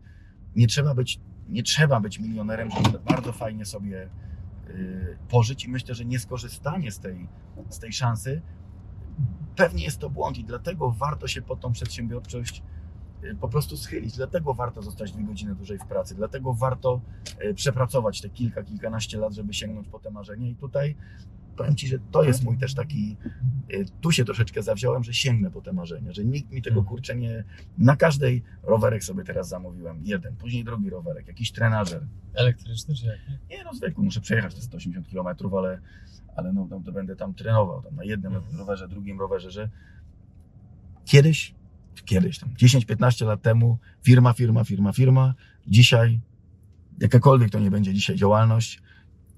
Nie 0.56 0.66
trzeba 0.66 0.94
być, 0.94 1.20
nie 1.48 1.62
trzeba 1.62 2.00
być 2.00 2.18
milionerem, 2.18 2.68
żeby 2.70 2.98
bardzo 2.98 3.32
fajnie 3.32 3.64
sobie 3.64 4.08
y, 4.68 5.18
pożyć 5.28 5.64
i 5.64 5.70
myślę, 5.70 5.94
że 5.94 6.04
nieskorzystanie 6.04 6.92
z 6.92 6.98
tej, 6.98 7.28
z 7.68 7.78
tej 7.78 7.92
szansy 7.92 8.42
pewnie 9.58 9.84
jest 9.84 9.98
to 9.98 10.10
błąd 10.10 10.38
i 10.38 10.44
dlatego 10.44 10.90
warto 10.90 11.28
się 11.28 11.42
po 11.42 11.56
tą 11.56 11.72
przedsiębiorczość 11.72 12.62
y, 13.24 13.34
po 13.40 13.48
prostu 13.48 13.76
schylić. 13.76 14.16
Dlatego 14.16 14.54
warto 14.54 14.82
zostać 14.82 15.12
dwie 15.12 15.24
godziny 15.24 15.54
dłużej 15.54 15.78
w 15.78 15.86
pracy. 15.86 16.14
Dlatego 16.14 16.54
warto 16.54 17.00
y, 17.44 17.54
przepracować 17.54 18.20
te 18.20 18.30
kilka, 18.30 18.62
kilkanaście 18.62 19.18
lat, 19.18 19.32
żeby 19.32 19.54
sięgnąć 19.54 19.88
po 19.88 19.98
te 19.98 20.10
marzenia. 20.10 20.48
I 20.48 20.54
tutaj 20.54 20.96
powiem 21.58 21.76
Ci, 21.76 21.88
że 21.88 21.98
to 22.10 22.22
jest 22.24 22.44
mój 22.44 22.58
też 22.58 22.74
taki, 22.74 23.16
y, 23.72 23.84
tu 24.00 24.12
się 24.12 24.24
troszeczkę 24.24 24.62
zawziąłem, 24.62 25.04
że 25.04 25.14
sięgnę 25.14 25.50
po 25.50 25.60
te 25.60 25.72
marzenia, 25.72 26.12
że 26.12 26.24
nikt 26.24 26.50
mi 26.52 26.62
tego 26.62 26.80
Mhm. 26.80 26.86
kurczę 26.88 27.16
nie, 27.16 27.44
na 27.78 27.96
każdej 27.96 28.42
rowerek 28.62 29.04
sobie 29.04 29.24
teraz 29.24 29.48
zamówiłem, 29.48 30.00
jeden, 30.04 30.36
później 30.36 30.64
drugi 30.64 30.90
rowerek, 30.90 31.26
jakiś 31.28 31.52
trenażer, 31.52 32.06
Elektryczny 32.34 32.94
czy 32.94 33.06
jaki? 33.06 33.20
nie 33.50 33.64
no 33.64 33.74
zwykły, 33.74 34.04
muszę 34.04 34.20
przejechać 34.20 34.54
te 34.54 34.60
180 34.60 35.08
km, 35.10 35.26
ale, 35.58 35.80
ale 36.36 36.52
no, 36.52 36.66
no 36.70 36.80
to 36.84 36.92
będę 36.92 37.16
tam 37.16 37.34
trenował, 37.34 37.82
tam 37.82 37.94
na 37.94 38.04
jednym 38.04 38.34
Mhm. 38.34 38.56
rowerze, 38.58 38.88
drugim 38.88 39.18
rowerze, 39.20 39.50
że 39.50 39.68
kiedyś, 41.04 41.54
kiedyś 42.04 42.38
tam, 42.38 42.50
10-15 42.54 43.26
lat 43.26 43.42
temu, 43.42 43.78
firma, 44.02 44.32
firma, 44.32 44.64
firma, 44.64 44.92
firma, 44.92 45.34
dzisiaj, 45.66 46.20
jakakolwiek 47.00 47.50
to 47.50 47.58
nie 47.60 47.70
będzie 47.70 47.94
dzisiaj 47.94 48.16
działalność, 48.16 48.82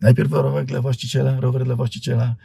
najpierw 0.01 0.33
rower 0.33 0.65
dla 0.67 0.81
właściciela, 0.81 1.41
rower 1.41 1.65
dla 1.65 1.77
właściciela, 1.77 2.37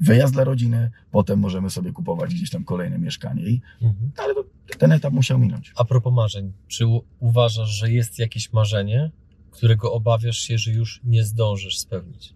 wyjazd 0.00 0.32
dla 0.34 0.44
rodziny, 0.44 0.90
potem 1.10 1.38
możemy 1.38 1.70
sobie 1.70 1.92
kupować 1.92 2.34
gdzieś 2.34 2.50
tam 2.50 2.64
kolejne 2.64 2.98
mieszkanie 2.98 3.42
i, 3.42 3.60
Mhm. 3.82 4.10
ale 4.16 4.34
to, 4.34 4.44
ten 4.78 4.92
etap 4.92 5.12
musiał 5.12 5.38
minąć. 5.38 5.72
A 5.76 5.84
propos 5.84 6.12
marzeń, 6.14 6.52
czy 6.68 6.84
uważasz, 7.20 7.68
że 7.70 7.92
jest 7.92 8.18
jakieś 8.18 8.52
marzenie, 8.52 9.10
którego 9.50 9.92
obawiasz 9.92 10.38
się, 10.38 10.58
że 10.58 10.72
już 10.72 11.00
nie 11.04 11.24
zdążysz 11.24 11.78
spełnić? 11.78 12.34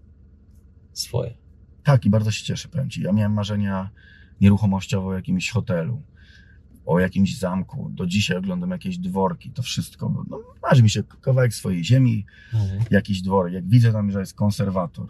Swoje. 0.92 1.34
Tak, 1.84 2.04
i 2.04 2.10
bardzo 2.10 2.30
się 2.30 2.44
cieszę, 2.44 2.68
powiem 2.68 2.90
Ci. 2.90 3.02
Ja 3.02 3.12
miałem 3.12 3.32
marzenia 3.32 3.90
nieruchomościowe 4.40 5.06
o 5.08 5.14
jakimś 5.14 5.50
hotelu, 5.50 6.02
o 6.88 6.98
jakimś 6.98 7.38
zamku. 7.38 7.90
Do 7.94 8.06
dzisiaj 8.06 8.36
oglądam 8.36 8.70
jakieś 8.70 8.98
dworki, 8.98 9.50
to 9.50 9.62
wszystko. 9.62 10.24
No, 10.30 10.40
marzy 10.62 10.82
mi 10.82 10.90
się 10.90 11.02
kawałek 11.02 11.54
swojej 11.54 11.84
ziemi, 11.84 12.26
Mhm. 12.54 12.82
jakiś 12.90 13.22
dworek. 13.22 13.52
Jak 13.52 13.68
widzę 13.68 13.92
tam, 13.92 14.10
że 14.10 14.20
jest 14.20 14.34
konserwator, 14.34 15.08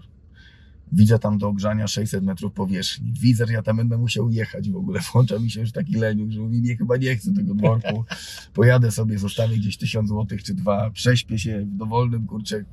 widzę 0.93 1.19
tam 1.19 1.39
do 1.39 1.49
ogrzania 1.49 1.87
600 1.87 2.25
metrów 2.25 2.53
powierzchni, 2.53 3.13
widzę, 3.21 3.47
że 3.47 3.53
ja 3.53 3.63
tam 3.63 3.77
będę 3.77 3.99
musiał 3.99 4.31
jechać 4.31 4.71
w 4.71 4.77
ogóle. 4.77 5.01
Włącza 5.13 5.39
mi 5.39 5.51
się 5.51 5.61
już 5.61 5.73
taki 5.73 5.95
leniuk, 5.95 6.31
że 6.31 6.41
mówi, 6.41 6.63
nie, 6.63 6.77
chyba 6.77 6.97
nie 6.97 7.17
chcę 7.17 7.33
tego 7.35 7.55
dworku. 7.55 8.05
Pojadę 8.55 8.91
sobie, 8.91 9.19
zostawię 9.19 9.57
gdzieś 9.57 9.77
1000 9.77 10.09
złotych 10.09 10.43
czy 10.43 10.55
dwa, 10.55 10.91
prześpię 10.91 11.39
się 11.39 11.61
w 11.61 11.77
dowolnym, 11.77 12.27
kurczę. 12.27 12.65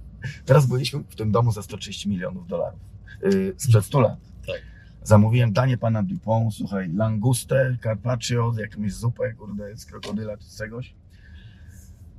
Teraz 0.46 0.66
byliśmy 0.68 1.04
w 1.10 1.16
tym 1.16 1.32
domu 1.32 1.52
za 1.52 1.62
130 1.62 2.10
milionów 2.10 2.48
dolarów. 2.48 2.80
Yy, 3.24 3.54
sprzed 3.58 3.86
100 3.86 4.00
lat. 4.00 4.20
Zamówiłem 5.06 5.54
danie 5.54 5.78
pana 5.78 6.04
Dupont, 6.04 6.54
słuchaj, 6.54 6.94
langustę, 6.94 7.78
carpaccio, 7.84 8.54
jakąś 8.58 8.94
zupę, 8.94 9.34
kurde, 9.34 9.78
z 9.78 9.86
krokodyla 9.86 10.38
czy 10.38 10.44
z 10.44 10.58
czegoś. 10.58 10.96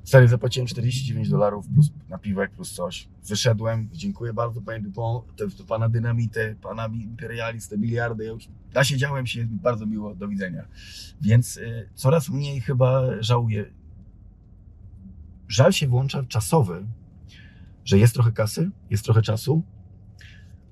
Stary, 0.04 0.28
zapłaciłem 0.28 0.66
49 0.66 1.28
dolarów 1.28 1.68
plus 1.68 1.90
napiwek, 2.08 2.50
plus 2.50 2.72
coś. 2.72 3.08
Wyszedłem, 3.28 3.88
dziękuję 3.92 4.32
bardzo 4.32 4.62
panie 4.62 4.80
Dupont, 4.80 5.36
to, 5.36 5.44
to 5.58 5.64
pana 5.64 5.88
dynamity, 5.88 6.56
pana 6.62 6.86
imperialist, 6.86 7.70
te 7.70 7.78
miliardy, 7.78 8.24
ja 8.24 8.30
już 8.30 8.48
nasiedziałem 8.74 9.26
się, 9.26 9.46
bardzo 9.50 9.86
miło, 9.86 10.14
do 10.14 10.28
widzenia. 10.28 10.68
Więc 11.20 11.56
y, 11.56 11.88
coraz 11.94 12.28
mniej 12.28 12.60
chyba 12.60 13.22
żałuję. 13.22 13.72
Żal 15.48 15.72
się 15.72 15.88
włącza 15.88 16.22
czasowy, 16.22 16.86
że 17.84 17.98
jest 17.98 18.14
trochę 18.14 18.32
kasy, 18.32 18.70
jest 18.90 19.04
trochę 19.04 19.22
czasu, 19.22 19.62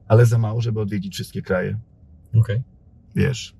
ale 0.09 0.27
za 0.27 0.39
mało, 0.39 0.61
żeby 0.61 0.81
odwiedzić 0.81 1.15
wszystkie 1.15 1.43
kraje 1.43 1.79
Okej. 2.35 2.62
wiesz, 3.16 3.55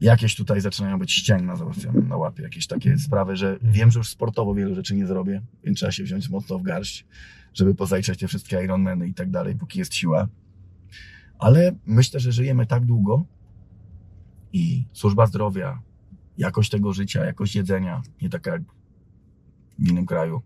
jakieś 0.00 0.34
tutaj 0.36 0.60
zaczynają 0.60 0.98
być 0.98 1.12
ścięgna 1.12 1.56
załatwione 1.56 2.00
na 2.00 2.16
łapie, 2.16 2.42
jakieś 2.42 2.66
takie 2.66 2.98
sprawy, 2.98 3.36
że 3.36 3.58
wiem, 3.62 3.90
że 3.90 3.98
już 4.00 4.08
sportowo 4.08 4.54
wielu 4.54 4.74
rzeczy 4.74 4.94
nie 4.94 5.06
zrobię, 5.06 5.42
więc 5.64 5.78
trzeba 5.78 5.92
się 5.92 6.04
wziąć 6.04 6.28
mocno 6.28 6.58
w 6.58 6.62
garść, 6.62 7.06
żeby 7.54 7.74
pozajczać 7.74 8.18
te 8.18 8.28
wszystkie 8.28 8.64
Ironmany 8.64 9.08
i 9.08 9.14
tak 9.14 9.30
dalej, 9.30 9.54
póki 9.56 9.78
jest 9.78 9.94
siła. 9.94 10.28
Ale 11.38 11.72
myślę, 11.86 12.20
że 12.20 12.32
żyjemy 12.32 12.66
tak 12.66 12.86
długo 12.86 13.24
i 14.52 14.84
służba 14.92 15.26
zdrowia, 15.26 15.82
jakość 16.38 16.70
tego 16.70 16.92
życia, 16.92 17.24
jakość 17.24 17.54
jedzenia, 17.56 18.02
nie 18.22 18.28
taka 18.28 18.50
jak 18.50 18.62
w 19.78 19.88
innym 19.88 20.06
kraju, 20.06 20.42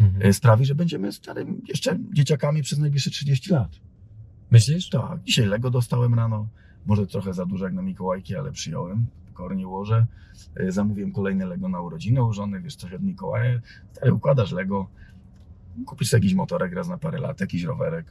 Mhm. 0.00 0.22
e, 0.22 0.32
sprawi, 0.32 0.64
że 0.64 0.74
będziemy 0.74 1.12
starym 1.12 1.62
jeszcze 1.68 1.98
dzieciakami 2.12 2.62
przez 2.62 2.78
najbliższe 2.78 3.10
30 3.10 3.52
lat. 3.52 3.80
Myślisz? 4.50 4.88
Tak, 4.88 5.22
dzisiaj 5.22 5.46
Lego 5.46 5.70
dostałem 5.70 6.14
rano. 6.14 6.48
Może 6.86 7.06
trochę 7.06 7.34
za 7.34 7.46
dużo 7.46 7.64
jak 7.64 7.74
na 7.74 7.82
Mikołajki, 7.82 8.36
ale 8.36 8.52
przyjąłem. 8.52 9.06
Kornie 9.34 9.68
łożę. 9.68 10.06
E, 10.56 10.72
Zamówiłem 10.72 11.12
kolejne 11.12 11.46
Lego 11.46 11.68
na 11.68 11.80
urodziny 11.80 12.24
u 12.24 12.32
żony, 12.32 12.60
wiesz, 12.60 12.76
coś 12.76 12.92
od 12.92 13.02
Mikołaja. 13.02 13.60
Stary, 13.92 14.14
układasz 14.14 14.52
Lego. 14.52 14.86
Kupisz 15.86 16.12
jakiś 16.12 16.34
motorek 16.34 16.72
raz 16.72 16.88
na 16.88 16.98
parę 16.98 17.18
lat, 17.18 17.40
jakiś 17.40 17.62
rowerek. 17.62 18.06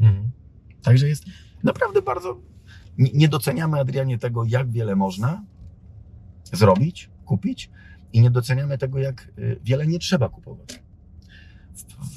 Mhm. 0.00 0.30
Także 0.82 1.08
jest 1.08 1.24
naprawdę 1.62 2.02
bardzo... 2.02 2.40
Nie 2.98 3.28
doceniamy, 3.28 3.80
Adrianie, 3.80 4.18
tego, 4.18 4.44
jak 4.44 4.70
wiele 4.70 4.96
można 4.96 5.44
zrobić, 6.52 7.10
kupić 7.24 7.70
i 8.12 8.20
nie 8.20 8.30
doceniamy 8.30 8.78
tego, 8.78 8.98
jak 8.98 9.28
y, 9.38 9.60
wiele 9.64 9.86
nie 9.86 9.98
trzeba 9.98 10.28
kupować. 10.28 10.82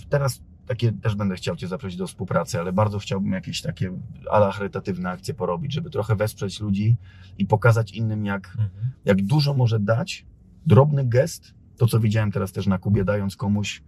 Teraz 0.10 0.42
takie 0.72 0.92
też 0.92 1.16
będę 1.16 1.36
chciał 1.36 1.56
Cię 1.56 1.68
zaprosić 1.68 1.98
do 1.98 2.08
współpracy, 2.08 2.60
ale 2.60 2.74
bardzo 2.74 3.00
chciałbym 3.00 3.32
jakieś 3.32 3.62
takie 3.62 3.92
ala 4.32 4.52
charytatywne 4.52 5.10
akcje 5.10 5.34
porobić, 5.34 5.74
żeby 5.74 5.90
trochę 5.90 6.16
wesprzeć 6.16 6.60
ludzi 6.60 6.98
i 7.38 7.46
pokazać 7.46 7.92
innym, 7.92 8.26
jak, 8.26 8.48
Mhm. 8.48 8.70
jak 9.06 9.22
dużo 9.26 9.54
może 9.54 9.80
dać 9.80 10.26
drobny 10.66 11.06
gest, 11.06 11.54
to 11.78 11.88
co 11.88 12.00
widziałem 12.00 12.32
teraz 12.32 12.52
też 12.52 12.68
na 12.68 12.78
Kubie, 12.78 13.04
dając 13.06 13.36
komuś 13.36 13.84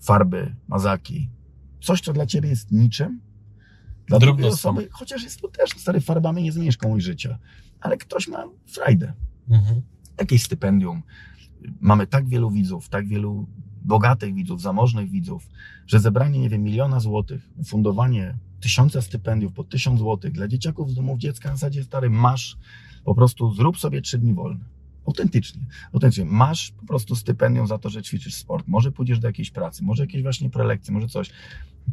farby, 0.00 0.54
mazaki, 0.68 1.30
coś, 1.80 2.00
co 2.00 2.12
dla 2.12 2.26
Ciebie 2.26 2.48
jest 2.48 2.72
niczym, 2.72 3.20
dla 4.06 4.18
drugiej 4.18 4.46
osoby, 4.48 4.88
chociaż 4.90 5.22
jest 5.22 5.40
to 5.40 5.48
też, 5.48 5.70
stary, 5.70 6.00
farbami 6.00 6.42
nie 6.42 6.52
zmienisz 6.52 6.76
komuś 6.76 7.02
życia, 7.02 7.38
ale 7.80 7.96
ktoś 7.96 8.28
ma 8.28 8.44
frajdę, 8.66 9.12
Mhm. 9.50 9.82
jakieś 10.18 10.42
stypendium. 10.42 11.02
Mamy 11.80 12.06
tak 12.06 12.28
wielu 12.28 12.50
widzów, 12.50 12.88
tak 12.88 13.06
wielu 13.08 13.46
bogatych 13.84 14.34
widzów, 14.34 14.60
zamożnych 14.60 15.10
widzów, 15.10 15.48
że 15.86 16.00
zebranie, 16.00 16.38
nie 16.38 16.48
wiem, 16.48 16.62
miliona 16.62 17.00
złotych, 17.00 17.48
ufundowanie 17.56 18.34
tysiąca 18.60 19.02
stypendiów 19.02 19.52
po 19.52 19.64
tysiąc 19.64 19.98
złotych 19.98 20.32
dla 20.32 20.48
dzieciaków 20.48 20.90
z 20.90 20.94
domów 20.94 21.18
dziecka 21.18 21.48
na 21.48 21.56
zasadzie 21.56 21.84
stary, 21.84 22.10
masz, 22.10 22.56
po 23.04 23.14
prostu 23.14 23.54
zrób 23.54 23.78
sobie 23.78 24.00
trzy 24.00 24.18
dni 24.18 24.34
wolne. 24.34 24.64
Autentycznie, 25.06 25.66
autentycznie. 25.92 26.24
Masz 26.24 26.70
po 26.80 26.86
prostu 26.86 27.16
stypendium 27.16 27.66
za 27.66 27.78
to, 27.78 27.90
że 27.90 28.02
ćwiczysz 28.02 28.34
sport. 28.34 28.68
Może 28.68 28.92
pójdziesz 28.92 29.18
do 29.18 29.28
jakiejś 29.28 29.50
pracy, 29.50 29.84
może 29.84 30.02
jakieś 30.02 30.22
właśnie 30.22 30.50
prelekcje, 30.50 30.94
może 30.94 31.08
coś. 31.08 31.30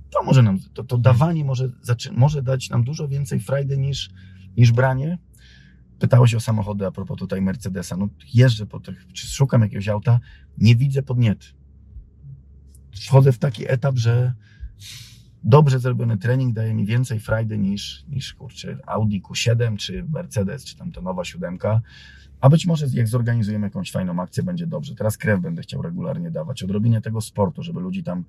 To 0.10 0.24
może 0.24 0.44
nam, 0.44 0.60
to, 0.74 0.84
to 0.84 0.98
dawanie 0.98 1.46
może, 1.46 1.70
może 2.12 2.44
dać 2.44 2.70
nam 2.70 2.84
dużo 2.84 3.08
więcej 3.08 3.40
frajdy 3.40 3.78
niż, 3.78 4.10
niż 4.58 4.72
branie. 4.72 5.18
Pytałeś 6.00 6.36
o 6.36 6.40
samochody 6.40 6.86
a 6.86 6.92
propos 6.92 7.18
tutaj 7.18 7.42
Mercedesa. 7.42 7.98
No 7.98 8.10
jeżdżę 8.34 8.66
po 8.66 8.80
tych, 8.80 9.08
czy 9.14 9.28
szukam 9.28 9.62
jakiegoś 9.62 9.88
auta, 9.88 10.20
nie 10.58 10.76
widzę 10.76 11.04
podniety. 11.04 11.48
Wchodzę 12.96 13.32
w 13.32 13.38
taki 13.38 13.72
etap, 13.72 13.98
że 13.98 14.34
dobrze 15.44 15.80
zrobiony 15.80 16.18
trening 16.18 16.54
daje 16.54 16.74
mi 16.74 16.86
więcej 16.86 17.20
frajdy 17.20 17.58
niż, 17.58 18.06
niż 18.10 18.34
kurczę, 18.34 18.78
Audi 18.88 19.18
Q7 19.22 19.78
czy 19.78 20.04
Mercedes, 20.10 20.66
czy 20.66 20.78
tam 20.78 20.92
ta 20.92 21.02
nowa 21.02 21.26
siódemka. 21.26 21.82
A 22.42 22.50
być 22.50 22.66
może 22.66 22.88
jak 22.94 23.08
zorganizujemy 23.08 23.68
jakąś 23.68 23.92
fajną 23.92 24.22
akcję, 24.22 24.44
będzie 24.44 24.68
dobrze. 24.68 24.96
Teraz 24.96 25.18
krew 25.18 25.42
będę 25.42 25.62
chciał 25.62 25.82
regularnie 25.82 26.32
dawać. 26.32 26.64
Odrobinie 26.64 27.02
tego 27.02 27.22
sportu, 27.22 27.64
żeby 27.64 27.80
ludzi 27.80 28.04
tam... 28.04 28.24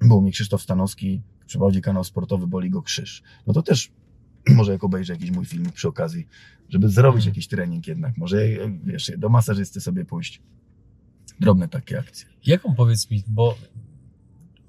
Był 0.00 0.22
mi 0.22 0.32
Krzysztof 0.32 0.62
Stanowski, 0.62 1.22
przeprowadzi 1.46 1.82
kanał 1.82 2.04
sportowy 2.04 2.46
Boli 2.46 2.70
go 2.70 2.82
krzyż. 2.82 3.22
No 3.46 3.52
to 3.52 3.62
też 3.62 3.92
może 4.56 4.72
jak 4.72 4.84
obejrzę 4.84 5.12
jakiś 5.12 5.30
mój 5.30 5.44
filmik 5.44 5.72
przy 5.72 5.88
okazji, 5.88 6.28
żeby 6.68 6.88
zrobić 6.88 7.18
Mhm. 7.22 7.30
jakiś 7.30 7.48
trening 7.48 7.86
jednak. 7.86 8.16
Może, 8.16 8.38
e, 8.42 8.78
wiesz, 8.84 9.12
do 9.18 9.28
masażysty 9.28 9.80
sobie 9.80 10.04
pójść. 10.04 10.42
Drobne 11.40 11.68
takie 11.68 11.98
akcje. 11.98 12.28
Jaką 12.46 12.74
powiedz 12.74 13.10
mi, 13.10 13.22
bo 13.26 13.54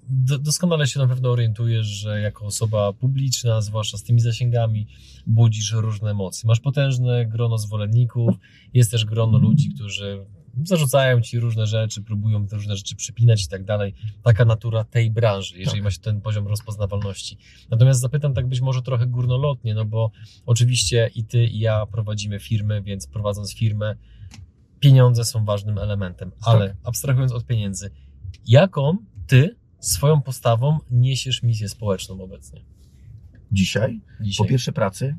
doskonale 0.09 0.87
się 0.87 0.99
na 0.99 1.07
pewno 1.07 1.29
orientujesz, 1.29 1.87
że 1.87 2.21
jako 2.21 2.45
osoba 2.45 2.93
publiczna, 2.93 3.61
zwłaszcza 3.61 3.97
z 3.97 4.03
tymi 4.03 4.19
zasięgami, 4.19 4.87
budzisz 5.27 5.71
różne 5.71 6.11
emocje. 6.11 6.47
Masz 6.47 6.59
potężne 6.59 7.25
grono 7.25 7.57
zwolenników, 7.57 8.35
jest 8.73 8.91
też 8.91 9.05
grono 9.05 9.37
ludzi, 9.37 9.69
którzy 9.75 10.25
zarzucają 10.63 11.21
ci 11.21 11.39
różne 11.39 11.67
rzeczy, 11.67 12.01
próbują 12.01 12.47
te 12.47 12.55
różne 12.55 12.75
rzeczy 12.77 12.95
przypinać 12.95 13.45
i 13.45 13.47
tak 13.47 13.63
dalej. 13.63 13.93
Taka 14.23 14.45
natura 14.45 14.83
tej 14.83 15.11
branży, 15.11 15.57
jeżeli 15.57 15.77
Tak. 15.77 15.83
ma 15.83 15.91
się 15.91 15.99
ten 15.99 16.21
poziom 16.21 16.47
rozpoznawalności. 16.47 17.37
Natomiast 17.69 17.99
zapytam 17.99 18.33
tak 18.33 18.47
być 18.47 18.61
może 18.61 18.81
trochę 18.81 19.07
górnolotnie, 19.07 19.73
no 19.73 19.85
bo 19.85 20.11
oczywiście 20.45 21.09
i 21.15 21.25
ty, 21.25 21.45
i 21.45 21.59
ja 21.59 21.85
prowadzimy 21.85 22.39
firmy, 22.39 22.81
więc 22.81 23.07
prowadząc 23.07 23.53
firmę, 23.53 23.95
pieniądze 24.79 25.25
są 25.25 25.45
ważnym 25.45 25.77
elementem, 25.77 26.31
ale 26.41 26.67
Tak. 26.69 26.77
abstrahując 26.83 27.31
od 27.31 27.45
pieniędzy, 27.45 27.91
jaką 28.47 28.97
ty 29.27 29.55
swoją 29.85 30.21
postawą 30.21 30.79
niesiesz 30.91 31.43
misję 31.43 31.69
społeczną 31.69 32.21
obecnie? 32.21 32.61
Dzisiaj 33.51 34.01
Dzisiaj. 34.21 34.45
Po 34.45 34.49
pierwsze 34.49 34.71
pracy, 34.71 35.15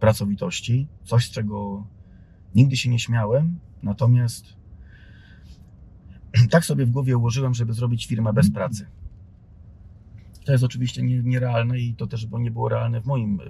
pracowitości, 0.00 0.88
coś 1.04 1.26
z 1.26 1.30
czego 1.30 1.86
nigdy 2.54 2.76
się 2.76 2.90
nie 2.90 2.98
śmiałem, 2.98 3.58
natomiast 3.82 4.44
tak 6.50 6.64
sobie 6.64 6.86
w 6.86 6.90
głowie 6.90 7.16
ułożyłem, 7.16 7.54
żeby 7.54 7.72
zrobić 7.72 8.06
firmę 8.06 8.32
bez 8.32 8.50
pracy. 8.50 8.86
To 10.44 10.52
jest 10.52 10.64
oczywiście 10.64 11.02
nie, 11.02 11.22
nierealne 11.22 11.78
i 11.78 11.94
to 11.94 12.06
też 12.06 12.26
bo 12.26 12.38
nie 12.38 12.50
było 12.50 12.68
realne 12.68 13.00
w 13.00 13.06
moim 13.06 13.40
y, 13.40 13.44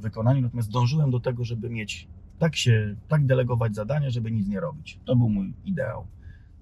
wykonaniu, 0.00 0.42
natomiast 0.42 0.70
dążyłem 0.70 1.10
do 1.10 1.20
tego, 1.20 1.44
żeby 1.44 1.70
mieć 1.70 2.08
tak 2.38 2.56
się, 2.56 2.96
tak 3.08 3.26
delegować 3.26 3.74
zadania, 3.74 4.10
żeby 4.10 4.30
nic 4.30 4.48
nie 4.48 4.60
robić. 4.60 5.00
To 5.04 5.16
był 5.16 5.28
mój 5.28 5.54
ideał. 5.64 6.06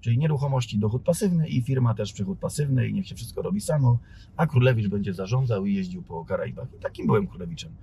Czyli 0.03 0.17
nieruchomości 0.17 0.79
dochód 0.79 1.03
pasywny 1.03 1.47
i 1.47 1.61
firma 1.61 1.93
też 1.93 2.13
przychód 2.13 2.39
pasywny 2.39 2.87
i 2.87 2.93
niech 2.93 3.07
się 3.07 3.15
wszystko 3.15 3.41
robi 3.41 3.61
samo, 3.61 3.99
a 4.37 4.47
Królewicz 4.47 4.87
będzie 4.87 5.13
zarządzał 5.13 5.65
i 5.65 5.75
jeździł 5.75 6.03
po 6.03 6.25
Karaibach. 6.25 6.67
I 6.77 6.79
takim 6.79 7.07
byłem 7.07 7.27
Królewiczem. 7.27 7.75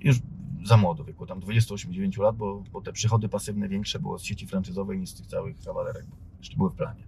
Już 0.00 0.16
za 0.64 0.76
młodo, 0.76 1.04
wieku 1.04 1.26
tam 1.26 1.40
28-9 1.40 2.22
lat, 2.22 2.36
bo, 2.36 2.64
bo 2.72 2.80
te 2.80 2.92
przychody 2.92 3.28
pasywne 3.28 3.68
większe 3.68 3.98
było 4.00 4.18
z 4.18 4.22
sieci 4.22 4.46
franczyzowej 4.46 5.00
niż 5.00 5.10
z 5.10 5.14
tych 5.14 5.26
całych 5.26 5.58
kawalerek, 5.64 6.06
jeszcze 6.38 6.56
były 6.56 6.70
w 6.70 6.74
planie. 6.74 7.04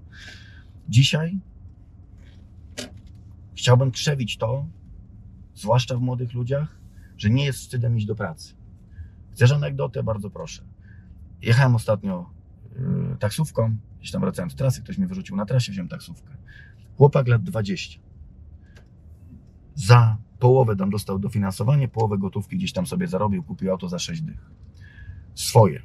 Dzisiaj 0.89 1.39
chciałbym 3.55 3.91
krzewić 3.91 4.37
to, 4.37 4.67
zwłaszcza 5.55 5.97
w 5.97 6.01
młodych 6.01 6.33
ludziach, 6.35 6.81
że 7.17 7.31
nie 7.31 7.45
jest 7.45 7.59
wstydem 7.59 7.97
iść 7.97 8.07
do 8.07 8.15
pracy. 8.15 8.55
Chcesz 9.33 9.53
anegdotę? 9.53 10.03
Bardzo 10.03 10.31
proszę. 10.31 10.63
Jechałem 11.43 11.75
ostatnio 11.75 12.31
yy, 12.77 13.17
taksówką, 13.19 13.77
gdzieś 14.05 14.13
tam 14.13 14.21
wracałem 14.21 14.51
z 14.51 14.55
trasy, 14.55 14.83
ktoś 14.83 14.99
mnie 14.99 15.07
wyrzucił 15.07 15.37
na 15.37 15.47
trasie, 15.47 15.73
wziąłem 15.73 15.89
taksówkę. 15.89 16.37
Chłopak 16.97 17.29
lat 17.29 17.43
20. 17.43 18.01
Za 19.75 20.17
połowę 20.39 20.77
tam 20.77 20.91
dostał 20.91 21.19
dofinansowanie, 21.19 21.89
połowę 21.89 22.19
gotówki 22.19 22.57
gdzieś 22.57 22.73
tam 22.73 22.87
sobie 22.87 23.07
zarobił, 23.07 23.43
kupił 23.43 23.71
auto 23.71 23.89
za 23.89 23.99
6 23.99 24.23
dych. 24.23 24.51
Swoje. 25.35 25.83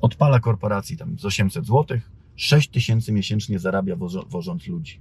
Odpala 0.00 0.40
korporacji 0.40 0.96
tam 0.96 1.18
z 1.18 1.24
800 1.24 1.66
zł, 1.66 2.00
6 2.36 2.68
tysięcy 2.68 3.12
miesięcznie 3.12 3.58
zarabia 3.58 3.96
wożąc 4.28 4.66
ludzi. 4.66 5.00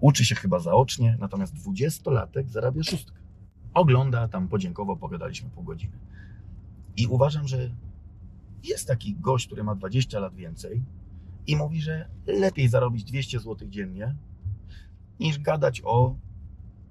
Uczy 0.00 0.24
się 0.24 0.34
chyba 0.34 0.58
zaocznie, 0.58 1.16
natomiast 1.20 1.54
20-latek 1.54 2.48
zarabia 2.48 2.82
szóstkę. 2.82 3.18
Ogląda, 3.74 4.28
tam 4.28 4.48
podziękował, 4.48 4.96
pogadaliśmy 4.96 5.50
pół 5.50 5.64
godziny. 5.64 5.98
I 6.96 7.06
uważam, 7.06 7.48
że 7.48 7.70
jest 8.64 8.88
taki 8.88 9.14
gość, 9.14 9.46
który 9.46 9.64
ma 9.64 9.74
20 9.74 10.20
lat 10.20 10.34
więcej 10.34 10.82
i 11.46 11.56
mówi, 11.56 11.80
że 11.80 12.08
lepiej 12.26 12.68
zarobić 12.68 13.04
200 13.04 13.38
zł 13.38 13.68
dziennie, 13.68 14.14
niż 15.20 15.38
gadać 15.38 15.82
o 15.84 16.16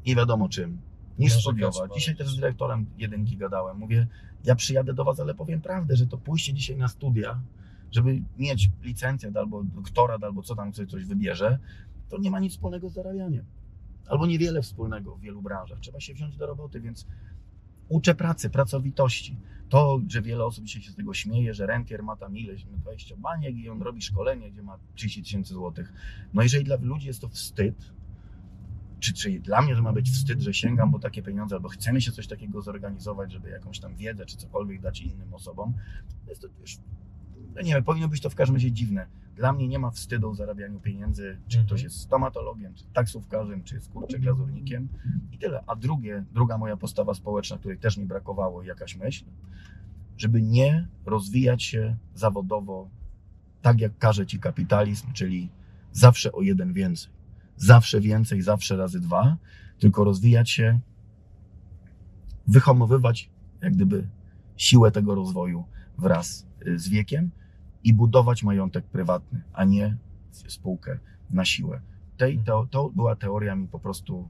nie 0.06 0.16
wiadomo 0.16 0.50
czym, 0.50 0.82
niż 1.20 1.34
studiować. 1.34 1.92
Dzisiaj 1.96 2.16
też 2.16 2.30
z 2.30 2.36
dyrektorem 2.36 2.86
jedynki 2.98 3.38
gadałem. 3.38 3.78
Mówię, 3.78 4.08
ja 4.44 4.56
przyjadę 4.56 4.94
do 4.94 5.04
Was, 5.04 5.20
ale 5.20 5.36
powiem 5.36 5.62
prawdę, 5.62 5.96
że 5.96 6.08
to 6.08 6.18
pójście 6.18 6.54
dzisiaj 6.54 6.78
na 6.78 6.88
studia, 6.88 7.42
żeby 7.92 8.22
mieć 8.38 8.70
licencjat 8.82 9.38
albo 9.38 9.64
doktorat, 9.64 10.24
albo 10.24 10.42
co 10.44 10.56
tam 10.56 10.74
sobie 10.74 10.88
coś 10.88 11.06
wybierze, 11.06 11.60
to 12.10 12.18
nie 12.18 12.32
ma 12.32 12.40
nic 12.40 12.54
wspólnego 12.54 12.90
z 12.90 12.94
zarabianiem. 12.94 13.46
Albo 14.08 14.28
niewiele 14.28 14.62
wspólnego 14.62 15.16
w 15.16 15.22
wielu 15.22 15.42
branżach. 15.42 15.80
Trzeba 15.80 16.00
się 16.00 16.14
wziąć 16.14 16.38
do 16.38 16.46
roboty, 16.46 16.82
więc 16.82 17.08
uczę 17.90 18.16
pracy, 18.16 18.50
pracowitości. 18.50 19.38
To, 19.72 20.02
że 20.08 20.22
wiele 20.22 20.46
osób 20.46 20.66
dzisiaj 20.66 20.82
się 20.82 20.92
z 20.92 20.96
tego 20.96 21.14
śmieje, 21.14 21.54
że 21.54 21.66
rentier 21.66 22.04
ma 22.04 22.16
tam 22.16 22.38
ileś, 22.38 22.66
ma 22.66 22.78
20 22.78 23.16
baniek 23.18 23.56
i 23.56 23.70
on 23.70 23.82
robi 23.82 24.02
szkolenie, 24.02 24.52
gdzie 24.52 24.64
ma 24.64 24.78
30 24.96 25.24
tysięcy 25.24 25.54
złotych. 25.54 25.94
No 26.34 26.44
jeżeli 26.44 26.64
dla 26.64 26.76
ludzi 26.82 27.08
jest 27.08 27.22
to 27.22 27.30
wstyd, 27.30 27.76
czy, 29.00 29.14
czy 29.14 29.40
dla 29.40 29.62
mnie, 29.62 29.76
że 29.76 29.82
ma 29.82 29.94
być 29.94 30.10
wstyd, 30.10 30.42
że 30.42 30.54
sięgam 30.54 30.92
po 30.92 31.00
takie 31.00 31.24
pieniądze, 31.24 31.56
albo 31.56 31.70
chcemy 31.70 32.02
się 32.02 32.12
coś 32.12 32.28
takiego 32.28 32.62
zorganizować, 32.62 33.32
żeby 33.32 33.50
jakąś 33.50 33.80
tam 33.80 33.96
wiedzę, 33.96 34.26
czy 34.26 34.38
cokolwiek 34.38 34.82
dać 34.82 35.02
innym 35.02 35.34
osobom, 35.34 35.74
jest 36.28 36.42
to 36.42 36.48
już, 36.62 36.78
no 37.56 37.62
nie 37.62 37.74
wiem, 37.74 37.84
powinno 37.84 38.08
być 38.08 38.22
to 38.22 38.30
w 38.30 38.36
każdym 38.36 38.56
razie 38.56 38.72
dziwne. 38.72 39.08
Dla 39.42 39.54
mnie 39.54 39.68
nie 39.68 39.80
ma 39.80 39.92
wstydu 39.92 40.32
w 40.32 40.36
zarabianiu 40.36 40.80
pieniędzy, 40.80 41.38
czy 41.48 41.58
Mhm. 41.58 41.68
ktoś 41.68 41.84
jest 41.84 41.98
stomatologiem, 42.00 42.74
czy 42.74 42.84
taksówkarzem, 42.94 43.64
czy 43.64 43.76
jest 43.76 43.90
kurczę 43.90 44.20
glazurnikiem 44.20 44.88
i 45.32 45.38
tyle. 45.38 45.64
A 45.68 45.76
drugie, 45.76 46.24
druga 46.34 46.58
moja 46.58 46.78
postawa 46.78 47.14
społeczna, 47.14 47.58
której 47.58 47.78
też 47.78 47.98
mi 47.98 48.06
brakowało, 48.06 48.64
jakaś 48.64 48.96
myśl, 48.96 49.26
żeby 50.18 50.42
nie 50.42 50.88
rozwijać 51.06 51.64
się 51.64 51.98
zawodowo 52.14 52.90
tak, 53.62 53.82
jak 53.82 53.98
każe 53.98 54.26
ci 54.26 54.40
kapitalizm, 54.40 55.14
czyli 55.14 55.50
zawsze 55.92 56.32
o 56.32 56.42
jeden 56.42 56.74
więcej. 56.74 57.12
Zawsze 57.56 58.02
więcej, 58.02 58.42
zawsze 58.42 58.78
razy 58.78 59.00
dwa, 59.00 59.38
tylko 59.80 60.04
rozwijać 60.04 60.50
się, 60.50 60.80
wyhamowywać 62.48 63.30
jak 63.62 63.74
gdyby 63.74 64.08
siłę 64.58 64.92
tego 64.92 65.16
rozwoju 65.16 65.64
wraz 65.98 66.48
y, 66.68 66.80
z 66.80 66.90
wiekiem 66.90 67.32
i 67.84 67.94
budować 67.94 68.44
majątek 68.44 68.86
prywatny, 68.86 69.42
a 69.54 69.64
nie 69.64 69.98
spółkę 70.32 71.00
na 71.30 71.46
siłę. 71.46 71.82
Tej, 72.18 72.40
to, 72.40 72.68
to 72.72 72.90
była 72.90 73.16
teoria 73.16 73.56
mi 73.56 73.68
po 73.68 73.80
prostu 73.80 74.30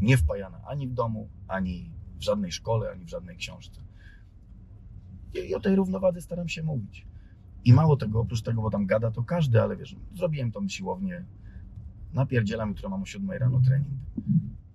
nie 0.00 0.16
wpajana 0.16 0.60
ani 0.66 0.88
w 0.88 0.94
domu, 0.94 1.28
ani 1.48 1.90
w 2.18 2.22
żadnej 2.22 2.52
szkole, 2.52 2.90
ani 2.90 3.04
w 3.04 3.08
żadnej 3.08 3.36
książce. 3.36 3.80
I, 5.34 5.38
i 5.38 5.54
o 5.54 5.60
tej 5.60 5.76
równowadze 5.76 6.20
staram 6.20 6.48
się 6.48 6.62
mówić. 6.62 7.06
I 7.64 7.72
mało 7.72 7.96
tego, 7.96 8.20
oprócz 8.20 8.42
tego, 8.42 8.62
bo 8.62 8.70
tam 8.70 8.86
gada 8.86 9.10
to 9.10 9.22
każdy, 9.22 9.62
ale 9.62 9.76
wiesz, 9.76 9.96
zrobiłem 10.14 10.52
tą 10.52 10.68
siłownię, 10.68 11.24
napierdzielam, 12.12 12.68
jutro 12.68 12.88
mam 12.88 13.02
o 13.02 13.06
7 13.06 13.30
rano 13.30 13.60
trening. 13.60 13.98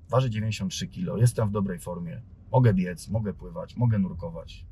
Ważę 0.10 0.30
93 0.30 0.88
kg, 0.88 1.22
jestem 1.22 1.50
w 1.50 1.52
dobrej 1.52 1.80
formie, 1.80 2.22
mogę 2.52 2.74
biec, 2.74 3.10
mogę 3.10 3.34
pływać, 3.34 3.78
mogę 3.78 4.00
nurkować. 4.00 4.66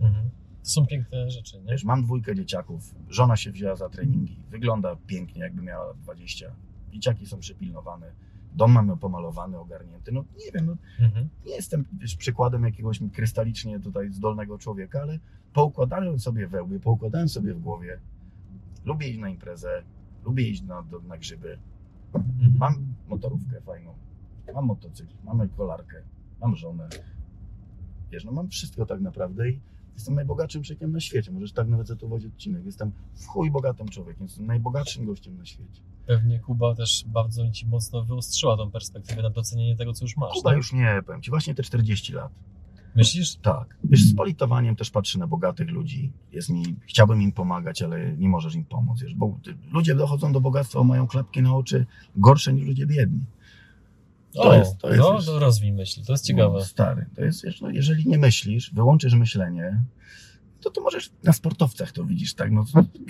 Mhm. 0.00 0.30
To 0.66 0.70
są 0.70 0.86
piękne 0.86 1.30
rzeczy, 1.30 1.60
nie? 1.62 1.70
Wiesz, 1.72 1.84
mam 1.84 2.02
dwójkę 2.02 2.34
dzieciaków, 2.34 2.94
żona 3.08 3.36
się 3.36 3.52
wzięła 3.52 3.76
za 3.76 3.88
treningi, 3.88 4.36
wygląda 4.50 4.96
pięknie, 5.06 5.40
jakby 5.42 5.62
miała 5.62 5.94
20. 5.94 6.50
Dzieciaki 6.92 7.26
są 7.26 7.38
przypilnowane, 7.38 8.12
dom 8.54 8.72
mamy 8.72 8.96
pomalowany, 8.96 9.58
ogarnięty. 9.58 10.12
No 10.12 10.24
nie 10.46 10.52
wiem, 10.52 10.66
no, 10.66 10.76
Mhm. 11.06 11.28
nie 11.46 11.54
jestem 11.56 11.84
wiesz, 12.00 12.16
przykładem 12.16 12.64
jakiegoś 12.64 13.00
krystalicznie 13.12 13.80
tutaj 13.80 14.12
zdolnego 14.12 14.58
człowieka, 14.58 15.00
ale 15.02 15.18
poukładałem 15.52 16.18
sobie 16.18 16.46
we 16.46 16.62
łbie, 16.62 16.80
poukładałem 16.80 17.28
sobie 17.28 17.54
w 17.54 17.60
głowie. 17.60 18.00
Lubię 18.84 19.08
iść 19.08 19.18
na 19.18 19.28
imprezę, 19.28 19.82
lubię 20.24 20.48
iść 20.48 20.62
na, 20.62 20.82
do, 20.82 21.00
na 21.00 21.18
grzyby. 21.18 21.58
Mhm. 22.14 22.54
Mam 22.58 22.94
motorówkę 23.08 23.60
fajną, 23.60 23.94
mam 24.54 24.64
motocykl, 24.66 25.14
mam 25.24 25.48
kolarkę, 25.48 26.02
mam 26.40 26.56
żonę. 26.56 26.88
Wiesz, 28.12 28.24
no 28.24 28.32
mam 28.32 28.48
wszystko 28.48 28.86
tak 28.86 29.00
naprawdę 29.00 29.48
i 29.50 29.60
jestem 29.96 30.14
najbogatszym 30.14 30.62
człowiekiem 30.62 30.92
na 30.92 31.00
świecie. 31.00 31.32
Możesz 31.32 31.52
tak 31.52 31.68
nawet 31.68 31.86
zatytułować 31.86 32.24
odcinek. 32.24 32.64
Jestem 32.64 32.92
w 33.14 33.26
chuj 33.26 33.50
bogatym 33.50 33.88
człowiekiem, 33.88 34.22
jestem 34.22 34.46
najbogatszym 34.46 35.06
gościem 35.06 35.38
na 35.38 35.44
świecie. 35.44 35.82
Pewnie 36.06 36.40
Kuba 36.40 36.74
też 36.74 37.04
bardzo 37.06 37.50
ci 37.50 37.66
mocno 37.66 38.04
wyostrzyła 38.04 38.56
tą 38.56 38.70
perspektywę 38.70 39.22
na 39.22 39.30
docenienie 39.30 39.76
tego, 39.76 39.92
co 39.92 40.04
już 40.04 40.16
masz. 40.16 40.32
Kuba 40.34 40.50
tak? 40.50 40.56
już 40.56 40.72
nie, 40.72 41.02
powiem 41.06 41.22
Ci, 41.22 41.30
właśnie 41.30 41.54
te 41.54 41.62
40 41.62 42.12
lat. 42.12 42.32
Myślisz? 42.96 43.36
Tak. 43.36 43.76
Wiesz, 43.84 44.04
z 44.04 44.16
politowaniem 44.16 44.76
też 44.76 44.90
patrzę 44.90 45.18
na 45.18 45.26
bogatych 45.26 45.70
ludzi. 45.70 46.12
Jest 46.32 46.48
mi, 46.48 46.76
chciałbym 46.86 47.22
im 47.22 47.32
pomagać, 47.32 47.82
ale 47.82 48.16
nie 48.16 48.28
możesz 48.28 48.54
im 48.54 48.64
pomóc. 48.64 49.00
Wiesz, 49.00 49.14
bo 49.14 49.38
ludzie 49.72 49.94
dochodzą 49.94 50.32
do 50.32 50.40
bogactwa, 50.40 50.84
mają 50.84 51.06
klapki 51.06 51.42
na 51.42 51.56
oczy 51.56 51.86
gorsze 52.16 52.52
niż 52.52 52.66
ludzie 52.66 52.86
biedni. 52.86 53.20
To 54.36 54.42
o, 54.42 54.54
jest- 54.54 54.78
to 54.78 54.88
jest 54.88 55.00
no, 55.00 55.22
to 55.22 55.38
rozwij 55.38 55.72
myśl, 55.72 56.04
to 56.04 56.12
jest 56.12 56.24
ciekawe. 56.24 56.58
No, 56.58 56.64
stary, 56.64 57.06
to 57.14 57.24
jest, 57.24 57.44
wiesz, 57.44 57.60
no, 57.60 57.70
jeżeli 57.70 58.08
nie 58.08 58.18
myślisz, 58.18 58.70
wyłączysz 58.74 59.14
myślenie, 59.14 59.82
to 60.60 60.70
to 60.70 60.80
możesz 60.80 61.10
na 61.24 61.32
sportowcach 61.32 61.92
to 61.92 62.04
widzisz, 62.04 62.34
tak? 62.34 62.52
No, 62.52 62.64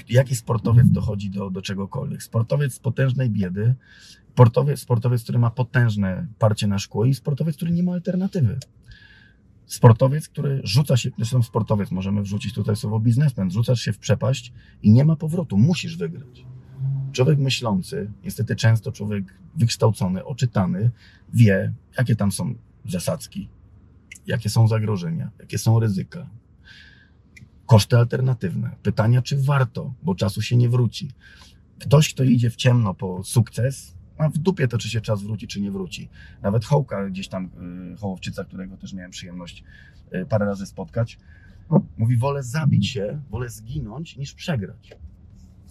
jaki 0.08 0.36
sportowiec 0.36 0.90
dochodzi 0.90 1.30
do, 1.30 1.50
do 1.50 1.62
czegokolwiek? 1.62 2.22
Sportowiec 2.22 2.74
z 2.74 2.78
potężnej 2.78 3.30
biedy, 3.30 3.74
sportowiec, 4.32 4.80
sportowiec, 4.80 5.22
który 5.22 5.38
ma 5.38 5.50
potężne 5.50 6.26
parcie 6.38 6.66
na 6.66 6.78
szkło 6.78 7.04
i 7.04 7.14
sportowiec, 7.14 7.56
który 7.56 7.70
nie 7.70 7.82
ma 7.82 7.92
alternatywy. 7.92 8.58
Sportowiec, 9.66 10.28
który 10.28 10.60
rzuca 10.64 10.96
się, 10.96 11.10
zresztą 11.16 11.42
sportowiec, 11.42 11.90
możemy 11.90 12.22
wrzucić 12.22 12.54
tutaj 12.54 12.76
słowo 12.76 13.00
biznesmen, 13.00 13.50
rzucasz 13.50 13.80
się 13.80 13.92
w 13.92 13.98
przepaść 13.98 14.52
i 14.82 14.90
nie 14.92 15.04
ma 15.04 15.16
powrotu, 15.16 15.58
musisz 15.58 15.96
wygrać. 15.96 16.44
Człowiek 17.16 17.38
myślący, 17.38 18.10
niestety 18.24 18.56
często 18.56 18.92
człowiek 18.92 19.24
wykształcony, 19.54 20.24
oczytany, 20.24 20.90
wie, 21.34 21.72
jakie 21.98 22.16
tam 22.16 22.32
są 22.32 22.54
zasadzki, 22.84 23.48
jakie 24.26 24.50
są 24.50 24.68
zagrożenia, 24.68 25.30
jakie 25.38 25.58
są 25.58 25.80
ryzyka, 25.80 26.30
koszty 27.66 27.96
alternatywne, 27.96 28.70
pytania, 28.82 29.22
czy 29.22 29.42
warto, 29.42 29.94
bo 30.02 30.14
czasu 30.14 30.42
się 30.42 30.56
nie 30.56 30.68
wróci. 30.68 31.10
Ktoś, 31.78 32.14
kto 32.14 32.24
idzie 32.24 32.50
w 32.50 32.56
ciemno 32.56 32.94
po 32.94 33.24
sukces, 33.24 33.94
ma 34.18 34.28
w 34.28 34.38
dupie 34.38 34.68
to, 34.68 34.78
czy 34.78 34.88
się 34.88 35.00
czas 35.00 35.22
wróci, 35.22 35.46
czy 35.46 35.60
nie 35.60 35.70
wróci. 35.70 36.08
Nawet 36.42 36.64
Hołka, 36.64 37.06
gdzieś 37.06 37.28
tam, 37.28 37.50
y, 37.94 37.96
Hołowczyca, 37.96 38.44
którego 38.44 38.76
też 38.76 38.92
miałem 38.92 39.10
przyjemność 39.10 39.64
y, 40.14 40.26
parę 40.26 40.46
razy 40.46 40.66
spotkać, 40.66 41.18
mówi, 41.98 42.16
wolę 42.16 42.42
zabić 42.42 42.88
się, 42.88 43.20
wolę 43.30 43.48
zginąć, 43.48 44.16
niż 44.16 44.34
przegrać. 44.34 44.96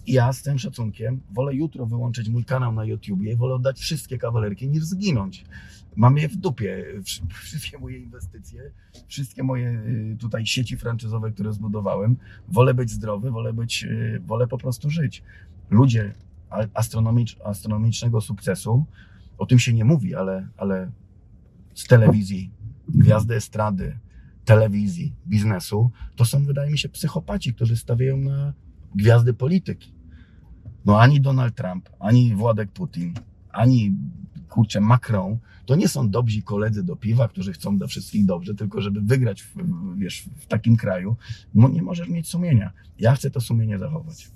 Ja 0.06 0.32
z 0.32 0.42
tym 0.42 0.58
szacunkiem 0.58 1.20
wolę 1.30 1.54
jutro 1.54 1.86
wyłączyć 1.86 2.28
mój 2.28 2.44
kanał 2.44 2.72
na 2.72 2.84
YouTubie 2.84 3.32
i 3.32 3.36
wolę 3.36 3.54
oddać 3.54 3.78
wszystkie 3.80 4.18
kawalerki 4.18 4.68
niż 4.68 4.84
zginąć. 4.84 5.44
Mam 5.96 6.18
je 6.18 6.28
w 6.28 6.36
dupie, 6.36 6.84
wsz- 7.00 7.32
wszystkie 7.32 7.78
moje 7.78 7.98
inwestycje, 7.98 8.70
wszystkie 9.06 9.42
moje 9.42 9.68
y, 9.70 10.16
tutaj 10.20 10.46
sieci 10.46 10.76
franczyzowe, 10.76 11.32
które 11.32 11.52
zbudowałem. 11.52 12.16
Wolę 12.48 12.74
być 12.74 12.90
zdrowy, 12.90 13.30
wolę 13.30 13.52
być, 13.52 13.84
y, 13.84 14.20
wolę 14.26 14.46
po 14.46 14.58
prostu 14.58 14.90
żyć. 14.90 15.22
Ludzie 15.70 16.14
astronomicz, 16.74 17.36
astronomicznego 17.44 18.20
sukcesu, 18.20 18.84
o 19.38 19.46
tym 19.46 19.58
się 19.58 19.72
nie 19.72 19.84
mówi, 19.84 20.14
ale, 20.14 20.48
ale 20.56 20.90
z 21.74 21.84
telewizji, 21.86 22.50
gwiazdy 22.88 23.34
estrady, 23.34 23.98
telewizji, 24.44 25.14
biznesu, 25.26 25.90
to 26.16 26.24
są, 26.24 26.44
wydaje 26.44 26.70
mi 26.70 26.78
się, 26.78 26.88
psychopaci, 26.88 27.54
którzy 27.54 27.76
stawiają 27.76 28.16
na 28.16 28.54
gwiazdy 28.94 29.34
polityki. 29.34 29.95
No 30.86 31.00
ani 31.00 31.20
Donald 31.20 31.54
Trump, 31.54 31.88
ani 31.98 32.34
Władek 32.34 32.70
Putin, 32.70 33.14
ani 33.50 33.92
kurczę 34.48 34.80
Macron, 34.80 35.38
to 35.66 35.76
nie 35.76 35.88
są 35.88 36.10
dobrzy 36.10 36.42
koledzy 36.42 36.82
do 36.82 36.96
piwa, 36.96 37.28
którzy 37.28 37.52
chcą 37.52 37.78
dla 37.78 37.86
wszystkich 37.86 38.26
dobrze, 38.26 38.54
tylko 38.54 38.80
żeby 38.80 39.00
wygrać 39.00 39.42
w, 39.42 39.54
wiesz, 39.96 40.24
w 40.36 40.46
takim 40.46 40.76
kraju, 40.76 41.16
no 41.54 41.68
nie 41.68 41.82
możesz 41.82 42.08
mieć 42.08 42.28
sumienia. 42.28 42.72
Ja 42.98 43.14
chcę 43.14 43.30
to 43.30 43.40
sumienie 43.40 43.78
zachować. 43.78 44.30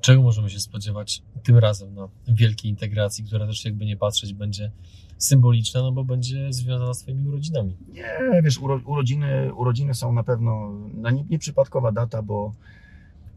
Czego 0.00 0.22
możemy 0.22 0.50
się 0.50 0.60
spodziewać 0.60 1.22
tym 1.42 1.58
razem 1.58 1.94
na 1.94 2.08
wielkiej 2.28 2.70
integracji, 2.70 3.24
która 3.24 3.46
też 3.46 3.64
jakby 3.64 3.86
nie 3.86 3.96
patrzeć 3.96 4.34
będzie 4.34 4.70
symboliczna, 5.18 5.82
no 5.82 5.92
bo 5.92 6.04
będzie 6.04 6.52
związana 6.52 6.94
z 6.94 7.02
Twoimi 7.02 7.28
urodzinami. 7.28 7.76
Nie, 7.88 8.42
wiesz, 8.44 8.58
uro, 8.58 8.80
urodziny, 8.84 9.54
urodziny 9.54 9.94
są 9.94 10.12
na 10.12 10.22
pewno 10.22 10.72
no, 10.94 11.10
nie, 11.10 11.24
nieprzypadkowa 11.30 11.92
data, 11.92 12.22
bo 12.22 12.54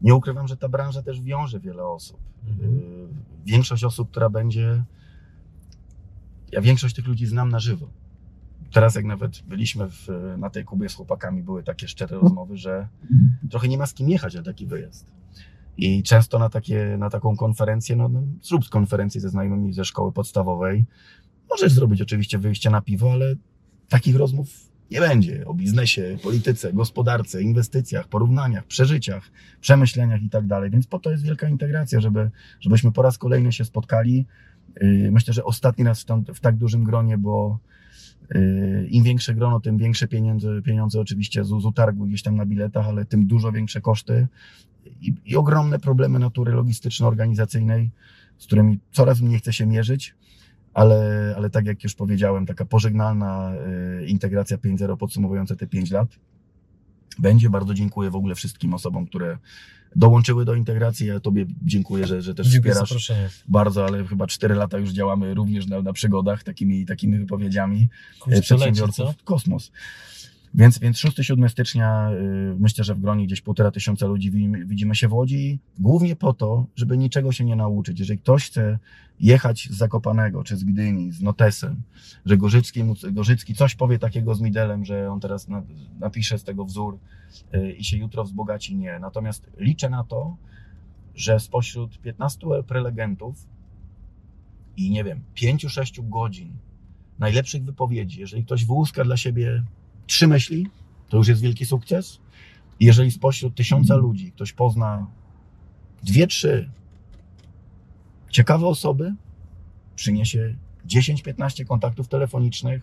nie 0.02 0.14
ukrywam, 0.14 0.48
że 0.48 0.56
ta 0.56 0.68
branża 0.68 1.02
też 1.02 1.20
wiąże 1.20 1.60
wiele 1.60 1.84
osób. 1.84 2.20
Mhm. 2.48 2.78
Y, 2.78 3.06
Większość 3.46 3.84
osób, 3.84 4.10
która 4.10 4.30
będzie. 4.30 4.84
Ja 6.52 6.60
większość 6.60 6.94
tych 6.94 7.06
ludzi 7.06 7.26
znam 7.26 7.48
na 7.48 7.58
żywo. 7.58 7.88
Teraz, 8.72 8.94
jak 8.94 9.04
nawet 9.04 9.42
byliśmy 9.42 9.90
w, 9.90 10.08
na 10.38 10.50
tej 10.50 10.64
Kubie 10.64 10.88
z 10.88 10.94
chłopakami, 10.94 11.42
były 11.42 11.62
takie 11.62 11.88
szczere 11.88 12.18
rozmowy, 12.18 12.56
że 12.56 12.88
trochę 13.50 13.68
nie 13.68 13.78
ma 13.78 13.86
z 13.86 13.94
kim 13.94 14.08
jechać 14.08 14.34
na 14.34 14.42
taki 14.42 14.66
wyjazd. 14.66 15.06
I 15.76 16.02
często 16.02 16.38
na, 16.38 16.48
takie, 16.48 16.96
na 16.98 17.10
taką 17.10 17.36
konferencję, 17.36 17.96
no, 17.96 18.08
no 18.08 18.22
zrób 18.42 18.68
konferencję 18.68 19.20
ze 19.20 19.28
znajomymi 19.28 19.72
ze 19.72 19.84
szkoły 19.84 20.12
podstawowej. 20.12 20.84
Możesz 21.50 21.72
zrobić 21.72 22.02
oczywiście 22.02 22.38
wyjście 22.38 22.70
na 22.70 22.80
piwo, 22.80 23.12
ale 23.12 23.34
takich 23.88 24.16
rozmów 24.16 24.48
nie 24.90 25.00
będzie 25.00 25.46
o 25.46 25.54
biznesie, 25.54 26.18
polityce, 26.22 26.72
gospodarce, 26.72 27.42
inwestycjach, 27.42 28.08
porównaniach, 28.08 28.64
przeżyciach, 28.64 29.30
przemyśleniach 29.60 30.22
i 30.22 30.30
tak 30.30 30.46
dalej. 30.46 30.70
Więc 30.70 30.86
po 30.86 30.98
to 30.98 31.10
jest 31.10 31.24
wielka 31.24 31.48
integracja, 31.48 32.00
żeby, 32.00 32.30
żebyśmy 32.60 32.92
po 32.92 33.02
raz 33.02 33.18
kolejny 33.18 33.52
się 33.52 33.64
spotkali. 33.64 34.26
Yy, 34.80 35.10
Myślę, 35.12 35.34
że 35.34 35.44
ostatni 35.44 35.84
raz 35.84 36.02
w, 36.02 36.04
tam, 36.04 36.24
w 36.34 36.40
tak 36.40 36.56
dużym 36.56 36.84
gronie, 36.84 37.18
bo 37.18 37.58
yy, 38.34 38.86
im 38.90 39.04
większe 39.04 39.34
grono, 39.34 39.60
tym 39.60 39.78
większe 39.78 40.08
pieniądze, 40.08 40.62
pieniądze 40.62 41.00
oczywiście 41.00 41.44
z, 41.44 41.48
z 41.48 41.64
utargu 41.64 42.06
gdzieś 42.06 42.22
tam 42.22 42.36
na 42.36 42.46
biletach, 42.46 42.86
ale 42.86 43.04
tym 43.04 43.26
dużo 43.26 43.52
większe 43.52 43.80
koszty 43.80 44.28
i, 45.00 45.14
i 45.24 45.36
ogromne 45.36 45.78
problemy 45.78 46.18
natury 46.18 46.52
logistyczno-organizacyjnej, 46.52 47.90
z 48.38 48.46
którymi 48.46 48.78
coraz 48.92 49.20
mniej 49.20 49.38
chce 49.38 49.52
się 49.52 49.66
mierzyć 49.66 50.14
ale, 50.76 51.34
ale 51.36 51.50
tak 51.50 51.66
jak 51.66 51.84
już 51.84 51.94
powiedziałem, 51.94 52.46
taka 52.46 52.64
pożegnalna 52.64 53.52
y, 54.02 54.06
integracja 54.06 54.56
5.0 54.56 54.96
podsumowująca 54.96 55.56
te 55.56 55.66
5 55.66 55.90
lat 55.90 56.08
będzie. 57.18 57.50
Bardzo 57.50 57.74
dziękuję 57.74 58.10
w 58.10 58.16
ogóle 58.16 58.34
wszystkim 58.34 58.74
osobom, 58.74 59.06
które 59.06 59.38
dołączyły 59.96 60.44
do 60.44 60.54
integracji. 60.54 61.06
Ja 61.06 61.20
Tobie 61.20 61.46
dziękuję, 61.62 62.06
że, 62.06 62.22
że 62.22 62.34
też 62.34 62.48
Dziękuję 62.48 62.74
wspierasz 62.74 63.12
bardzo, 63.48 63.86
ale 63.86 64.06
chyba 64.06 64.26
4 64.26 64.54
lata 64.54 64.78
już 64.78 64.90
działamy 64.90 65.34
również 65.34 65.66
na, 65.66 65.82
na 65.82 65.92
przygodach, 65.92 66.42
takimi, 66.42 66.86
takimi 66.86 67.18
wypowiedziami 67.18 67.88
e, 68.28 68.40
przedsiębiorców. 68.40 69.22
Kosmos. 69.24 69.72
Więc, 70.54 70.78
więc 70.78 70.96
6-7 70.96 71.48
stycznia 71.48 72.10
y, 72.10 72.56
myślę, 72.58 72.84
że 72.84 72.94
w 72.94 73.00
gronie 73.00 73.26
gdzieś 73.26 73.40
półtora 73.40 73.70
tysiąca 73.70 74.06
ludzi 74.06 74.30
widzimy, 74.66 74.94
się 74.94 75.08
w 75.08 75.12
Łodzi, 75.12 75.58
głównie 75.78 76.16
po 76.16 76.32
to, 76.32 76.66
żeby 76.76 76.98
niczego 76.98 77.32
się 77.32 77.44
nie 77.44 77.56
nauczyć. 77.56 77.98
Jeżeli 77.98 78.18
ktoś 78.18 78.46
chce 78.46 78.78
jechać 79.20 79.68
z 79.70 79.76
Zakopanego, 79.76 80.44
czy 80.44 80.56
z 80.56 80.64
Gdyni, 80.64 81.12
z 81.12 81.22
Notesem, 81.22 81.82
że 82.26 82.36
Gorzycki, 82.36 82.82
Gorzycki 83.12 83.54
coś 83.54 83.74
powie 83.74 83.98
takiego 83.98 84.34
z 84.34 84.40
Midelem, 84.40 84.84
że 84.84 85.10
on 85.10 85.20
teraz 85.20 85.48
na, 85.48 85.62
napisze 86.00 86.38
z 86.38 86.44
tego 86.44 86.64
wzór 86.64 86.98
y, 87.54 87.72
i 87.72 87.84
się 87.84 87.96
jutro 87.96 88.24
wzbogaci, 88.24 88.76
nie. 88.76 88.98
Natomiast 88.98 89.50
liczę 89.58 89.90
na 89.90 90.04
to, 90.04 90.36
że 91.14 91.40
spośród 91.40 91.98
15 91.98 92.46
prelegentów 92.66 93.46
i 94.76 94.90
nie 94.90 95.04
wiem, 95.04 95.20
5-6 95.34 96.08
godzin 96.08 96.52
najlepszych 97.18 97.64
wypowiedzi, 97.64 98.20
jeżeli 98.20 98.44
ktoś 98.44 98.64
wyłuska 98.64 99.04
dla 99.04 99.16
siebie 99.16 99.62
trzy 100.06 100.26
myśli, 100.26 100.68
to 101.08 101.16
już 101.16 101.28
jest 101.28 101.40
wielki 101.40 101.66
sukces. 101.66 102.20
Jeżeli 102.80 103.10
spośród 103.10 103.54
tysiąca 103.54 103.96
ludzi 103.96 104.32
ktoś 104.32 104.52
pozna 104.52 105.06
dwie, 106.02 106.26
trzy 106.26 106.70
ciekawe 108.30 108.66
osoby, 108.66 109.14
przyniesie 109.94 110.56
10-15 110.86 111.64
kontaktów 111.64 112.08
telefonicznych, 112.08 112.82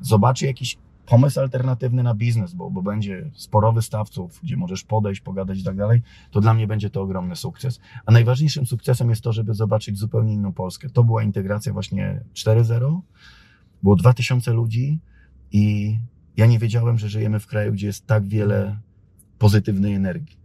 zobaczy 0.00 0.46
jakiś 0.46 0.78
pomysł 1.06 1.40
alternatywny 1.40 2.02
na 2.02 2.14
biznes, 2.14 2.54
bo, 2.54 2.70
bo 2.70 2.82
będzie 2.82 3.30
sporo 3.34 3.72
wystawców, 3.72 4.40
gdzie 4.42 4.56
możesz 4.56 4.84
podejść, 4.84 5.20
pogadać 5.20 5.58
i 5.58 5.64
tak 5.64 5.76
dalej, 5.76 6.02
to 6.30 6.40
dla 6.40 6.54
mnie 6.54 6.66
będzie 6.66 6.90
to 6.90 7.02
ogromny 7.02 7.36
sukces. 7.36 7.80
A 8.06 8.12
najważniejszym 8.12 8.66
sukcesem 8.66 9.10
jest 9.10 9.22
to, 9.22 9.32
żeby 9.32 9.54
zobaczyć 9.54 9.98
zupełnie 9.98 10.32
inną 10.32 10.52
Polskę. 10.52 10.90
To 10.90 11.04
była 11.04 11.22
integracja 11.22 11.72
właśnie 11.72 12.20
4.0, 12.34 13.00
było 13.82 13.96
2000 13.96 14.52
ludzi 14.52 15.00
i 15.52 15.98
ja 16.38 16.46
nie 16.46 16.58
wiedziałem, 16.58 16.98
że 16.98 17.08
żyjemy 17.08 17.40
w 17.40 17.46
kraju, 17.46 17.72
gdzie 17.72 17.86
jest 17.86 18.06
tak 18.06 18.28
wiele 18.28 18.78
pozytywnej 19.38 19.94
energii. 19.94 20.38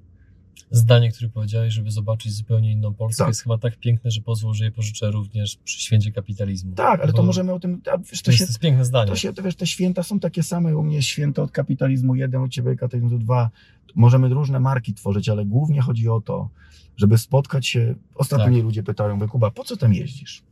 Zdanie, 0.72 1.12
które 1.12 1.30
powiedziałeś, 1.30 1.74
żeby 1.74 1.92
zobaczyć 1.92 2.34
zupełnie 2.34 2.72
inną 2.72 2.94
Polskę, 2.94 3.18
Tak. 3.24 3.28
jest 3.28 3.42
chyba 3.44 3.58
tak 3.58 3.78
piękne, 3.78 4.12
że 4.12 4.22
pozwól, 4.22 4.54
że 4.54 4.64
je 4.66 4.72
pożyczę 4.72 5.12
również 5.12 5.58
przy 5.64 5.82
święcie 5.82 6.12
kapitalizmu. 6.12 6.76
Tak, 6.76 7.02
ale 7.02 7.14
to 7.14 7.24
możemy 7.24 7.54
o 7.54 7.60
tym. 7.60 7.82
A 7.92 7.98
wiesz, 7.98 8.22
To 8.22 8.26
to 8.26 8.32
jest, 8.32 8.40
się, 8.40 8.46
to 8.46 8.50
jest 8.50 8.60
piękne 8.60 8.86
zdanie. 8.86 9.10
to 9.12 9.16
się, 9.16 9.34
to 9.34 9.44
wiesz, 9.44 9.56
te 9.56 9.68
święta 9.68 10.04
są 10.04 10.20
takie 10.20 10.44
same. 10.44 10.78
U 10.78 10.84
mnie 10.84 10.96
jest 10.96 11.08
święto 11.08 11.44
od 11.44 11.52
kapitalizmu 11.52 12.16
jeden, 12.16 12.42
u 12.42 12.48
ciebie 12.48 12.76
kapitalizmu 12.76 13.20
dwa. 13.20 13.50
Możemy 13.96 14.30
różne 14.30 14.60
marki 14.60 14.94
tworzyć, 14.94 15.30
ale 15.30 15.46
głównie 15.46 15.82
chodzi 15.82 16.10
o 16.10 16.22
to, 16.22 16.50
żeby 16.98 17.18
spotkać 17.18 17.68
się. 17.68 17.96
Ostatnio 18.16 18.46
Tak. 18.46 18.64
ludzie 18.64 18.84
pytają, 18.84 19.28
Kuba, 19.30 19.52
po 19.52 19.64
co 19.64 19.78
tam 19.78 19.94
jeździsz? 19.94 20.44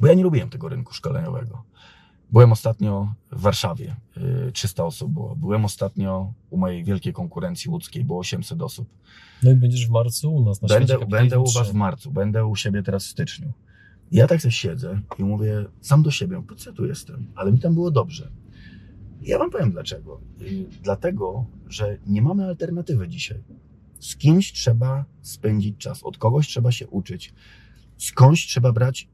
Bo 0.00 0.06
ja 0.06 0.14
nie 0.14 0.22
lubiłem 0.22 0.50
tego 0.50 0.68
rynku 0.68 0.94
szkoleniowego. 0.94 1.62
Byłem 2.32 2.52
ostatnio 2.52 3.14
w 3.32 3.40
Warszawie, 3.40 3.96
y, 4.48 4.52
300 4.52 4.84
osób 4.84 5.12
było. 5.12 5.36
Byłem 5.36 5.64
ostatnio 5.64 6.32
u 6.50 6.56
mojej 6.56 6.84
wielkiej 6.84 7.12
konkurencji 7.12 7.70
łódzkiej, 7.70 8.04
było 8.04 8.18
800 8.18 8.62
osób. 8.62 8.88
No 9.42 9.50
i 9.50 9.54
będziesz 9.54 9.86
w 9.86 9.90
marcu 9.90 10.34
u 10.34 10.44
nas 10.44 10.62
na 10.62 10.68
Będę, 10.68 10.98
będę 11.10 11.40
u 11.40 11.44
was 11.44 11.52
3. 11.64 11.72
w 11.72 11.74
marcu, 11.74 12.10
będę 12.10 12.46
u 12.46 12.56
siebie 12.56 12.82
teraz 12.82 13.04
w 13.06 13.08
styczniu. 13.08 13.52
I 14.10 14.16
Ja 14.16 14.26
tak 14.26 14.42
sobie 14.42 14.52
siedzę 14.52 15.00
i 15.18 15.24
mówię 15.24 15.64
sam 15.80 16.02
do 16.02 16.10
siebie, 16.10 16.42
po 16.48 16.54
co 16.54 16.70
ja 16.70 16.76
tu 16.76 16.86
jestem? 16.86 17.26
Ale 17.34 17.52
mi 17.52 17.58
tam 17.58 17.74
było 17.74 17.90
dobrze. 17.90 18.30
I 19.22 19.28
Ja 19.28 19.38
wam 19.38 19.50
powiem 19.50 19.70
dlaczego. 19.70 20.20
Y, 20.40 20.66
Dlatego, 20.82 21.46
że 21.68 21.98
nie 22.06 22.22
mamy 22.22 22.44
alternatywy 22.44 23.08
dzisiaj. 23.08 23.42
Z 24.00 24.16
kimś 24.16 24.52
trzeba 24.52 25.04
spędzić 25.22 25.76
czas, 25.78 26.02
od 26.02 26.18
kogoś 26.18 26.48
trzeba 26.48 26.72
się 26.72 26.86
uczyć, 26.88 27.34
skądś 27.96 28.46
trzeba 28.46 28.72
brać 28.72 29.08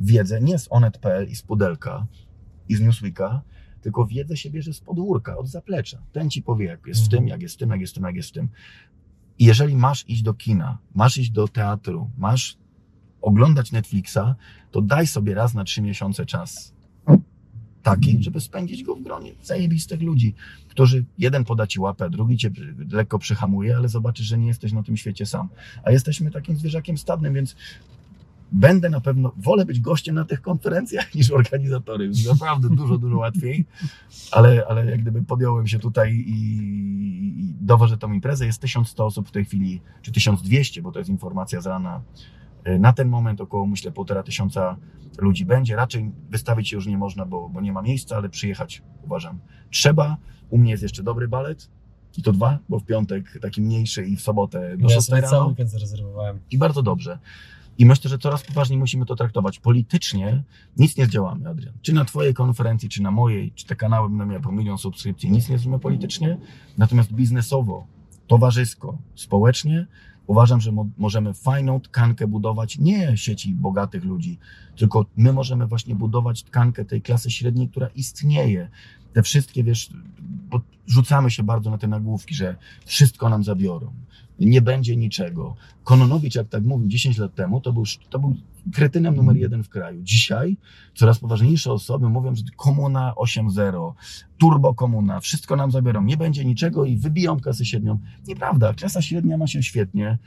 wiedzę, 0.00 0.40
nie 0.40 0.58
z 0.58 0.68
onet.pl 0.70 1.28
i 1.28 1.34
z 1.36 1.42
pudelka 1.42 2.06
i 2.68 2.76
z 2.76 2.80
Newsweeka, 2.80 3.42
tylko 3.80 4.06
wiedzę 4.06 4.36
się 4.36 4.50
bierze 4.50 4.72
z 4.72 4.80
podwórka, 4.80 5.36
od 5.38 5.48
zaplecza. 5.48 5.98
Ten 6.12 6.30
ci 6.30 6.42
powie, 6.42 6.66
jak 6.66 6.86
jest 6.86 7.00
w 7.00 7.04
Mhm. 7.04 7.22
tym, 7.22 7.28
jak 7.28 7.42
jest 7.42 7.54
w 7.54 7.58
tym, 7.58 7.70
jak 7.70 7.80
jest 7.80 7.92
w 7.92 7.94
tym, 7.94 8.04
jak 8.04 8.16
jest 8.16 8.28
w 8.28 8.32
tym. 8.32 8.48
I 9.38 9.44
jeżeli 9.44 9.76
masz 9.76 10.08
iść 10.08 10.22
do 10.22 10.34
kina, 10.34 10.78
masz 10.94 11.18
iść 11.18 11.30
do 11.30 11.48
teatru, 11.48 12.10
masz 12.18 12.56
oglądać 13.22 13.72
Netflixa, 13.72 14.34
to 14.70 14.82
daj 14.82 15.06
sobie 15.06 15.34
raz 15.34 15.54
na 15.54 15.64
trzy 15.64 15.82
miesiące 15.82 16.26
czas. 16.26 16.74
Taki, 17.82 18.22
żeby 18.22 18.40
spędzić 18.40 18.82
go 18.82 18.96
w 18.96 19.02
gronie 19.02 19.32
zajebistych 19.42 20.02
ludzi, 20.02 20.34
którzy 20.68 21.04
jeden 21.18 21.44
poda 21.44 21.66
ci 21.66 21.80
łapę, 21.80 22.10
drugi 22.10 22.36
cię 22.36 22.50
lekko 22.92 23.18
przyhamuje, 23.18 23.76
ale 23.76 23.88
zobaczysz, 23.88 24.26
że 24.26 24.38
nie 24.38 24.46
jesteś 24.46 24.72
na 24.72 24.82
tym 24.82 24.96
świecie 24.96 25.26
sam. 25.26 25.48
A 25.84 25.90
jesteśmy 25.90 26.30
takim 26.30 26.56
zwierzakiem 26.56 26.98
stadnym, 26.98 27.34
więc 27.34 27.56
będę 28.52 28.90
na 28.90 29.00
pewno, 29.00 29.32
wolę 29.36 29.64
być 29.66 29.80
gościem 29.80 30.14
na 30.14 30.24
tych 30.24 30.42
konferencjach 30.42 31.14
niż 31.14 31.30
organizatorem. 31.30 32.08
Jest 32.08 32.28
naprawdę 32.30 32.68
dużo, 32.68 32.98
dużo 32.98 33.18
łatwiej, 33.18 33.66
ale, 34.30 34.64
ale 34.68 34.86
jak 34.86 35.00
gdyby 35.02 35.22
podjąłem 35.22 35.66
się 35.66 35.78
tutaj 35.78 36.14
i, 36.14 36.32
i 37.40 37.54
dowożę 37.60 37.98
tą 37.98 38.12
imprezę. 38.12 38.46
Jest 38.46 38.60
1100 38.60 39.06
osób 39.06 39.28
w 39.28 39.30
tej 39.32 39.44
chwili, 39.44 39.80
czy 40.02 40.12
1200, 40.12 40.82
bo 40.82 40.92
to 40.92 40.98
jest 40.98 41.10
informacja 41.10 41.60
z 41.60 41.66
rana. 41.66 42.02
Y, 42.68 42.78
Na 42.78 42.92
ten 42.92 43.08
moment 43.08 43.40
około, 43.40 43.66
myślę, 43.66 43.92
półtora 43.92 44.22
tysiąca 44.22 44.76
ludzi 45.18 45.44
będzie. 45.44 45.76
Raczej 45.76 46.10
wystawić 46.30 46.68
się 46.68 46.76
już 46.76 46.86
nie 46.86 46.98
można, 46.98 47.26
bo, 47.26 47.48
bo 47.48 47.60
nie 47.60 47.72
ma 47.72 47.82
miejsca, 47.82 48.16
ale 48.16 48.28
przyjechać 48.28 48.82
uważam. 49.04 49.38
Trzeba. 49.70 50.16
U 50.50 50.58
mnie 50.58 50.70
jest 50.70 50.82
jeszcze 50.82 51.02
dobry 51.02 51.28
balet, 51.28 51.70
I 52.16 52.22
to 52.22 52.32
dwa, 52.32 52.58
bo 52.68 52.78
w 52.78 52.84
piątek 52.84 53.38
taki 53.42 53.62
mniejszy 53.62 54.04
i 54.06 54.16
w 54.16 54.20
sobotę 54.20 54.76
do 54.76 54.88
Ja 54.88 54.94
6 54.94 55.06
sobie 55.06 55.22
cały 55.22 55.32
rano. 55.32 55.46
weekend 55.46 55.70
zarezerwowałem. 55.70 56.40
I 56.50 56.58
bardzo 56.58 56.82
dobrze. 56.82 57.18
I 57.78 57.86
myślę, 57.86 58.10
że 58.10 58.18
coraz 58.18 58.42
poważniej 58.42 58.78
musimy 58.78 59.06
to 59.06 59.16
traktować. 59.16 59.58
Politycznie 59.58 60.42
nic 60.76 60.96
nie 60.96 61.06
zdziałamy, 61.06 61.48
Adrian. 61.48 61.74
Czy 61.82 61.92
na 61.92 62.04
Twojej 62.04 62.34
konferencji, 62.34 62.88
czy 62.88 63.02
na 63.02 63.10
mojej, 63.10 63.52
czy 63.54 63.66
te 63.66 63.76
kanały 63.76 64.08
będą 64.08 64.26
miały 64.26 64.40
po 64.42 64.52
milion 64.52 64.78
subskrypcji, 64.78 65.30
nic 65.30 65.48
nie 65.48 65.58
zrobimy 65.58 65.78
politycznie. 65.78 66.38
Natomiast 66.78 67.12
biznesowo, 67.12 67.86
towarzysko, 68.26 68.98
społecznie 69.14 69.86
uważam, 70.26 70.60
że 70.60 70.72
mo- 70.72 70.88
możemy 70.98 71.34
fajną 71.34 71.80
tkankę 71.80 72.26
budować 72.26 72.78
nie 72.78 73.16
sieci 73.16 73.54
bogatych 73.54 74.04
ludzi, 74.04 74.38
tylko 74.76 75.06
my 75.16 75.32
możemy 75.32 75.66
właśnie 75.66 75.94
budować 75.94 76.42
tkankę 76.42 76.84
tej 76.84 77.02
klasy 77.02 77.30
średniej, 77.30 77.68
która 77.68 77.86
istnieje. 77.86 78.70
Te 79.12 79.22
wszystkie, 79.22 79.64
wiesz, 79.64 79.90
bo 80.50 80.60
rzucamy 80.86 81.30
się 81.30 81.42
bardzo 81.42 81.70
na 81.70 81.78
te 81.78 81.88
nagłówki, 81.88 82.34
że 82.34 82.56
wszystko 82.84 83.28
nam 83.28 83.44
zabiorą. 83.44 83.92
Nie 84.38 84.62
będzie 84.62 84.96
niczego. 84.96 85.54
Kononowicz, 85.84 86.34
jak 86.34 86.48
tak 86.48 86.64
mówił 86.64 86.88
10 86.88 87.18
lat 87.18 87.34
temu, 87.34 87.60
to 87.60 87.72
był, 87.72 87.84
to 88.10 88.18
był 88.18 88.36
kretynem 88.72 89.16
numer 89.16 89.36
jeden 89.36 89.62
w 89.64 89.68
kraju. 89.68 90.02
Dzisiaj 90.02 90.56
coraz 90.94 91.18
poważniejsze 91.18 91.72
osoby 91.72 92.08
mówią, 92.08 92.34
że 92.34 92.42
komuna 92.56 93.12
8.0, 93.16 93.92
turbo 94.38 94.74
komuna, 94.74 95.20
wszystko 95.20 95.56
nam 95.56 95.70
zabiorą, 95.70 96.02
nie 96.02 96.16
będzie 96.16 96.44
niczego 96.44 96.84
i 96.84 96.96
wybiją 96.96 97.40
klasę 97.40 97.64
średnią. 97.64 97.98
Nieprawda, 98.26 98.74
klasa 98.74 99.02
średnia 99.02 99.36
ma 99.36 99.46
się 99.46 99.62
świetnie. 99.62 100.18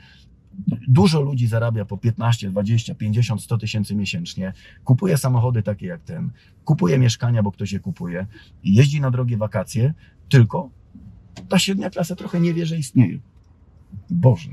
Dużo 0.88 1.20
ludzi 1.20 1.46
zarabia 1.46 1.84
po 1.84 1.96
15, 1.96 2.50
20, 2.50 2.94
50, 2.94 3.42
100 3.42 3.58
tysięcy 3.58 3.96
miesięcznie, 3.96 4.52
kupuje 4.84 5.16
samochody 5.16 5.62
takie 5.62 5.86
jak 5.86 6.02
ten, 6.02 6.30
kupuje 6.64 6.98
mieszkania, 6.98 7.42
bo 7.42 7.52
ktoś 7.52 7.72
je 7.72 7.80
kupuje 7.80 8.26
jeździ 8.64 9.00
na 9.00 9.10
drogie 9.10 9.36
wakacje, 9.36 9.94
tylko 10.28 10.70
ta 11.48 11.58
średnia 11.58 11.90
klasa 11.90 12.14
trochę 12.16 12.40
nie 12.40 12.54
wie, 12.54 12.66
że 12.66 12.78
istnieje. 12.78 13.18
Boże. 14.10 14.50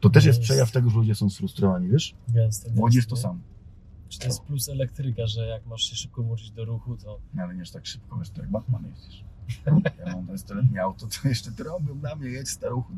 To 0.00 0.10
też 0.10 0.24
jest 0.24 0.38
Jest. 0.38 0.50
przejaw 0.50 0.72
tego, 0.72 0.90
że 0.90 0.96
ludzie 0.96 1.14
są 1.14 1.30
sfrustrowani, 1.30 1.88
wiesz? 1.88 2.14
Gęsto, 2.28 2.70
W 2.70 2.78
Łodzi 2.78 2.96
jest 2.96 3.08
to 3.08 3.16
samo. 3.16 3.38
Czy 4.08 4.18
to 4.18 4.26
jest 4.26 4.42
plus 4.42 4.68
elektryka, 4.68 5.26
że 5.26 5.46
jak 5.46 5.66
masz 5.66 5.82
się 5.82 5.96
szybko 5.96 6.22
włączyć 6.22 6.50
do 6.50 6.64
ruchu, 6.64 6.96
to 6.96 7.18
No, 7.34 7.42
ale 7.42 7.54
nie 7.54 7.62
aż 7.62 7.70
tak 7.70 7.86
szybko, 7.86 8.18
wiesz, 8.18 8.30
to 8.30 8.40
jak 8.40 8.50
Batman 8.50 8.84
jeździsz. 8.86 9.24
Ja 9.66 10.12
mam 10.12 10.26
20-letnie 10.26 10.82
auto, 10.82 11.06
to 11.06 11.28
jeszcze 11.28 11.52
to 11.52 11.64
robią 11.64 11.94
na 11.94 12.14
mnie, 12.14 12.28
jedź 12.28 12.48
staruchu. 12.48 12.92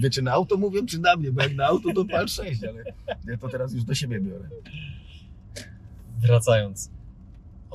Wie, 0.00 0.10
czy 0.10 0.22
na 0.22 0.32
auto 0.32 0.56
mówią, 0.56 0.86
czy 0.86 0.98
na 0.98 1.16
mnie, 1.16 1.32
bo 1.32 1.42
jak 1.42 1.54
na 1.54 1.66
auto 1.66 1.92
to 1.94 2.04
pal 2.04 2.28
6, 2.28 2.64
ale 2.64 2.84
ja 3.26 3.36
to 3.38 3.48
teraz 3.48 3.72
już 3.72 3.84
do 3.84 3.94
siebie 3.94 4.20
biorę. 4.20 4.48
wracając. 6.18 6.90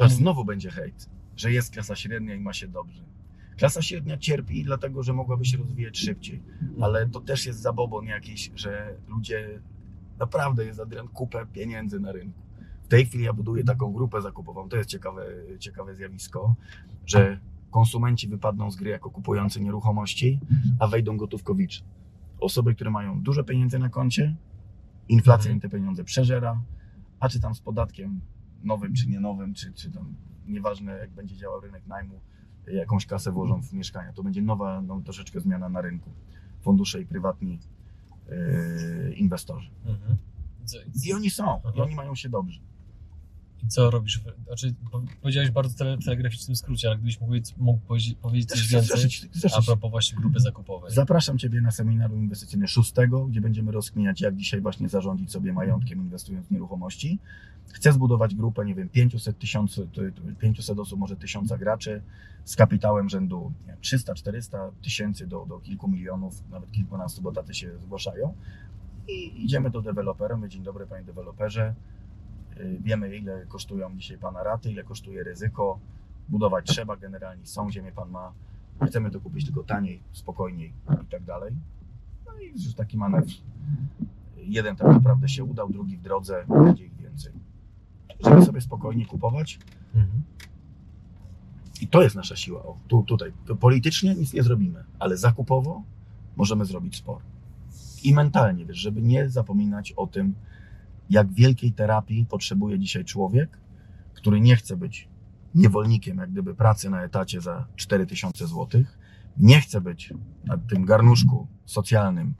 Aż 0.01 0.11
znowu 0.11 0.45
będzie 0.45 0.71
hejt, 0.71 1.09
że 1.37 1.51
jest 1.51 1.73
klasa 1.73 1.95
średnia 1.95 2.35
i 2.35 2.39
ma 2.39 2.53
się 2.53 2.67
dobrze. 2.67 3.03
Klasa 3.61 3.81
średnia 3.81 4.17
cierpi 4.17 4.63
dlatego, 4.63 5.03
że 5.03 5.13
mogłaby 5.13 5.45
się 5.45 5.57
rozwijać 5.57 5.97
szybciej, 5.97 6.43
ale 6.81 7.09
to 7.09 7.21
też 7.21 7.45
jest 7.45 7.59
zabobon 7.59 8.05
jakiś, 8.05 8.51
że 8.55 8.95
ludzie 9.07 9.61
naprawdę 10.19 10.65
jest 10.65 10.79
Adrian 10.79 11.07
kupę 11.07 11.45
pieniędzy 11.45 11.99
na 11.99 12.11
rynku. 12.11 12.41
W 12.83 12.87
tej 12.87 13.05
chwili 13.05 13.23
ja 13.23 13.33
buduję 13.33 13.63
taką 13.63 13.93
grupę 13.93 14.21
zakupową, 14.21 14.69
to 14.69 14.77
jest 14.77 14.89
ciekawe, 14.89 15.25
ciekawe 15.59 15.95
zjawisko, 15.95 16.55
że 17.05 17.39
konsumenci 17.71 18.27
wypadną 18.27 18.71
z 18.71 18.75
gry 18.75 18.89
jako 18.89 19.09
kupujący 19.09 19.61
nieruchomości, 19.61 20.39
a 20.79 20.87
wejdą 20.87 21.17
gotówkowicze. 21.17 21.83
Osoby, 22.39 22.75
które 22.75 22.91
mają 22.91 23.21
dużo 23.21 23.43
pieniędzy 23.43 23.79
na 23.79 23.89
koncie, 23.89 24.35
inflacja 25.09 25.51
im 25.51 25.59
te 25.59 25.69
pieniądze 25.69 26.03
przeżera, 26.03 26.61
a 27.19 27.29
czy 27.29 27.39
tam 27.39 27.55
z 27.55 27.61
podatkiem 27.61 28.21
nowym 28.63 28.93
czy 28.93 29.07
nie 29.07 29.19
nowym, 29.19 29.53
czy, 29.53 29.73
czy 29.73 29.91
tam 29.91 30.15
nieważne 30.47 30.91
jak 30.91 31.11
będzie 31.11 31.35
działał 31.35 31.61
rynek 31.61 31.87
najmu, 31.87 32.21
jakąś 32.67 33.05
kasę 33.05 33.31
włożą 33.31 33.61
w 33.61 33.73
mieszkania. 33.73 34.13
To 34.13 34.23
będzie 34.23 34.41
nowa, 34.41 34.81
no, 34.81 35.01
troszeczkę 35.01 35.39
zmiana 35.39 35.69
na 35.69 35.81
rynku. 35.81 36.09
Fundusze 36.61 37.01
i 37.01 37.05
prywatni 37.05 37.59
yy, 38.29 39.13
inwestorzy. 39.13 39.69
Mhm. 39.85 40.17
I 41.05 41.13
oni 41.13 41.29
są, 41.29 41.61
i 41.75 41.81
oni 41.81 41.95
mają 41.95 42.15
się 42.15 42.29
dobrze. 42.29 42.59
I 43.63 43.67
co 43.67 43.89
robisz? 43.91 44.21
Znaczy, 44.47 44.73
po- 44.91 45.01
powiedziałeś 45.21 45.49
w 45.49 45.53
bardzo 45.53 45.77
tele, 45.77 45.97
telegraficznym 45.97 46.55
skrócie, 46.55 46.87
ale 46.87 46.97
gdybyś 46.97 47.21
mógł, 47.21 47.33
mógł 47.57 47.79
powiedzieć, 48.21 48.49
coś 48.49 48.67
więcej 48.67 49.09
a 49.57 49.61
propos 49.65 49.91
właśnie 49.91 50.17
grupy 50.17 50.39
zakupowej. 50.39 50.91
Zapraszam 50.91 51.37
Ciebie 51.37 51.61
na 51.61 51.71
seminarium 51.71 52.19
inwestycyjne 52.23 52.67
6, 52.67 52.93
gdzie 53.29 53.41
będziemy 53.41 53.71
rozkminiać, 53.71 54.21
jak 54.21 54.35
dzisiaj 54.35 54.61
właśnie 54.61 54.89
zarządzić 54.89 55.31
sobie 55.31 55.53
majątkiem, 55.53 55.99
inwestując 55.99 56.47
w 56.47 56.51
nieruchomości. 56.51 57.19
Chcę 57.73 57.93
zbudować 57.93 58.35
grupę, 58.35 58.65
nie 58.65 58.75
wiem, 58.75 58.89
500 58.89 59.39
tysięcy, 59.39 59.87
to- 59.93 60.01
to 60.01 60.21
500 60.39 60.79
osób, 60.79 60.99
może 60.99 61.15
1000 61.15 61.51
graczy 61.59 62.01
z 62.45 62.55
kapitałem 62.55 63.09
rzędu 63.09 63.53
nie 63.61 63.67
wiem, 63.67 63.77
300-400 63.81 64.71
tysięcy 64.81 65.27
do, 65.27 65.45
do 65.45 65.59
kilku 65.59 65.87
milionów, 65.87 66.43
nawet 66.49 66.71
kilkunastu, 66.71 67.21
bo 67.21 67.31
taty 67.31 67.53
się 67.53 67.79
zgłaszają. 67.79 68.33
I 69.07 69.43
idziemy 69.45 69.69
do 69.69 69.81
dewelopera, 69.81 70.35
mówię, 70.37 70.49
dzień 70.49 70.63
dobry 70.63 70.87
Panie 70.87 71.03
deweloperze, 71.03 71.73
wiemy 72.79 73.17
ile 73.17 73.45
kosztują 73.45 73.97
dzisiaj 73.97 74.17
Pana 74.17 74.43
raty, 74.43 74.71
ile 74.71 74.83
kosztuje 74.83 75.23
ryzyko, 75.23 75.79
budować 76.29 76.65
trzeba 76.65 76.97
generalnie, 76.97 77.47
są 77.47 77.71
ziemię 77.71 77.91
Pan 77.91 78.09
ma, 78.09 78.33
chcemy 78.87 79.11
to 79.11 79.19
kupić 79.19 79.45
tylko 79.45 79.63
taniej, 79.63 80.03
spokojniej 80.11 80.73
i 81.03 81.05
tak 81.05 81.23
dalej. 81.23 81.51
No 82.25 82.39
i 82.39 82.47
już 82.47 82.73
taki 82.73 82.97
manewr. 82.97 83.31
Jeden 84.37 84.75
tak 84.75 84.87
naprawdę 84.87 85.29
się 85.29 85.43
udał, 85.43 85.69
drugi 85.69 85.97
w 85.97 86.01
drodze, 86.01 86.45
będzie 86.47 86.85
ich 86.85 86.95
więcej. 86.95 87.33
Żeby 88.25 88.45
sobie 88.45 88.61
spokojnie 88.61 89.05
kupować 89.05 89.59
i 91.81 91.87
to 91.87 92.01
jest 92.03 92.15
nasza 92.15 92.35
siła. 92.35 92.63
O, 92.63 92.77
tu, 92.87 93.03
tutaj. 93.03 93.31
Politycznie 93.59 94.15
nic 94.15 94.33
nie 94.33 94.43
zrobimy, 94.43 94.83
ale 94.99 95.17
zakupowo 95.17 95.83
możemy 96.35 96.65
zrobić 96.65 96.95
sporo. 96.95 97.21
I 98.03 98.13
mentalnie, 98.13 98.65
wiesz, 98.65 98.77
żeby 98.77 99.01
nie 99.01 99.29
zapominać 99.29 99.91
o 99.91 100.07
tym, 100.07 100.33
jak 101.09 101.33
wielkiej 101.33 101.71
terapii 101.71 102.25
potrzebuje 102.25 102.79
dzisiaj 102.79 103.05
człowiek, 103.05 103.59
który 104.13 104.41
nie 104.41 104.55
chce 104.55 104.77
być 104.77 105.07
niewolnikiem, 105.55 106.17
jak 106.17 106.31
gdyby 106.31 106.55
pracy 106.55 106.89
na 106.89 107.03
etacie 107.03 107.41
za 107.41 107.67
4000 107.75 108.47
zł, 108.47 108.83
nie 109.37 109.61
chce 109.61 109.81
być 109.81 110.13
na 110.45 110.57
tym 110.57 110.85
garnuszku 110.85 111.47
socjalnym, 111.65 112.33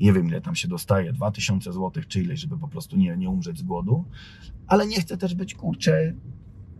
nie 0.00 0.12
wiem 0.12 0.28
ile 0.28 0.40
tam 0.40 0.54
się 0.54 0.68
dostaje, 0.68 1.12
2000 1.12 1.72
zł 1.72 2.02
czy 2.08 2.22
ileś, 2.22 2.40
żeby 2.40 2.58
po 2.58 2.68
prostu 2.68 2.96
nie, 2.96 3.16
nie 3.16 3.30
umrzeć 3.30 3.58
z 3.58 3.62
głodu, 3.62 4.04
ale 4.66 4.86
nie 4.86 5.00
chce 5.00 5.16
też 5.16 5.34
być, 5.34 5.54
kurczę, 5.54 6.14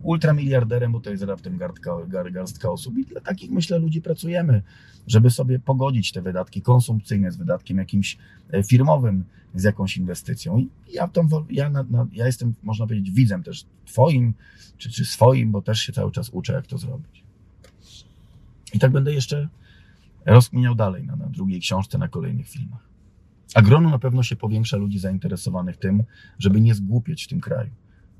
ultramiliarderem, 0.03 0.91
bo 0.91 0.99
to 0.99 1.11
jest 1.11 1.23
raptem 1.23 1.57
garstka, 1.57 1.91
gar- 2.07 2.31
garstka 2.31 2.71
osób 2.71 2.97
i 2.97 3.05
dla 3.05 3.21
takich, 3.21 3.51
myślę, 3.51 3.79
ludzi 3.79 4.01
pracujemy, 4.01 4.61
żeby 5.07 5.29
sobie 5.29 5.59
pogodzić 5.59 6.11
te 6.11 6.21
wydatki 6.21 6.61
konsumpcyjne 6.61 7.31
z 7.31 7.37
wydatkiem 7.37 7.77
jakimś 7.77 8.17
e, 8.49 8.63
firmowym, 8.63 9.23
z 9.55 9.63
jakąś 9.63 9.97
inwestycją. 9.97 10.57
I 10.57 10.69
ja, 10.93 11.09
wo- 11.23 11.45
ja, 11.49 11.69
na, 11.69 11.83
na, 11.83 12.07
ja 12.13 12.25
jestem, 12.25 12.53
można 12.63 12.87
powiedzieć, 12.87 13.11
widzem 13.11 13.43
też 13.43 13.65
twoim, 13.85 14.33
czy, 14.77 14.91
czy 14.91 15.05
swoim, 15.05 15.51
bo 15.51 15.61
też 15.61 15.79
się 15.79 15.93
cały 15.93 16.11
czas 16.11 16.29
uczę, 16.29 16.53
jak 16.53 16.67
to 16.67 16.77
zrobić. 16.77 17.23
I 18.73 18.79
tak 18.79 18.91
będę 18.91 19.13
jeszcze 19.13 19.49
rozkminiał 20.25 20.75
dalej 20.75 21.05
na, 21.05 21.15
na 21.15 21.25
drugiej 21.25 21.59
książce, 21.59 21.97
na 21.97 22.07
kolejnych 22.07 22.49
filmach. 22.49 22.87
A 23.55 23.61
grono 23.61 23.89
na 23.89 23.99
pewno 23.99 24.23
się 24.23 24.35
powiększa 24.35 24.77
ludzi 24.77 24.99
zainteresowanych 24.99 25.77
tym, 25.77 26.03
żeby 26.39 26.61
nie 26.61 26.75
zgłupieć 26.75 27.25
w 27.25 27.27
tym 27.27 27.41
kraju. 27.41 27.69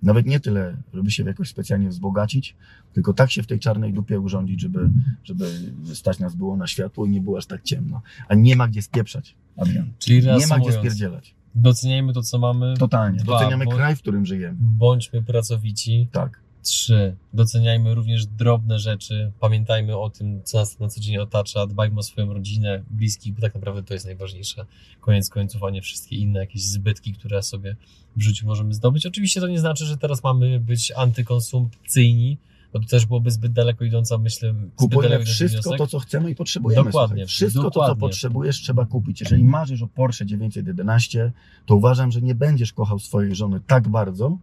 Nawet 0.04 0.26
nie 0.26 0.40
tyle, 0.40 0.78
żeby 0.94 1.12
się 1.12 1.24
jakoś 1.24 1.50
specjalnie 1.50 1.90
wzbogacić, 1.90 2.56
tylko 2.94 3.14
tak 3.14 3.32
się 3.32 3.44
w 3.44 3.48
tej 3.48 3.60
czarnej 3.60 3.94
dupie 3.94 4.20
urządzić, 4.20 4.62
żeby, 4.62 4.90
żeby 5.24 5.46
stać 5.94 6.20
nas 6.20 6.36
było 6.36 6.58
na 6.58 6.68
światło 6.68 7.06
i 7.06 7.10
nie 7.10 7.22
było 7.22 7.38
aż 7.38 7.46
tak 7.46 7.64
ciemno. 7.64 8.02
A 8.30 8.36
nie 8.36 8.56
ma 8.56 8.68
gdzie 8.68 8.82
spieprzać, 8.82 9.36
Adrian. 9.58 9.92
Czyli 10.00 10.28
Nie 10.28 10.48
ma 10.48 10.60
gdzie 10.60 10.72
spierdzielać. 10.72 11.36
doceniajmy 11.56 12.14
to, 12.14 12.22
co 12.24 12.40
mamy, 12.40 12.74
Totalnie. 12.80 13.20
Dwa, 13.20 13.34
Doceniamy 13.40 13.66
bo- 13.66 13.72
kraj, 13.72 13.96
w 13.96 14.02
którym 14.02 14.26
żyjemy. 14.26 14.58
bądźmy 14.60 15.24
pracowici. 15.24 16.08
Tak. 16.12 16.40
Trzy, 16.68 17.16
doceniajmy 17.34 17.96
również 17.96 18.26
drobne 18.26 18.80
rzeczy, 18.80 19.32
pamiętajmy 19.40 19.98
o 19.98 20.10
tym, 20.10 20.44
co 20.44 20.58
nas 20.58 20.80
na 20.80 20.88
co 20.88 21.02
dzień 21.02 21.18
otacza, 21.18 21.68
dbajmy 21.68 22.00
o 22.00 22.04
swoją 22.04 22.34
rodzinę, 22.34 22.84
bliskich, 22.90 23.34
bo 23.34 23.42
tak 23.42 23.56
naprawdę 23.56 23.84
to 23.84 23.94
jest 23.94 24.06
najważniejsze. 24.06 24.66
Koniec 25.02 25.30
końców, 25.30 25.64
a 25.64 25.70
nie 25.70 25.82
wszystkie 25.82 26.16
inne 26.16 26.40
jakieś 26.40 26.64
zbytki, 26.64 27.14
które 27.14 27.44
sobie 27.44 27.76
w 28.16 28.22
życiu 28.22 28.46
możemy 28.46 28.74
zdobyć. 28.74 29.06
Oczywiście 29.06 29.42
to 29.42 29.48
nie 29.48 29.60
znaczy, 29.60 29.86
że 29.86 29.98
teraz 29.98 30.24
mamy 30.24 30.60
być 30.60 30.92
antykonsumpcyjni, 30.92 32.38
bo 32.74 32.80
to 32.80 32.86
też 32.86 33.06
byłoby 33.06 33.32
zbyt 33.32 33.54
daleko 33.54 33.86
idąca, 33.86 34.18
myślę, 34.18 34.54
Kupujemy 34.76 35.26
wszystko 35.26 35.62
wniosek. 35.62 35.78
to, 35.78 35.88
co 35.88 36.00
chcemy 36.00 36.32
i 36.32 36.36
potrzebujemy. 36.36 36.84
Dokładnie, 36.84 37.16
Słuchaj. 37.16 37.28
Wszystko 37.28 37.64
to, 37.64 37.72
co 37.72 37.80
dokładnie. 37.80 38.00
potrzebujesz, 38.00 38.62
trzeba 38.62 38.86
kupić. 38.86 39.22
Jeżeli 39.22 39.44
marzysz 39.44 39.82
o 39.82 39.88
Porsche 39.88 40.26
911, 40.26 41.32
to 41.66 41.76
uważam, 41.76 42.12
że 42.12 42.22
nie 42.22 42.36
będziesz 42.36 42.74
kochał 42.74 43.00
swojej 43.00 43.36
żony 43.36 43.60
tak 43.68 43.88
bardzo 43.88 44.38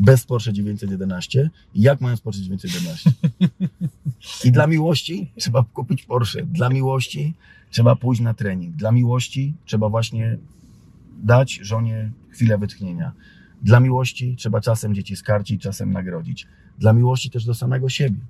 bez 0.00 0.24
Porsche 0.24 0.52
911, 0.52 1.50
jak 1.74 2.00
mając 2.00 2.20
Porsche 2.20 2.42
911. 2.42 3.10
I 4.44 4.52
dla 4.52 4.66
miłości 4.66 5.30
trzeba 5.36 5.64
kupić 5.64 6.02
Porsche. 6.02 6.42
Dla 6.42 6.68
miłości 6.68 7.34
trzeba 7.70 7.96
pójść 7.96 8.20
na 8.22 8.34
trening. 8.34 8.76
Dla 8.76 8.92
miłości 8.92 9.54
trzeba 9.64 9.88
właśnie 9.88 10.38
dać 11.22 11.60
żonie 11.62 12.10
chwilę 12.30 12.58
wytchnienia. 12.58 13.12
Dla 13.62 13.80
miłości 13.80 14.36
trzeba 14.38 14.60
czasem 14.60 14.94
dzieci 14.94 15.16
skarcić, 15.16 15.62
czasem 15.62 15.92
nagrodzić. 15.92 16.46
Dla 16.78 16.92
miłości 16.92 17.30
też 17.30 17.44
do 17.44 17.54
samego 17.54 17.88
siebie. 17.88 18.20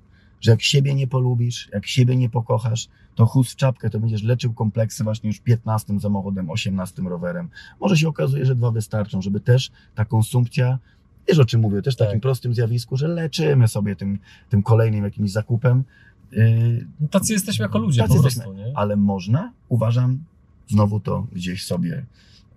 że 0.41 0.51
jak 0.51 0.61
siebie 0.61 0.95
nie 0.95 1.07
polubisz, 1.07 1.69
jak 1.73 1.85
siebie 1.85 2.15
nie 2.15 2.29
pokochasz, 2.29 2.87
to 3.15 3.25
chust 3.25 3.51
w 3.51 3.55
czapkę, 3.55 3.89
to 3.89 3.99
będziesz 3.99 4.23
leczył 4.23 4.53
kompleksy 4.53 5.03
właśnie 5.03 5.27
już 5.27 5.39
15 5.39 5.99
samochodem, 5.99 6.49
18 6.49 7.01
rowerem. 7.01 7.49
Może 7.79 7.97
się 7.97 8.07
okazuje, 8.07 8.45
że 8.45 8.55
dwa 8.55 8.71
wystarczą, 8.71 9.21
żeby 9.21 9.39
też 9.39 9.71
ta 9.95 10.05
konsumpcja, 10.05 10.79
wiesz 11.27 11.39
o 11.39 11.45
czym 11.45 11.61
mówię, 11.61 11.81
też 11.81 11.95
takim 11.95 12.13
Tak. 12.13 12.21
prostym 12.21 12.53
zjawisku, 12.53 12.97
że 12.97 13.07
leczymy 13.07 13.67
sobie 13.67 13.95
tym, 13.95 14.19
tym 14.49 14.63
kolejnym 14.63 15.03
jakimś 15.03 15.31
zakupem. 15.31 15.83
Yy, 16.31 17.07
tacy 17.11 17.33
jesteśmy 17.33 17.63
jako 17.63 17.79
ludzie 17.79 18.01
Tacy 18.01 18.09
po 18.09 18.15
jesteśmy. 18.15 18.43
prostu, 18.43 18.57
nie? 18.67 18.71
ale 18.77 18.95
można, 18.95 19.51
uważam, 19.69 20.23
znowu 20.69 20.99
to 20.99 21.27
gdzieś 21.33 21.65
sobie 21.65 22.05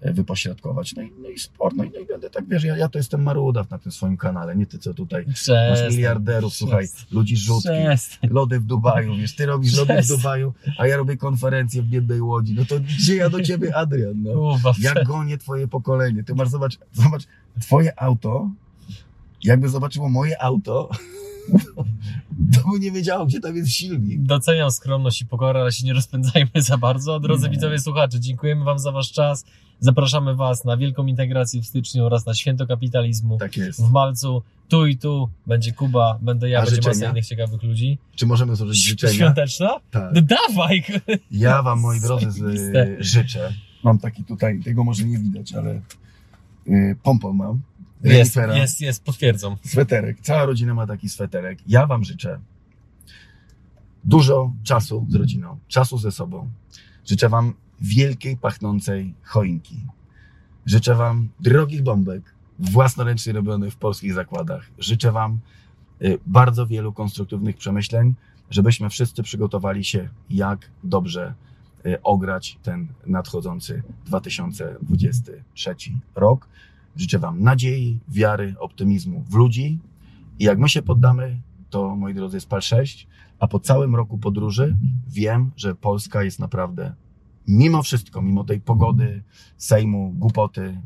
e, 0.01 0.13
wypośrodkować. 0.13 0.95
No 0.97 1.03
i, 1.03 1.13
no 1.23 1.29
i 1.29 1.39
sport, 1.39 1.77
no 1.77 1.85
i, 1.85 1.91
no 1.95 1.99
i 2.01 2.07
będę 2.07 2.31
tak, 2.31 2.49
wiesz, 2.49 2.65
ja, 2.65 2.77
ja 2.77 2.89
to 2.89 2.99
jestem 2.99 3.23
marudaw 3.23 3.71
na 3.71 3.79
tym 3.79 3.93
swoim 3.93 4.17
kanale, 4.17 4.57
nie 4.57 4.67
ty 4.67 4.79
co 4.79 4.95
tutaj. 4.95 5.25
Masz 5.27 5.35
Przestań. 5.35 5.91
miliarderów, 5.91 6.55
słuchaj, 6.55 6.87
ludzi 7.11 7.37
rzutki, 7.37 7.69
Przestań. 7.87 8.31
lody 8.31 8.61
w 8.61 8.65
Dubaju, 8.65 9.17
wiesz, 9.17 9.35
ty 9.37 9.47
robisz 9.47 9.77
lody 9.77 9.93
w 9.93 9.97
Przestań. 9.97 10.17
Dubaju, 10.17 10.53
a 10.79 10.87
ja 10.87 10.97
robię 10.97 11.17
konferencję 11.17 11.83
w 11.83 11.87
biednej 11.87 12.21
Łodzi. 12.21 12.55
No 12.55 12.65
to 12.65 12.81
gdzie 12.81 13.17
ja 13.17 13.31
do 13.31 13.43
ciebie, 13.43 13.77
Adrian, 13.77 14.23
no? 14.23 14.33
Kurwa, 14.33 14.73
Ja 14.81 14.95
gonię 15.05 15.39
twoje 15.39 15.69
pokolenie. 15.69 16.25
Ty 16.25 16.35
masz, 16.35 16.49
zobacz, 16.49 16.79
zobacz, 16.93 17.23
twoje 17.61 18.01
auto, 18.01 18.51
jakby 19.45 19.69
zobaczyło 19.69 20.09
moje 20.09 20.43
auto, 20.43 20.91
to 22.55 22.69
by 22.73 22.81
nie 22.81 22.93
wiedziało, 22.93 23.27
gdzie 23.27 23.41
tam 23.41 23.57
jest 23.57 23.71
silnik. 23.71 24.23
Doceniam 24.23 24.71
skromność 24.71 25.23
i 25.23 25.27
pokorę, 25.27 25.61
ale 25.61 25.73
się 25.73 25.87
nie 25.87 25.93
rozpędzajmy 25.93 26.51
za 26.57 26.79
bardzo. 26.79 27.21
Drodzy 27.21 27.45
Nie. 27.45 27.51
widzowie, 27.51 27.79
słuchacze, 27.79 28.21
dziękujemy 28.21 28.65
Wam 28.65 28.79
za 28.79 28.93
Wasz 28.93 29.13
czas. 29.13 29.45
Zapraszamy 29.81 30.37
Was 30.37 30.65
na 30.65 30.77
wielką 30.77 31.07
integrację 31.07 31.63
w 31.63 31.67
styczniu 31.67 32.05
oraz 32.05 32.27
na 32.27 32.35
święto 32.35 32.67
kapitalizmu 32.67 33.39
Tak 33.39 33.57
jest. 33.57 33.83
w 33.83 33.91
Malcu. 33.91 34.43
Tu 34.69 34.87
i 34.87 34.97
tu 34.97 35.29
będzie 35.47 35.73
Kuba, 35.73 36.19
będę 36.23 36.49
ja, 36.49 36.61
A 36.63 36.65
będzie 36.65 36.89
masa 36.89 37.11
innych 37.11 37.27
ciekawych 37.27 37.63
ludzi. 37.63 37.99
Czy 38.17 38.27
możemy 38.27 38.57
złożyć 38.57 38.85
życzenia? 38.85 39.13
Świąteczna? 39.13 39.81
Tak. 39.91 40.13
No 40.15 40.21
dawaj! 40.23 40.85
Ja 41.31 41.63
wam, 41.63 41.81
moi 41.81 42.01
drodzy, 42.01 42.29
życzę. 42.99 43.53
Mam 43.83 43.99
taki 43.99 44.25
tutaj, 44.25 44.61
tego 44.65 44.85
może 44.85 45.05
nie 45.05 45.19
widać, 45.19 45.53
ale 45.53 45.81
pompon 47.03 47.37
mam. 47.37 47.61
Jest, 48.05 48.37
Renifera, 48.37 48.59
jest, 48.59 48.81
jest, 48.81 49.05
potwierdzam. 49.05 49.57
Sweterek. 49.65 50.21
Cała 50.21 50.45
rodzina 50.45 50.75
ma 50.75 50.87
taki 50.87 51.09
sweterek. 51.09 51.59
Ja 51.67 51.87
wam 51.87 52.05
życzę 52.05 52.41
dużo 54.05 54.53
czasu 54.63 55.07
z 55.09 55.15
rodziną, 55.15 55.59
czasu 55.69 55.99
ze 55.99 56.13
sobą. 56.13 56.51
Życzę 57.07 57.29
wam 57.29 57.55
wielkiej, 57.81 58.37
pachnącej 58.37 59.15
choinki. 59.23 59.81
Życzę 60.67 60.95
wam 60.95 61.29
drogich 61.41 61.83
bombek, 61.83 62.35
własnoręcznie 62.59 63.33
robionych 63.33 63.73
w 63.73 63.77
polskich 63.77 64.15
zakładach. 64.15 64.71
Życzę 64.79 65.13
wam 65.13 65.39
y, 66.03 66.19
bardzo 66.27 66.67
wielu 66.67 66.93
konstruktywnych 66.93 67.57
przemyśleń, 67.57 68.15
żebyśmy 68.51 68.91
wszyscy 68.91 69.23
przygotowali 69.23 69.85
się, 69.85 70.09
jak 70.31 70.71
dobrze 70.85 71.29
y, 71.29 71.54
ograć 72.03 72.59
ten 72.63 72.89
nadchodzący 73.07 73.83
2023 74.07 75.75
rok. 76.15 76.49
Życzę 76.97 77.19
Wam 77.19 77.43
nadziei, 77.43 78.01
wiary, 78.09 78.55
optymizmu 78.59 79.25
w 79.31 79.35
ludzi 79.35 79.79
i 80.39 80.45
jak 80.45 80.59
my 80.59 80.69
się 80.69 80.83
poddamy, 80.83 81.41
to 81.71 81.97
moi 81.97 82.15
drodzy 82.15 82.37
jest 82.37 82.49
PAL 82.49 82.63
6, 82.63 83.09
a 83.39 83.49
po 83.49 83.61
całym 83.61 83.97
roku 83.97 84.19
podróży 84.19 84.77
wiem, 85.09 85.51
że 85.57 85.75
Polska 85.75 86.23
jest 86.23 86.39
naprawdę, 86.39 86.95
mimo 87.49 87.83
wszystko, 87.83 88.23
mimo 88.23 88.45
tej 88.45 88.61
pogody, 88.61 89.23
sejmu, 89.57 90.15
głupoty 90.17 90.81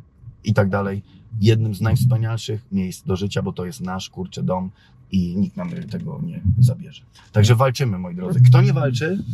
i 0.45 0.55
tak 0.55 0.69
dalej, 0.69 1.03
jednym 1.41 1.75
z 1.75 1.81
najwspanialszych 1.81 2.67
miejsc 2.73 3.07
do 3.07 3.17
życia, 3.17 3.43
bo 3.43 3.53
to 3.53 3.67
jest 3.67 3.81
nasz 3.81 4.11
kurczę 4.11 4.43
dom 4.43 4.71
i 5.13 5.37
nikt 5.37 5.57
nam 5.57 5.71
tego 5.91 6.21
nie 6.25 6.41
zabierze. 6.59 7.03
Także 7.33 7.55
walczymy, 7.55 7.99
moi 7.99 8.15
drodzy. 8.15 8.41
Kto 8.41 8.63
nie 8.63 8.73
walczy, 8.73 9.25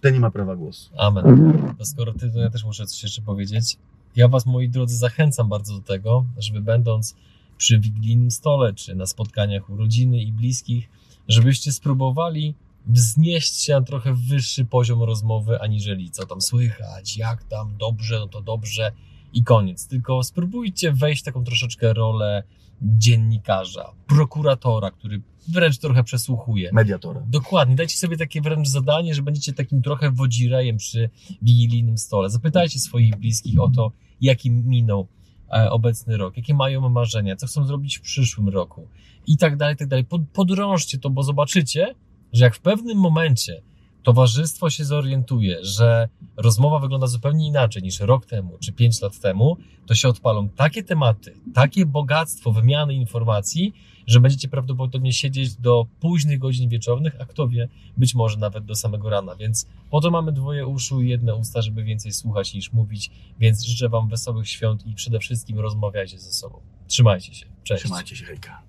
ten 0.00 0.14
nie 0.14 0.20
ma 0.20 0.30
prawa 0.30 0.56
głosu. 0.56 0.90
Amen. 0.96 1.52
To 1.78 1.84
skoro 1.84 2.12
ty, 2.12 2.30
to 2.30 2.38
ja 2.38 2.50
też 2.50 2.64
muszę 2.64 2.86
coś 2.86 3.02
jeszcze 3.02 3.22
powiedzieć. 3.22 3.76
Ja 4.16 4.28
was, 4.28 4.46
moi 4.46 4.68
drodzy, 4.68 4.96
zachęcam 4.96 5.48
bardzo 5.48 5.74
do 5.74 5.80
tego, 5.80 6.26
żeby 6.38 6.60
będąc 6.60 7.16
przy 7.58 7.80
wigilijnym 7.80 8.30
stole, 8.30 8.74
czy 8.74 8.94
na 8.94 9.06
spotkaniach 9.06 9.70
u 9.70 9.76
rodziny 9.76 10.22
i 10.22 10.32
bliskich, 10.32 10.88
żebyście 11.28 11.72
spróbowali 11.72 12.54
wznieść 12.86 13.60
się 13.60 13.72
na 13.72 13.82
trochę 13.82 14.14
wyższy 14.14 14.64
poziom 14.64 15.02
rozmowy, 15.02 15.60
aniżeli 15.60 16.10
co 16.10 16.26
tam 16.26 16.40
słychać, 16.40 17.16
jak 17.16 17.44
tam, 17.44 17.76
dobrze, 17.78 18.18
no 18.18 18.26
to 18.26 18.40
dobrze 18.40 18.92
i 19.36 19.44
koniec. 19.44 19.88
Tylko 19.88 20.22
spróbujcie 20.22 20.92
wejść 20.92 21.22
w 21.22 21.24
taką 21.24 21.44
troszeczkę 21.44 21.92
rolę 21.92 22.42
dziennikarza, 22.82 23.92
prokuratora, 24.06 24.90
który 24.90 25.22
wręcz 25.48 25.78
trochę 25.78 26.04
przesłuchuje. 26.04 26.70
Mediatora. 26.72 27.22
Dokładnie, 27.28 27.76
dajcie 27.76 27.96
sobie 27.96 28.16
takie 28.16 28.40
wręcz 28.40 28.68
zadanie, 28.68 29.14
że 29.14 29.22
będziecie 29.22 29.52
takim 29.52 29.82
trochę 29.82 30.10
wodzirejem 30.10 30.76
przy 30.76 31.10
wigilijnym 31.42 31.98
stole. 31.98 32.30
Zapytajcie 32.30 32.78
swoich 32.78 33.16
bliskich 33.16 33.60
o 33.60 33.70
to, 33.70 33.92
jaki 34.20 34.50
minął 34.50 35.08
e, 35.52 35.70
obecny 35.70 36.16
rok, 36.16 36.36
jakie 36.36 36.54
mają 36.54 36.88
marzenia, 36.88 37.36
co 37.36 37.46
chcą 37.46 37.64
zrobić 37.64 37.98
w 37.98 38.00
przyszłym 38.00 38.48
roku 38.48 38.88
i 39.26 39.36
tak 39.36 39.56
dalej, 39.56 39.74
i 39.74 39.78
tak 39.78 39.88
dalej. 39.88 40.04
Pod, 40.04 40.22
podrążcie 40.32 40.98
to, 40.98 41.10
bo 41.10 41.22
zobaczycie, 41.22 41.94
że 42.32 42.44
jak 42.44 42.54
w 42.54 42.60
pewnym 42.60 42.98
momencie 42.98 43.62
towarzystwo 44.06 44.70
się 44.70 44.84
zorientuje, 44.84 45.64
że 45.64 46.08
rozmowa 46.36 46.78
wygląda 46.78 47.06
zupełnie 47.06 47.46
inaczej 47.46 47.82
niż 47.82 48.00
rok 48.00 48.26
temu 48.26 48.58
czy 48.58 48.72
pięć 48.72 49.00
lat 49.00 49.20
temu, 49.20 49.56
to 49.86 49.94
się 49.94 50.08
odpalą 50.08 50.48
takie 50.48 50.82
tematy, 50.82 51.34
takie 51.54 51.86
bogactwo 51.86 52.52
wymiany 52.52 52.94
informacji, 52.94 53.72
że 54.06 54.20
będziecie 54.20 54.48
prawdopodobnie 54.48 55.12
siedzieć 55.12 55.54
do 55.54 55.86
późnych 56.00 56.38
godzin 56.38 56.68
wieczornych, 56.68 57.16
a 57.20 57.24
kto 57.24 57.48
wie, 57.48 57.68
być 57.96 58.14
może 58.14 58.38
nawet 58.38 58.64
do 58.64 58.74
samego 58.74 59.10
rana. 59.10 59.36
Więc 59.36 59.66
po 59.90 60.00
to 60.00 60.10
mamy 60.10 60.32
dwoje 60.32 60.66
uszu 60.66 61.02
i 61.02 61.08
jedne 61.08 61.34
usta, 61.34 61.62
żeby 61.62 61.84
więcej 61.84 62.12
słuchać 62.12 62.54
niż 62.54 62.72
mówić. 62.72 63.10
Więc 63.38 63.64
życzę 63.64 63.88
Wam 63.88 64.08
wesołych 64.08 64.48
świąt 64.48 64.86
i 64.86 64.94
przede 64.94 65.18
wszystkim 65.18 65.58
rozmawiajcie 65.58 66.18
ze 66.18 66.32
sobą. 66.32 66.60
Trzymajcie 66.86 67.34
się. 67.34 67.46
Cześć. 67.64 67.82
Trzymajcie 67.82 68.16
się, 68.16 68.24
hejka. 68.24 68.65